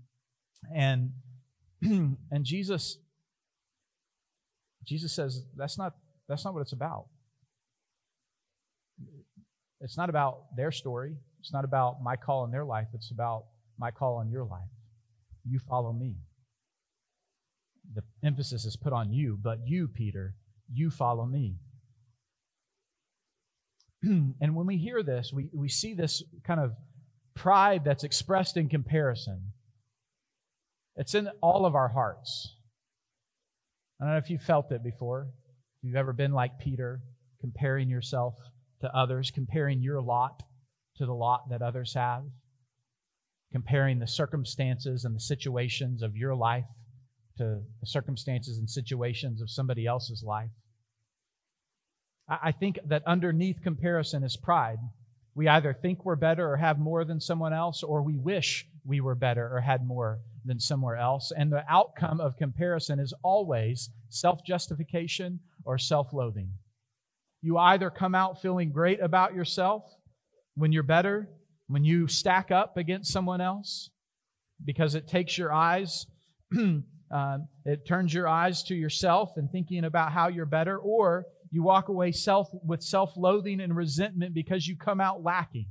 and 0.75 1.13
and 1.83 2.45
Jesus, 2.45 2.99
Jesus 4.85 5.13
says 5.13 5.45
that's 5.57 5.79
not 5.79 5.95
that's 6.29 6.45
not 6.45 6.55
what 6.55 6.61
it's 6.61 6.73
about. 6.73 7.07
It's 9.81 9.97
not 9.97 10.09
about 10.09 10.57
their 10.57 10.73
story. 10.73 11.15
It's 11.41 11.53
not 11.53 11.65
about 11.65 12.03
my 12.03 12.17
call 12.17 12.45
in 12.47 12.51
their 12.51 12.65
life. 12.65 12.89
It's 12.95 13.11
about 13.11 13.45
my 13.79 13.91
call 13.91 14.21
in 14.23 14.31
your 14.31 14.45
life. 14.45 14.71
You 15.49 15.59
follow 15.59 15.93
me. 15.93 16.17
The 17.95 18.03
emphasis 18.25 18.65
is 18.65 18.77
put 18.77 18.95
on 18.95 19.13
you, 19.13 19.39
but 19.41 19.59
you, 19.67 19.87
Peter, 19.89 20.35
you 20.73 20.91
follow 20.91 21.27
me. 21.27 21.57
and 24.03 24.55
when 24.55 24.67
we 24.67 24.77
hear 24.77 25.03
this, 25.03 25.33
we, 25.33 25.49
we 25.53 25.69
see 25.69 25.95
this 25.95 26.23
kind 26.47 26.61
of 26.61 26.73
pride 27.35 27.85
that's 27.85 28.05
expressed 28.05 28.57
in 28.57 28.69
comparison. 28.69 29.53
It's 30.97 31.15
in 31.15 31.29
all 31.43 31.67
of 31.67 31.75
our 31.75 31.89
hearts. 31.89 32.55
I 34.01 34.05
don't 34.05 34.13
know 34.15 34.19
if 34.19 34.31
you've 34.31 34.43
felt 34.43 34.73
it 34.73 34.83
before. 34.83 35.29
If 35.79 35.89
you've 35.89 35.97
ever 35.97 36.13
been 36.13 36.33
like 36.33 36.59
Peter, 36.59 37.01
comparing 37.41 37.89
yourself 37.89 38.35
to 38.81 38.95
others, 38.97 39.31
comparing 39.31 39.83
your 39.83 40.01
lot 40.01 40.43
to 40.97 41.07
the 41.07 41.13
lot 41.13 41.49
that 41.51 41.63
others 41.63 41.95
have, 41.95 42.23
comparing 43.53 43.99
the 43.99 44.07
circumstances 44.07 45.05
and 45.05 45.15
the 45.15 45.21
situations 45.21 46.03
of 46.03 46.17
your 46.17 46.35
life 46.35 46.65
to 47.39 47.61
the 47.81 47.87
circumstances 47.87 48.59
and 48.59 48.69
situations 48.69 49.41
of 49.41 49.51
somebody 49.51 49.87
else's 49.87 50.23
life. 50.23 50.51
I 52.29 52.53
think 52.53 52.79
that 52.87 53.03
underneath 53.07 53.63
comparison 53.63 54.23
is 54.25 54.37
pride. 54.37 54.79
We 55.35 55.49
either 55.49 55.75
think 55.75 56.05
we're 56.05 56.17
better 56.17 56.51
or 56.51 56.57
have 56.57 56.79
more 56.79 57.05
than 57.05 57.21
someone 57.21 57.53
else, 57.53 57.83
or 57.83 58.03
we 58.03 58.17
wish 58.17 58.67
we 58.85 59.01
were 59.01 59.15
better 59.15 59.51
or 59.53 59.61
had 59.61 59.85
more 59.85 60.21
than 60.45 60.61
somewhere 60.61 60.97
else. 60.97 61.33
And 61.37 61.53
the 61.53 61.65
outcome 61.69 62.21
of 62.21 62.37
comparison 62.37 62.99
is 62.99 63.13
always 63.23 63.91
self 64.09 64.45
justification 64.45 65.41
or 65.65 65.77
self 65.77 66.13
loathing. 66.13 66.51
You 67.43 67.59
either 67.59 67.91
come 67.91 68.15
out 68.15 68.41
feeling 68.41 68.71
great 68.71 69.01
about 69.01 69.35
yourself 69.35 69.85
when 70.55 70.73
you're 70.73 70.83
better, 70.83 71.29
when 71.67 71.85
you 71.85 72.07
stack 72.07 72.51
up 72.51 72.77
against 72.77 73.13
someone 73.13 73.41
else, 73.41 73.91
because 74.65 74.95
it 74.95 75.09
takes 75.09 75.37
your 75.37 75.53
eyes 75.53 76.07
Uh, 77.15 77.39
it 77.65 77.87
turns 77.87 78.13
your 78.13 78.27
eyes 78.27 78.65
to 78.65 78.75
yourself 78.75 79.35
and 79.37 79.49
thinking 79.49 79.85
about 79.85 80.11
how 80.11 80.27
you're 80.27 80.45
better, 80.45 80.77
or 80.77 81.27
you 81.53 81.63
walk 81.63 81.89
away 81.89 82.11
self 82.11 82.49
with 82.67 82.83
self-loathing 82.83 83.61
and 83.61 83.77
resentment 83.77 84.35
because 84.35 84.67
you 84.67 84.77
come 84.77 85.01
out 85.01 85.23
lacking. 85.23 85.67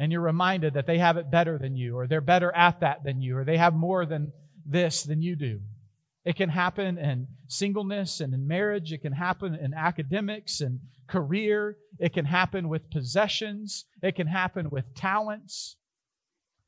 And 0.00 0.10
you're 0.10 0.20
reminded 0.20 0.74
that 0.74 0.86
they 0.86 0.98
have 0.98 1.16
it 1.16 1.30
better 1.30 1.58
than 1.58 1.76
you, 1.76 1.96
or 1.96 2.08
they're 2.08 2.20
better 2.20 2.52
at 2.56 2.80
that 2.80 3.04
than 3.04 3.22
you, 3.22 3.36
or 3.38 3.44
they 3.44 3.56
have 3.56 3.74
more 3.74 4.04
than 4.04 4.32
this 4.66 5.04
than 5.04 5.22
you 5.22 5.36
do. 5.36 5.60
It 6.24 6.34
can 6.34 6.48
happen 6.48 6.98
in 6.98 7.28
singleness 7.46 8.20
and 8.20 8.34
in 8.34 8.48
marriage. 8.48 8.92
It 8.92 9.02
can 9.02 9.12
happen 9.12 9.54
in 9.54 9.72
academics 9.74 10.60
and 10.60 10.80
career. 11.06 11.76
It 12.00 12.12
can 12.12 12.24
happen 12.24 12.68
with 12.68 12.90
possessions. 12.90 13.84
It 14.02 14.16
can 14.16 14.26
happen 14.26 14.70
with 14.70 14.92
talents 14.96 15.76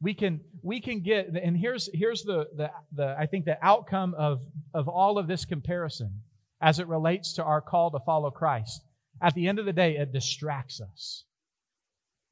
we 0.00 0.14
can 0.14 0.40
we 0.62 0.80
can 0.80 1.00
get 1.02 1.28
and 1.28 1.56
here's 1.56 1.88
here's 1.92 2.22
the 2.22 2.46
the, 2.56 2.70
the 2.92 3.16
i 3.18 3.26
think 3.26 3.44
the 3.44 3.58
outcome 3.64 4.14
of 4.14 4.40
of 4.72 4.88
all 4.88 5.18
of 5.18 5.26
this 5.26 5.44
comparison 5.44 6.22
as 6.60 6.78
it 6.78 6.88
relates 6.88 7.34
to 7.34 7.44
our 7.44 7.60
call 7.60 7.90
to 7.90 8.00
follow 8.00 8.30
christ. 8.30 8.82
At 9.22 9.34
the 9.34 9.48
end 9.48 9.58
of 9.58 9.66
the 9.66 9.72
day 9.72 9.96
it 9.96 10.12
distracts 10.12 10.80
us. 10.80 11.24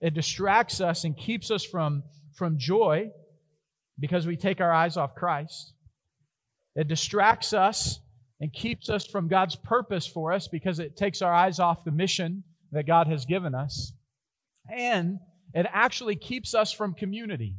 It 0.01 0.15
distracts 0.15 0.81
us 0.81 1.05
and 1.05 1.17
keeps 1.17 1.51
us 1.51 1.65
from 1.65 2.03
from 2.35 2.59
joy 2.59 3.11
because 3.99 4.27
we 4.27 4.37
take 4.37 4.61
our 4.61 4.73
eyes 4.73 4.97
off 4.97 5.15
christ. 5.15 5.73
It 6.75 6.89
distracts 6.89 7.53
us 7.53 8.01
and 8.41 8.53
keeps 8.53 8.91
us 8.91 9.07
from 9.07 9.29
god's 9.29 9.57
purpose 9.57 10.07
for 10.07 10.33
us 10.33 10.49
because 10.49 10.79
it 10.79 10.97
takes 10.97 11.23
our 11.23 11.33
eyes 11.33 11.59
off 11.59 11.85
the 11.85 11.91
mission 11.91 12.45
that 12.73 12.87
god 12.87 13.07
has 13.07 13.25
given 13.25 13.55
us. 13.55 13.93
And 14.71 15.19
It 15.57 15.67
actually 15.73 16.17
keeps 16.17 16.55
us 16.55 16.71
from 16.71 16.93
community 16.93 17.55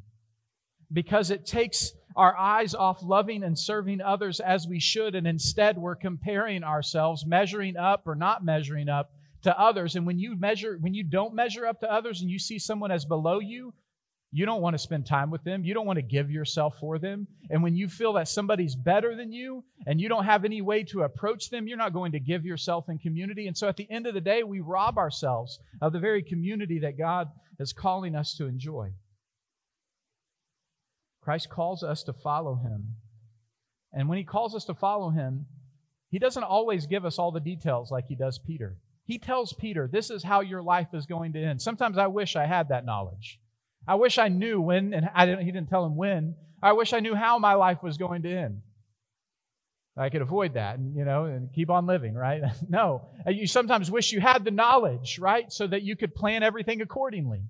because 0.93 1.31
it 1.31 1.47
takes 1.47 1.93
our 2.15 2.37
eyes 2.37 2.75
off 2.75 3.01
loving 3.01 3.41
and 3.41 3.57
serving 3.57 4.01
others 4.01 4.39
as 4.39 4.67
we 4.67 4.79
should, 4.79 5.15
and 5.15 5.25
instead 5.25 5.79
we're 5.79 5.95
comparing 5.95 6.63
ourselves, 6.63 7.25
measuring 7.25 7.75
up 7.75 8.03
or 8.05 8.13
not 8.13 8.45
measuring 8.45 8.87
up 8.87 9.11
to 9.41 9.59
others. 9.59 9.95
And 9.95 10.05
when 10.05 10.19
you 10.19 10.35
measure, 10.35 10.77
when 10.79 10.93
you 10.93 11.03
don't 11.03 11.33
measure 11.33 11.65
up 11.65 11.79
to 11.79 11.91
others 11.91 12.21
and 12.21 12.29
you 12.29 12.37
see 12.37 12.59
someone 12.59 12.91
as 12.91 13.03
below 13.03 13.39
you, 13.39 13.73
you 14.31 14.45
don't 14.45 14.61
want 14.61 14.73
to 14.73 14.79
spend 14.79 15.05
time 15.05 15.31
with 15.31 15.43
them. 15.43 15.63
You 15.63 15.73
don't 15.73 15.85
want 15.85 15.97
to 15.97 16.03
give 16.03 16.29
yourself 16.29 16.75
for 16.79 16.99
them. 16.99 17.27
And 17.49 17.63
when 17.63 17.75
you 17.75 17.87
feel 17.87 18.13
that 18.13 18.27
somebody's 18.27 18.75
better 18.75 19.15
than 19.15 19.31
you 19.31 19.63
and 19.85 20.01
you 20.01 20.09
don't 20.09 20.25
have 20.25 20.43
any 20.43 20.61
way 20.61 20.83
to 20.85 21.03
approach 21.03 21.49
them, 21.49 21.67
you're 21.67 21.77
not 21.77 21.93
going 21.93 22.11
to 22.11 22.19
give 22.19 22.45
yourself 22.45 22.89
in 22.89 22.97
community. 22.97 23.47
And 23.47 23.57
so 23.57 23.69
at 23.69 23.77
the 23.77 23.89
end 23.89 24.05
of 24.05 24.13
the 24.13 24.21
day, 24.21 24.43
we 24.43 24.59
rob 24.59 24.97
ourselves 24.97 25.59
of 25.81 25.93
the 25.93 25.99
very 25.99 26.21
community 26.21 26.79
that 26.79 26.97
God 26.97 27.29
is 27.57 27.71
calling 27.71 28.15
us 28.15 28.35
to 28.35 28.47
enjoy. 28.47 28.91
Christ 31.21 31.49
calls 31.49 31.81
us 31.83 32.03
to 32.03 32.13
follow 32.13 32.55
him. 32.55 32.95
And 33.93 34.09
when 34.09 34.17
he 34.17 34.23
calls 34.25 34.55
us 34.55 34.65
to 34.65 34.73
follow 34.73 35.09
him, 35.09 35.45
he 36.09 36.19
doesn't 36.19 36.43
always 36.43 36.85
give 36.85 37.05
us 37.05 37.17
all 37.17 37.31
the 37.31 37.39
details 37.39 37.91
like 37.91 38.05
he 38.07 38.15
does 38.15 38.39
Peter. 38.39 38.77
He 39.05 39.19
tells 39.19 39.53
Peter, 39.53 39.89
This 39.91 40.09
is 40.09 40.23
how 40.23 40.41
your 40.41 40.61
life 40.61 40.89
is 40.93 41.05
going 41.05 41.33
to 41.33 41.41
end. 41.41 41.61
Sometimes 41.61 41.97
I 41.97 42.07
wish 42.07 42.35
I 42.35 42.45
had 42.45 42.69
that 42.69 42.85
knowledge. 42.85 43.39
I 43.87 43.95
wish 43.95 44.17
I 44.17 44.27
knew 44.27 44.59
when, 44.59 44.93
and 44.93 45.09
I 45.13 45.25
didn't, 45.25 45.45
he 45.45 45.51
didn't 45.51 45.69
tell 45.69 45.85
him 45.85 45.95
when. 45.95 46.35
I 46.61 46.73
wish 46.73 46.93
I 46.93 46.99
knew 46.99 47.15
how 47.15 47.39
my 47.39 47.53
life 47.53 47.81
was 47.83 47.97
going 47.97 48.23
to 48.23 48.31
end. 48.31 48.61
I 49.95 50.09
could 50.09 50.21
avoid 50.21 50.53
that, 50.53 50.77
and, 50.77 50.95
you 50.95 51.05
know, 51.05 51.25
and 51.25 51.51
keep 51.53 51.69
on 51.69 51.87
living, 51.87 52.13
right? 52.13 52.43
no. 52.69 53.07
You 53.25 53.47
sometimes 53.47 53.89
wish 53.89 54.11
you 54.11 54.19
had 54.19 54.43
the 54.43 54.51
knowledge, 54.51 55.17
right? 55.19 55.51
So 55.51 55.65
that 55.67 55.83
you 55.83 55.95
could 55.95 56.13
plan 56.13 56.43
everything 56.43 56.81
accordingly. 56.81 57.41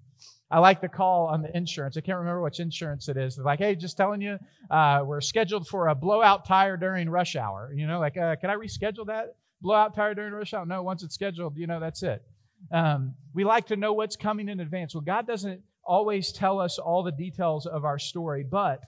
I 0.50 0.60
like 0.60 0.80
the 0.80 0.88
call 0.88 1.28
on 1.28 1.42
the 1.42 1.56
insurance. 1.56 1.98
I 1.98 2.02
can't 2.02 2.20
remember 2.20 2.42
which 2.42 2.62
insurance 2.62 3.10
it 3.10 3.18
is. 3.18 3.36
They're 3.36 3.44
like, 3.44 3.60
hey, 3.60 3.76
just 3.76 3.98
telling 3.98 4.22
you, 4.22 4.40
uh, 4.72 5.02
we're 5.06 5.20
scheduled 5.20 5.68
for 5.68 5.90
a 5.90 5.96
blowout 5.96 6.46
tire 6.46 6.78
during 6.78 7.10
rush 7.10 7.36
hour. 7.36 7.74
You 7.76 7.86
know, 7.86 8.00
like, 8.00 8.16
uh, 8.16 8.38
can 8.38 8.50
I 8.50 8.56
reschedule 8.56 9.08
that 9.08 9.36
blowout 9.62 9.94
tire 9.94 10.14
during 10.14 10.32
rush 10.32 10.54
hour? 10.54 10.66
No, 10.66 10.84
once 10.84 11.04
it's 11.04 11.16
scheduled, 11.16 11.58
you 11.58 11.68
know, 11.68 11.82
that's 11.82 12.02
it. 12.02 12.24
Um, 12.72 13.16
we 13.34 13.44
like 13.44 13.68
to 13.68 13.76
know 13.76 13.92
what's 13.92 14.16
coming 14.16 14.48
in 14.48 14.62
advance. 14.62 14.96
Well, 14.96 15.02
God 15.02 15.28
doesn't 15.28 15.62
always 15.88 16.32
tell 16.32 16.60
us 16.60 16.78
all 16.78 17.04
the 17.04 17.12
details 17.12 17.66
of 17.66 17.86
our 17.86 17.98
story, 17.98 18.44
but 18.44 18.82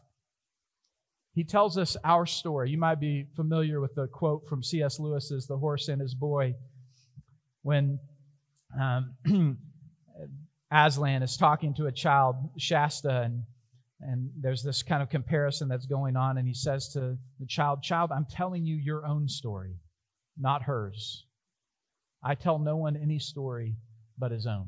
he 1.33 1.43
tells 1.43 1.77
us 1.77 1.95
our 2.03 2.25
story. 2.25 2.69
You 2.69 2.77
might 2.77 2.99
be 2.99 3.27
familiar 3.35 3.79
with 3.79 3.95
the 3.95 4.07
quote 4.07 4.47
from 4.47 4.61
C.S. 4.61 4.99
Lewis's 4.99 5.47
The 5.47 5.57
Horse 5.57 5.87
and 5.87 6.01
His 6.01 6.13
Boy 6.13 6.55
when 7.61 7.99
um, 8.79 9.15
Aslan 10.71 11.23
is 11.23 11.37
talking 11.37 11.73
to 11.75 11.87
a 11.87 11.91
child, 11.91 12.35
Shasta, 12.57 13.21
and, 13.21 13.43
and 14.01 14.29
there's 14.39 14.63
this 14.63 14.83
kind 14.83 15.01
of 15.01 15.09
comparison 15.09 15.67
that's 15.67 15.85
going 15.85 16.15
on, 16.15 16.37
and 16.37 16.47
he 16.47 16.53
says 16.53 16.89
to 16.89 17.17
the 17.39 17.45
child, 17.47 17.81
Child, 17.81 18.11
I'm 18.11 18.27
telling 18.29 18.65
you 18.65 18.75
your 18.75 19.05
own 19.05 19.27
story, 19.27 19.75
not 20.37 20.63
hers. 20.63 21.25
I 22.23 22.35
tell 22.35 22.59
no 22.59 22.75
one 22.75 22.97
any 22.97 23.19
story 23.19 23.75
but 24.17 24.31
his 24.31 24.45
own. 24.45 24.67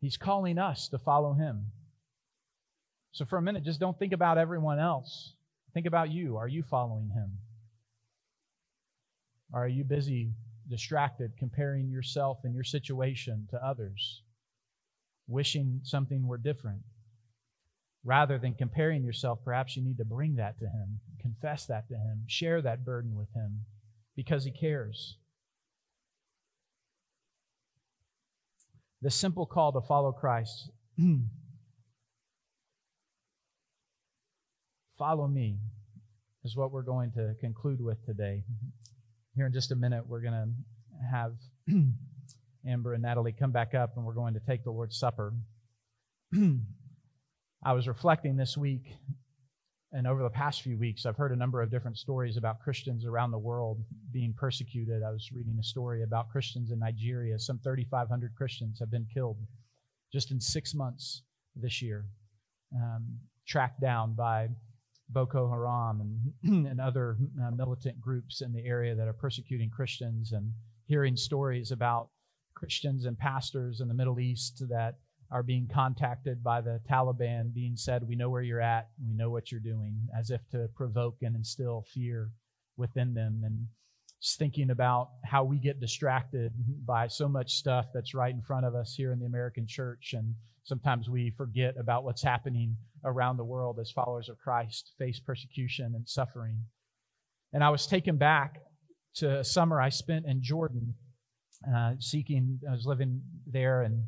He's 0.00 0.16
calling 0.16 0.58
us 0.58 0.88
to 0.88 0.98
follow 0.98 1.34
him. 1.34 1.66
So 3.12 3.24
for 3.24 3.38
a 3.38 3.42
minute, 3.42 3.64
just 3.64 3.80
don't 3.80 3.98
think 3.98 4.12
about 4.12 4.38
everyone 4.38 4.78
else. 4.78 5.32
Think 5.72 5.86
about 5.86 6.10
you. 6.10 6.36
Are 6.36 6.48
you 6.48 6.62
following 6.62 7.10
him? 7.10 7.38
Are 9.52 9.68
you 9.68 9.84
busy, 9.84 10.32
distracted, 10.68 11.32
comparing 11.38 11.88
yourself 11.88 12.38
and 12.44 12.54
your 12.54 12.64
situation 12.64 13.46
to 13.50 13.64
others, 13.64 14.22
wishing 15.28 15.80
something 15.82 16.26
were 16.26 16.38
different? 16.38 16.82
Rather 18.04 18.38
than 18.38 18.54
comparing 18.54 19.02
yourself, 19.02 19.38
perhaps 19.44 19.76
you 19.76 19.82
need 19.82 19.98
to 19.98 20.04
bring 20.04 20.36
that 20.36 20.58
to 20.58 20.66
him, 20.66 21.00
confess 21.20 21.66
that 21.66 21.88
to 21.88 21.94
him, 21.94 22.24
share 22.26 22.62
that 22.62 22.84
burden 22.84 23.14
with 23.14 23.32
him 23.34 23.64
because 24.14 24.44
he 24.44 24.50
cares. 24.50 25.16
The 29.02 29.10
simple 29.10 29.46
call 29.46 29.72
to 29.72 29.80
follow 29.80 30.12
Christ. 30.12 30.70
follow 34.98 35.28
me 35.28 35.58
is 36.44 36.56
what 36.56 36.72
we're 36.72 36.82
going 36.82 37.10
to 37.12 37.34
conclude 37.40 37.80
with 37.80 38.04
today. 38.06 38.42
Here 39.34 39.46
in 39.46 39.52
just 39.52 39.72
a 39.72 39.76
minute, 39.76 40.06
we're 40.06 40.22
going 40.22 40.32
to 40.32 40.48
have 41.10 41.32
Amber 42.66 42.94
and 42.94 43.02
Natalie 43.02 43.32
come 43.32 43.52
back 43.52 43.74
up 43.74 43.96
and 43.96 44.04
we're 44.06 44.14
going 44.14 44.34
to 44.34 44.40
take 44.40 44.64
the 44.64 44.70
Lord's 44.70 44.98
Supper. 44.98 45.34
I 47.64 47.72
was 47.72 47.86
reflecting 47.88 48.36
this 48.36 48.56
week 48.56 48.86
and 49.96 50.06
over 50.06 50.22
the 50.22 50.28
past 50.28 50.60
few 50.60 50.76
weeks, 50.76 51.06
I've 51.06 51.16
heard 51.16 51.32
a 51.32 51.36
number 51.36 51.62
of 51.62 51.70
different 51.70 51.96
stories 51.96 52.36
about 52.36 52.60
Christians 52.60 53.06
around 53.06 53.30
the 53.30 53.38
world 53.38 53.82
being 54.12 54.34
persecuted. 54.34 55.02
I 55.02 55.10
was 55.10 55.32
reading 55.32 55.56
a 55.58 55.62
story 55.62 56.02
about 56.02 56.28
Christians 56.28 56.70
in 56.70 56.78
Nigeria. 56.78 57.38
Some 57.38 57.58
3,500 57.60 58.34
Christians 58.34 58.78
have 58.78 58.90
been 58.90 59.06
killed 59.14 59.38
just 60.12 60.32
in 60.32 60.38
six 60.38 60.74
months 60.74 61.22
this 61.54 61.80
year, 61.80 62.04
um, 62.74 63.06
tracked 63.46 63.80
down 63.80 64.12
by 64.12 64.48
Boko 65.08 65.48
Haram 65.48 66.02
and, 66.44 66.66
and 66.66 66.78
other 66.78 67.16
uh, 67.42 67.52
militant 67.52 67.98
groups 67.98 68.42
in 68.42 68.52
the 68.52 68.66
area 68.66 68.94
that 68.94 69.08
are 69.08 69.14
persecuting 69.14 69.70
Christians, 69.70 70.32
and 70.32 70.52
hearing 70.84 71.16
stories 71.16 71.70
about 71.70 72.10
Christians 72.54 73.06
and 73.06 73.18
pastors 73.18 73.80
in 73.80 73.88
the 73.88 73.94
Middle 73.94 74.20
East 74.20 74.62
that 74.68 74.96
are 75.30 75.42
being 75.42 75.68
contacted 75.72 76.42
by 76.42 76.60
the 76.60 76.80
Taliban, 76.90 77.52
being 77.52 77.76
said, 77.76 78.06
We 78.06 78.16
know 78.16 78.30
where 78.30 78.42
you're 78.42 78.60
at, 78.60 78.88
we 79.04 79.14
know 79.14 79.30
what 79.30 79.50
you're 79.50 79.60
doing, 79.60 80.08
as 80.16 80.30
if 80.30 80.40
to 80.50 80.68
provoke 80.74 81.16
and 81.22 81.36
instill 81.36 81.84
fear 81.92 82.30
within 82.76 83.14
them. 83.14 83.42
And 83.44 83.66
just 84.20 84.38
thinking 84.38 84.70
about 84.70 85.10
how 85.24 85.44
we 85.44 85.58
get 85.58 85.80
distracted 85.80 86.52
by 86.84 87.06
so 87.08 87.28
much 87.28 87.54
stuff 87.54 87.86
that's 87.92 88.14
right 88.14 88.34
in 88.34 88.40
front 88.40 88.66
of 88.66 88.74
us 88.74 88.94
here 88.94 89.12
in 89.12 89.18
the 89.18 89.26
American 89.26 89.66
church. 89.66 90.14
And 90.14 90.34
sometimes 90.64 91.08
we 91.08 91.30
forget 91.30 91.74
about 91.78 92.04
what's 92.04 92.22
happening 92.22 92.76
around 93.04 93.36
the 93.36 93.44
world 93.44 93.78
as 93.78 93.90
followers 93.90 94.28
of 94.28 94.38
Christ 94.38 94.92
face 94.98 95.20
persecution 95.20 95.94
and 95.94 96.08
suffering. 96.08 96.60
And 97.52 97.62
I 97.62 97.70
was 97.70 97.86
taken 97.86 98.16
back 98.16 98.62
to 99.16 99.38
a 99.38 99.44
summer 99.44 99.80
I 99.80 99.88
spent 99.88 100.26
in 100.26 100.42
Jordan, 100.42 100.94
uh, 101.74 101.92
seeking, 101.98 102.60
I 102.68 102.72
was 102.72 102.86
living 102.86 103.22
there 103.46 103.82
and 103.82 104.04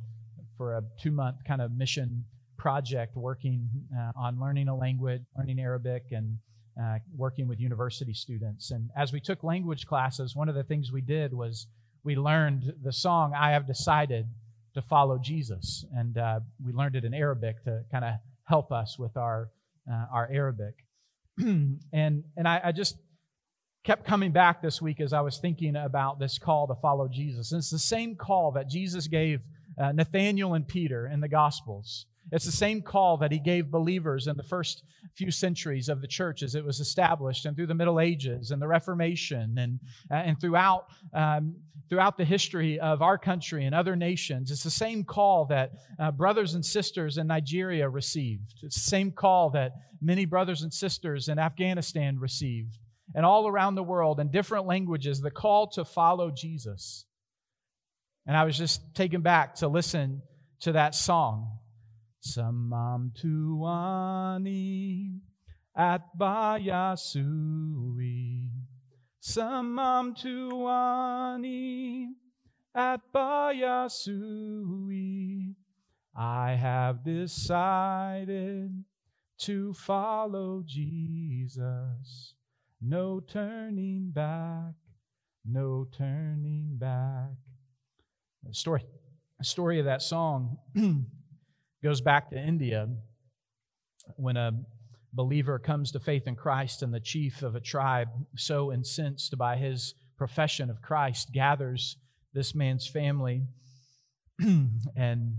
for 0.59 0.77
a 0.77 0.83
two 1.01 1.13
month 1.13 1.37
kind 1.47 1.63
of 1.63 1.73
mission 1.73 2.25
project 2.59 3.17
working 3.17 3.71
uh, 3.97 4.11
on 4.17 4.39
learning 4.39 4.69
a 4.69 4.77
language, 4.77 5.23
learning 5.39 5.61
Arabic, 5.61 6.03
and 6.11 6.37
uh, 6.81 6.99
working 7.17 7.49
with 7.49 7.61
university 7.61 8.13
students. 8.13 8.73
And 8.73 8.91
as 8.97 9.13
we 9.13 9.21
took 9.21 9.43
language 9.43 9.87
classes, 9.87 10.37
one 10.37 10.49
of 10.49 10.55
the 10.55 10.65
things 10.65 10.93
we 10.93 11.01
did 11.01 11.33
was 11.33 11.67
we 12.05 12.17
learned 12.17 12.73
the 12.83 12.93
song, 12.93 13.33
I 13.35 13.53
Have 13.53 13.67
Decided 13.67 14.27
to 14.75 14.83
Follow 14.83 15.19
Jesus. 15.19 15.85
And 15.97 16.19
uh, 16.19 16.41
we 16.65 16.73
learned 16.73 16.97
it 16.97 17.05
in 17.05 17.15
Arabic 17.15 17.63
to 17.65 17.83
kind 17.91 18.05
of 18.05 18.15
help 18.45 18.73
us 18.73 18.99
with 18.99 19.17
our, 19.17 19.51
uh, 19.91 20.05
our 20.13 20.29
Arabic. 20.33 20.75
and 21.39 21.79
and 21.93 22.49
I, 22.49 22.61
I 22.65 22.73
just 22.73 22.97
kept 23.85 24.05
coming 24.05 24.33
back 24.33 24.61
this 24.61 24.83
week 24.83 25.01
as 25.01 25.13
I 25.13 25.21
was 25.21 25.39
thinking 25.39 25.77
about 25.77 26.19
this 26.19 26.39
call 26.39 26.67
to 26.67 26.75
follow 26.83 27.09
Jesus. 27.09 27.53
And 27.53 27.61
it's 27.61 27.71
the 27.71 27.79
same 27.79 28.17
call 28.17 28.53
that 28.53 28.69
Jesus 28.69 29.07
gave 29.07 29.41
uh, 29.81 29.93
Nathaniel 29.93 30.55
and 30.55 30.67
Peter 30.67 31.07
in 31.07 31.21
the 31.21 31.29
Gospels. 31.29 32.07
It's 32.31 32.45
the 32.45 32.53
same 32.53 32.83
call 32.83 33.17
that 33.19 33.33
he 33.33 33.39
gave 33.39 33.71
believers 33.71 34.27
in 34.27 34.37
the 34.37 34.43
first 34.43 34.85
few 35.15 35.31
centuries 35.31 35.89
of 35.89 36.03
the 36.03 36.07
church 36.07 36.43
as 36.43 36.55
it 36.55 36.65
was 36.65 36.79
established, 36.79 37.47
and 37.47 37.57
through 37.57 37.69
the 37.69 37.75
Middle 37.75 38.01
Ages 38.01 38.51
and 38.51 38.61
the 38.61 38.69
Reformation, 38.69 39.57
and, 39.59 39.81
uh, 40.11 40.17
and 40.17 40.39
throughout, 40.41 40.87
um, 41.15 41.57
throughout 41.89 42.19
the 42.19 42.25
history 42.25 42.79
of 42.81 43.01
our 43.01 43.17
country 43.17 43.65
and 43.65 43.75
other 43.75 43.97
nations. 43.97 44.51
It's 44.51 44.63
the 44.63 44.71
same 44.71 45.05
call 45.05 45.47
that 45.47 45.73
uh, 45.99 46.11
brothers 46.11 46.55
and 46.55 46.65
sisters 46.65 47.17
in 47.17 47.27
Nigeria 47.27 47.89
received. 47.89 48.61
It's 48.63 48.75
the 48.75 48.91
same 48.91 49.11
call 49.11 49.49
that 49.51 49.73
many 50.03 50.27
brothers 50.27 50.63
and 50.63 50.73
sisters 50.73 51.29
in 51.29 51.39
Afghanistan 51.39 52.19
received, 52.19 52.79
and 53.15 53.25
all 53.25 53.49
around 53.49 53.75
the 53.75 53.83
world 53.83 54.21
in 54.21 54.31
different 54.31 54.67
languages, 54.67 55.21
the 55.21 55.31
call 55.31 55.67
to 55.69 55.85
follow 55.85 56.31
Jesus. 56.31 57.07
And 58.29 58.37
I 58.37 58.45
was 58.45 58.57
just 58.59 58.95
taken 58.95 59.23
back 59.23 59.55
to 59.57 59.67
listen 59.69 60.23
to 60.61 60.73
that 60.73 60.95
song. 60.95 61.59
Samam 62.23 63.11
tuani 63.19 65.21
at 65.75 66.03
Bayasui. 66.19 67.31
Samam 69.23 70.15
tuani 70.15 72.09
at 72.75 73.01
Bayasui. 73.15 73.95
I 76.15 76.53
have 76.53 77.03
decided 77.03 78.85
to 79.39 79.73
follow 79.73 80.63
Jesus. 80.67 82.35
No 82.83 83.21
turning 83.21 84.11
back, 84.11 84.75
no 85.47 85.87
turning 85.97 86.77
back. 86.77 87.31
The 88.49 88.55
story, 88.55 88.83
the 89.39 89.45
story 89.45 89.79
of 89.79 89.85
that 89.85 90.01
song 90.01 90.57
goes 91.83 92.01
back 92.01 92.31
to 92.31 92.39
India 92.39 92.89
when 94.17 94.39
a 94.39 94.53
believer 95.13 95.59
comes 95.59 95.93
to 95.93 96.01
faith 96.01 96.27
in 96.27 96.35
Christ 96.35 96.83
and 96.83 96.93
the 96.93 97.01
chief 97.01 97.43
of 97.43 97.55
a 97.55 97.61
tribe, 97.61 98.09
so 98.37 98.73
incensed 98.73 99.37
by 99.37 99.57
his 99.57 99.95
profession 100.17 100.71
of 100.71 100.81
Christ, 100.81 101.31
gathers 101.31 101.99
this 102.33 102.55
man's 102.55 102.87
family 102.87 103.43
and 104.97 105.37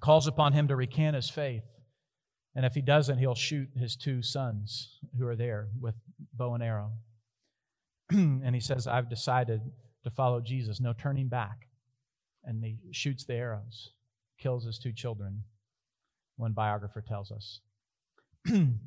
calls 0.00 0.28
upon 0.28 0.52
him 0.52 0.68
to 0.68 0.76
recant 0.76 1.16
his 1.16 1.28
faith. 1.28 1.64
And 2.54 2.64
if 2.64 2.74
he 2.74 2.82
doesn't, 2.82 3.18
he'll 3.18 3.34
shoot 3.34 3.68
his 3.76 3.96
two 3.96 4.22
sons 4.22 5.00
who 5.18 5.26
are 5.26 5.36
there 5.36 5.70
with 5.80 5.96
bow 6.34 6.54
and 6.54 6.62
arrow. 6.62 6.92
and 8.10 8.54
he 8.54 8.60
says, 8.60 8.86
I've 8.86 9.10
decided 9.10 9.60
to 10.04 10.10
follow 10.10 10.40
Jesus, 10.40 10.80
no 10.80 10.92
turning 10.92 11.26
back. 11.26 11.66
And 12.44 12.62
he 12.64 12.78
shoots 12.90 13.24
the 13.24 13.34
arrows, 13.34 13.90
kills 14.38 14.64
his 14.64 14.78
two 14.78 14.92
children, 14.92 15.44
one 16.36 16.52
biographer 16.52 17.02
tells 17.06 17.30
us. 17.30 17.60
and 18.46 18.78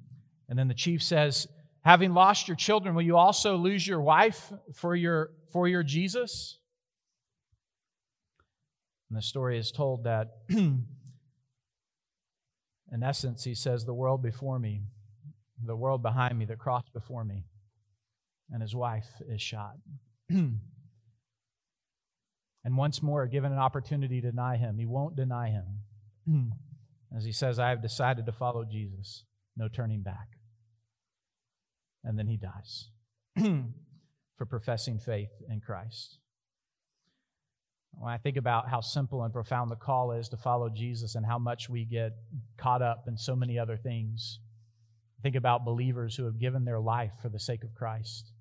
then 0.50 0.68
the 0.68 0.74
chief 0.74 1.02
says, 1.02 1.48
Having 1.84 2.14
lost 2.16 2.48
your 2.48 2.58
children, 2.58 2.96
will 2.96 3.04
you 3.04 3.16
also 3.16 3.58
lose 3.58 3.88
your 3.88 4.02
wife 4.02 4.52
for 4.74 4.96
your, 4.96 5.32
for 5.54 5.68
your 5.68 5.84
Jesus? 5.84 6.58
And 9.10 9.18
the 9.18 9.22
story 9.22 9.60
is 9.60 9.72
told 9.72 10.06
that, 10.06 10.38
in 10.50 10.84
essence, 13.04 13.44
he 13.44 13.54
says, 13.54 13.86
The 13.86 13.94
world 13.94 14.24
before 14.24 14.58
me, 14.58 14.82
the 15.64 15.76
world 15.76 16.02
behind 16.02 16.38
me, 16.38 16.46
the 16.46 16.56
cross 16.56 16.84
before 16.92 17.24
me, 17.24 17.46
and 18.52 18.62
his 18.62 18.76
wife 18.76 19.08
is 19.30 19.42
shot. 19.42 19.76
and 22.66 22.76
once 22.76 23.04
more, 23.04 23.28
given 23.28 23.52
an 23.52 23.60
opportunity 23.60 24.20
to 24.22 24.32
deny 24.32 24.58
him, 24.58 24.80
he 24.80 24.88
won't 24.88 25.16
deny 25.16 25.52
him. 25.52 26.52
As 27.16 27.24
he 27.24 27.32
says, 27.32 27.60
I 27.60 27.70
have 27.70 27.84
decided 27.84 28.26
to 28.26 28.32
follow 28.32 28.66
Jesus, 28.66 29.24
no 29.56 29.68
turning 29.68 30.02
back. 30.02 30.28
And 32.04 32.18
then 32.18 32.26
he 32.28 32.38
dies 32.38 32.90
for 34.38 34.46
professing 34.48 34.98
faith 34.98 35.30
in 35.48 35.62
Christ. 35.62 36.18
When 37.92 38.12
I 38.12 38.18
think 38.18 38.36
about 38.36 38.68
how 38.68 38.82
simple 38.82 39.24
and 39.24 39.32
profound 39.32 39.70
the 39.70 39.76
call 39.76 40.12
is 40.12 40.28
to 40.30 40.38
follow 40.38 40.68
Jesus 40.68 41.14
and 41.14 41.26
how 41.26 41.38
much 41.38 41.70
we 41.70 41.86
get 41.86 42.14
caught 42.58 42.82
up 42.82 43.06
in 43.08 43.16
so 43.16 43.36
many 43.36 43.60
other 43.60 43.78
things, 43.78 44.40
think 45.22 45.36
about 45.36 45.66
believers 45.66 46.16
who 46.16 46.26
have 46.26 46.40
given 46.40 46.66
their 46.66 46.80
life 46.80 47.14
for 47.22 47.30
the 47.30 47.40
sake 47.40 47.64
of 47.64 47.74
Christ. 47.76 48.34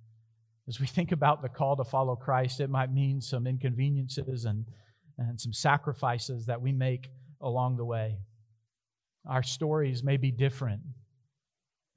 As 0.66 0.80
we 0.80 0.86
think 0.86 1.12
about 1.12 1.42
the 1.42 1.48
call 1.48 1.76
to 1.76 1.84
follow 1.84 2.16
Christ, 2.16 2.60
it 2.60 2.70
might 2.70 2.92
mean 2.92 3.20
some 3.20 3.46
inconveniences 3.46 4.46
and, 4.46 4.64
and 5.18 5.38
some 5.38 5.52
sacrifices 5.52 6.46
that 6.46 6.60
we 6.60 6.72
make 6.72 7.10
along 7.40 7.76
the 7.76 7.84
way. 7.84 8.18
Our 9.28 9.42
stories 9.42 10.02
may 10.02 10.16
be 10.16 10.30
different, 10.30 10.80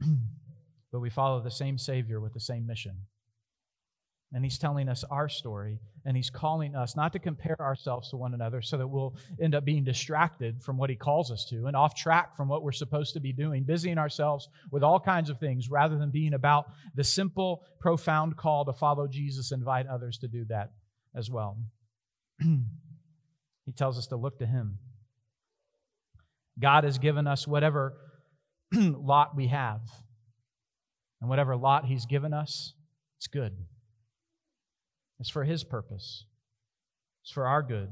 but 0.91 0.99
we 0.99 1.09
follow 1.09 1.41
the 1.41 1.51
same 1.51 1.77
Savior 1.77 2.19
with 2.19 2.33
the 2.33 2.39
same 2.39 2.65
mission. 2.67 2.97
And 4.33 4.43
he's 4.43 4.57
telling 4.57 4.89
us 4.89 5.05
our 5.09 5.29
story, 5.29 5.79
and 6.05 6.17
he's 6.17 6.29
calling 6.29 6.75
us 6.75 6.97
not 6.97 7.13
to 7.13 7.19
compare 7.19 7.55
ourselves 7.61 8.09
to 8.09 8.17
one 8.17 8.33
another 8.33 8.61
so 8.61 8.77
that 8.77 8.87
we'll 8.87 9.15
end 9.41 9.55
up 9.55 9.63
being 9.63 9.85
distracted 9.85 10.61
from 10.61 10.77
what 10.77 10.89
he 10.89 10.97
calls 10.97 11.31
us 11.31 11.45
to 11.49 11.65
and 11.65 11.77
off 11.77 11.95
track 11.95 12.35
from 12.35 12.49
what 12.49 12.61
we're 12.61 12.73
supposed 12.73 13.13
to 13.13 13.21
be 13.21 13.31
doing, 13.31 13.63
busying 13.63 13.97
ourselves 13.97 14.49
with 14.69 14.83
all 14.83 14.99
kinds 14.99 15.29
of 15.29 15.39
things 15.39 15.69
rather 15.69 15.97
than 15.97 16.11
being 16.11 16.33
about 16.33 16.65
the 16.95 17.05
simple, 17.05 17.63
profound 17.79 18.35
call 18.35 18.65
to 18.65 18.73
follow 18.73 19.07
Jesus 19.07 19.53
invite 19.53 19.87
others 19.87 20.17
to 20.17 20.27
do 20.27 20.43
that 20.49 20.71
as 21.15 21.31
well. 21.31 21.57
he 22.39 23.71
tells 23.77 23.97
us 23.97 24.07
to 24.07 24.17
look 24.17 24.39
to 24.39 24.45
him. 24.45 24.77
God 26.59 26.83
has 26.83 26.97
given 26.97 27.27
us 27.27 27.47
whatever 27.47 27.93
lot 28.73 29.37
we 29.37 29.47
have, 29.47 29.81
and 31.21 31.29
whatever 31.29 31.55
lot 31.55 31.85
he's 31.85 32.05
given 32.05 32.33
us, 32.33 32.73
it's 33.17 33.27
good. 33.27 33.53
It's 35.19 35.29
for 35.29 35.43
His 35.43 35.63
purpose, 35.63 36.25
it's 37.23 37.31
for 37.31 37.47
our 37.47 37.63
good, 37.63 37.89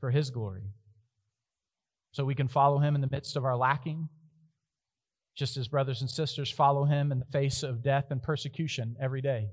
for 0.00 0.10
His 0.10 0.30
glory. 0.30 0.72
So 2.12 2.24
we 2.24 2.34
can 2.34 2.48
follow 2.48 2.78
Him 2.78 2.94
in 2.94 3.00
the 3.00 3.08
midst 3.10 3.36
of 3.36 3.44
our 3.44 3.56
lacking, 3.56 4.08
just 5.36 5.56
as 5.56 5.68
brothers 5.68 6.00
and 6.00 6.10
sisters 6.10 6.50
follow 6.50 6.84
Him 6.84 7.12
in 7.12 7.18
the 7.18 7.26
face 7.26 7.62
of 7.62 7.82
death 7.82 8.06
and 8.10 8.22
persecution 8.22 8.96
every 9.00 9.20
day. 9.20 9.48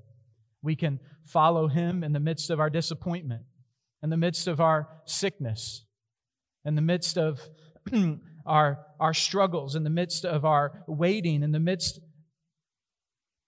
We 0.61 0.75
can 0.75 0.99
follow 1.25 1.67
Him 1.67 2.03
in 2.03 2.13
the 2.13 2.19
midst 2.19 2.49
of 2.49 2.59
our 2.59 2.69
disappointment, 2.69 3.43
in 4.01 4.09
the 4.09 4.17
midst 4.17 4.47
of 4.47 4.59
our 4.59 4.87
sickness, 5.05 5.85
in 6.63 6.75
the 6.75 6.81
midst 6.81 7.17
of 7.17 7.39
our, 8.45 8.79
our 8.99 9.13
struggles, 9.13 9.75
in 9.75 9.83
the 9.83 9.89
midst 9.89 10.25
of 10.25 10.45
our 10.45 10.83
waiting, 10.87 11.43
in 11.43 11.51
the 11.51 11.59
midst 11.59 11.99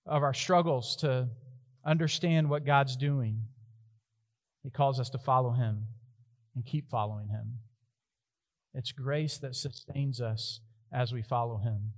of 0.06 0.24
our 0.24 0.34
struggles 0.34 0.96
to 0.98 1.28
understand 1.86 2.50
what 2.50 2.66
God's 2.66 2.96
doing. 2.96 3.42
He 4.68 4.72
calls 4.72 5.00
us 5.00 5.10
to 5.12 5.18
follow 5.18 5.52
him 5.52 5.86
and 6.54 6.66
keep 6.66 6.90
following 6.90 7.30
him. 7.30 7.60
It's 8.74 8.92
grace 8.92 9.38
that 9.38 9.56
sustains 9.56 10.20
us 10.20 10.60
as 10.92 11.14
we 11.14 11.22
follow 11.22 11.56
him. 11.56 11.94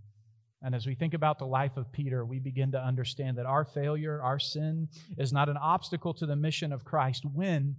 And 0.61 0.75
as 0.75 0.85
we 0.85 0.93
think 0.93 1.15
about 1.15 1.39
the 1.39 1.47
life 1.47 1.77
of 1.77 1.91
Peter, 1.91 2.23
we 2.23 2.37
begin 2.37 2.73
to 2.73 2.79
understand 2.79 3.39
that 3.39 3.47
our 3.47 3.65
failure, 3.65 4.21
our 4.21 4.37
sin, 4.37 4.87
is 5.17 5.33
not 5.33 5.49
an 5.49 5.57
obstacle 5.57 6.13
to 6.13 6.27
the 6.27 6.35
mission 6.35 6.71
of 6.71 6.85
Christ 6.85 7.25
when 7.25 7.75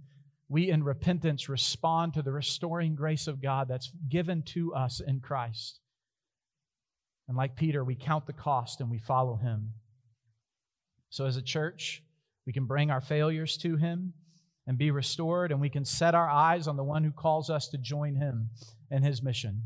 we 0.49 0.69
in 0.69 0.83
repentance 0.83 1.47
respond 1.47 2.15
to 2.15 2.21
the 2.21 2.33
restoring 2.33 2.93
grace 2.93 3.27
of 3.27 3.41
God 3.41 3.69
that's 3.69 3.93
given 4.09 4.41
to 4.47 4.73
us 4.73 4.99
in 4.99 5.21
Christ. 5.21 5.79
And 7.29 7.37
like 7.37 7.55
Peter, 7.55 7.81
we 7.85 7.95
count 7.95 8.25
the 8.25 8.33
cost 8.33 8.81
and 8.81 8.91
we 8.91 8.99
follow 8.99 9.37
him. 9.37 9.71
So 11.11 11.27
as 11.27 11.37
a 11.37 11.41
church, 11.41 12.03
we 12.45 12.51
can 12.51 12.65
bring 12.65 12.91
our 12.91 12.99
failures 12.99 13.55
to 13.59 13.77
him 13.77 14.11
and 14.71 14.77
be 14.77 14.89
restored, 14.89 15.51
and 15.51 15.59
we 15.59 15.69
can 15.69 15.83
set 15.83 16.15
our 16.15 16.29
eyes 16.29 16.65
on 16.65 16.77
the 16.77 16.83
one 16.83 17.03
who 17.03 17.11
calls 17.11 17.49
us 17.49 17.67
to 17.67 17.77
join 17.77 18.15
him 18.15 18.49
in 18.89 19.03
his 19.03 19.21
mission 19.21 19.63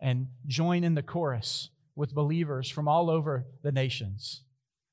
and 0.00 0.26
join 0.46 0.84
in 0.84 0.94
the 0.94 1.02
chorus 1.02 1.68
with 1.94 2.14
believers 2.14 2.70
from 2.70 2.88
all 2.88 3.10
over 3.10 3.44
the 3.62 3.70
nations 3.70 4.40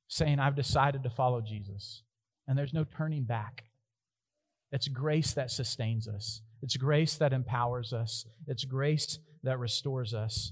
saying, 0.09 0.41
I've 0.41 0.57
decided 0.57 1.03
to 1.03 1.09
follow 1.09 1.39
Jesus. 1.39 2.03
And 2.49 2.57
there's 2.57 2.73
no 2.73 2.83
turning 2.83 3.23
back. 3.23 3.63
It's 4.73 4.89
grace 4.89 5.31
that 5.35 5.51
sustains 5.51 6.09
us, 6.09 6.41
it's 6.61 6.75
grace 6.75 7.15
that 7.15 7.31
empowers 7.31 7.93
us, 7.93 8.25
it's 8.45 8.65
grace 8.65 9.19
that 9.43 9.57
restores 9.57 10.13
us. 10.13 10.51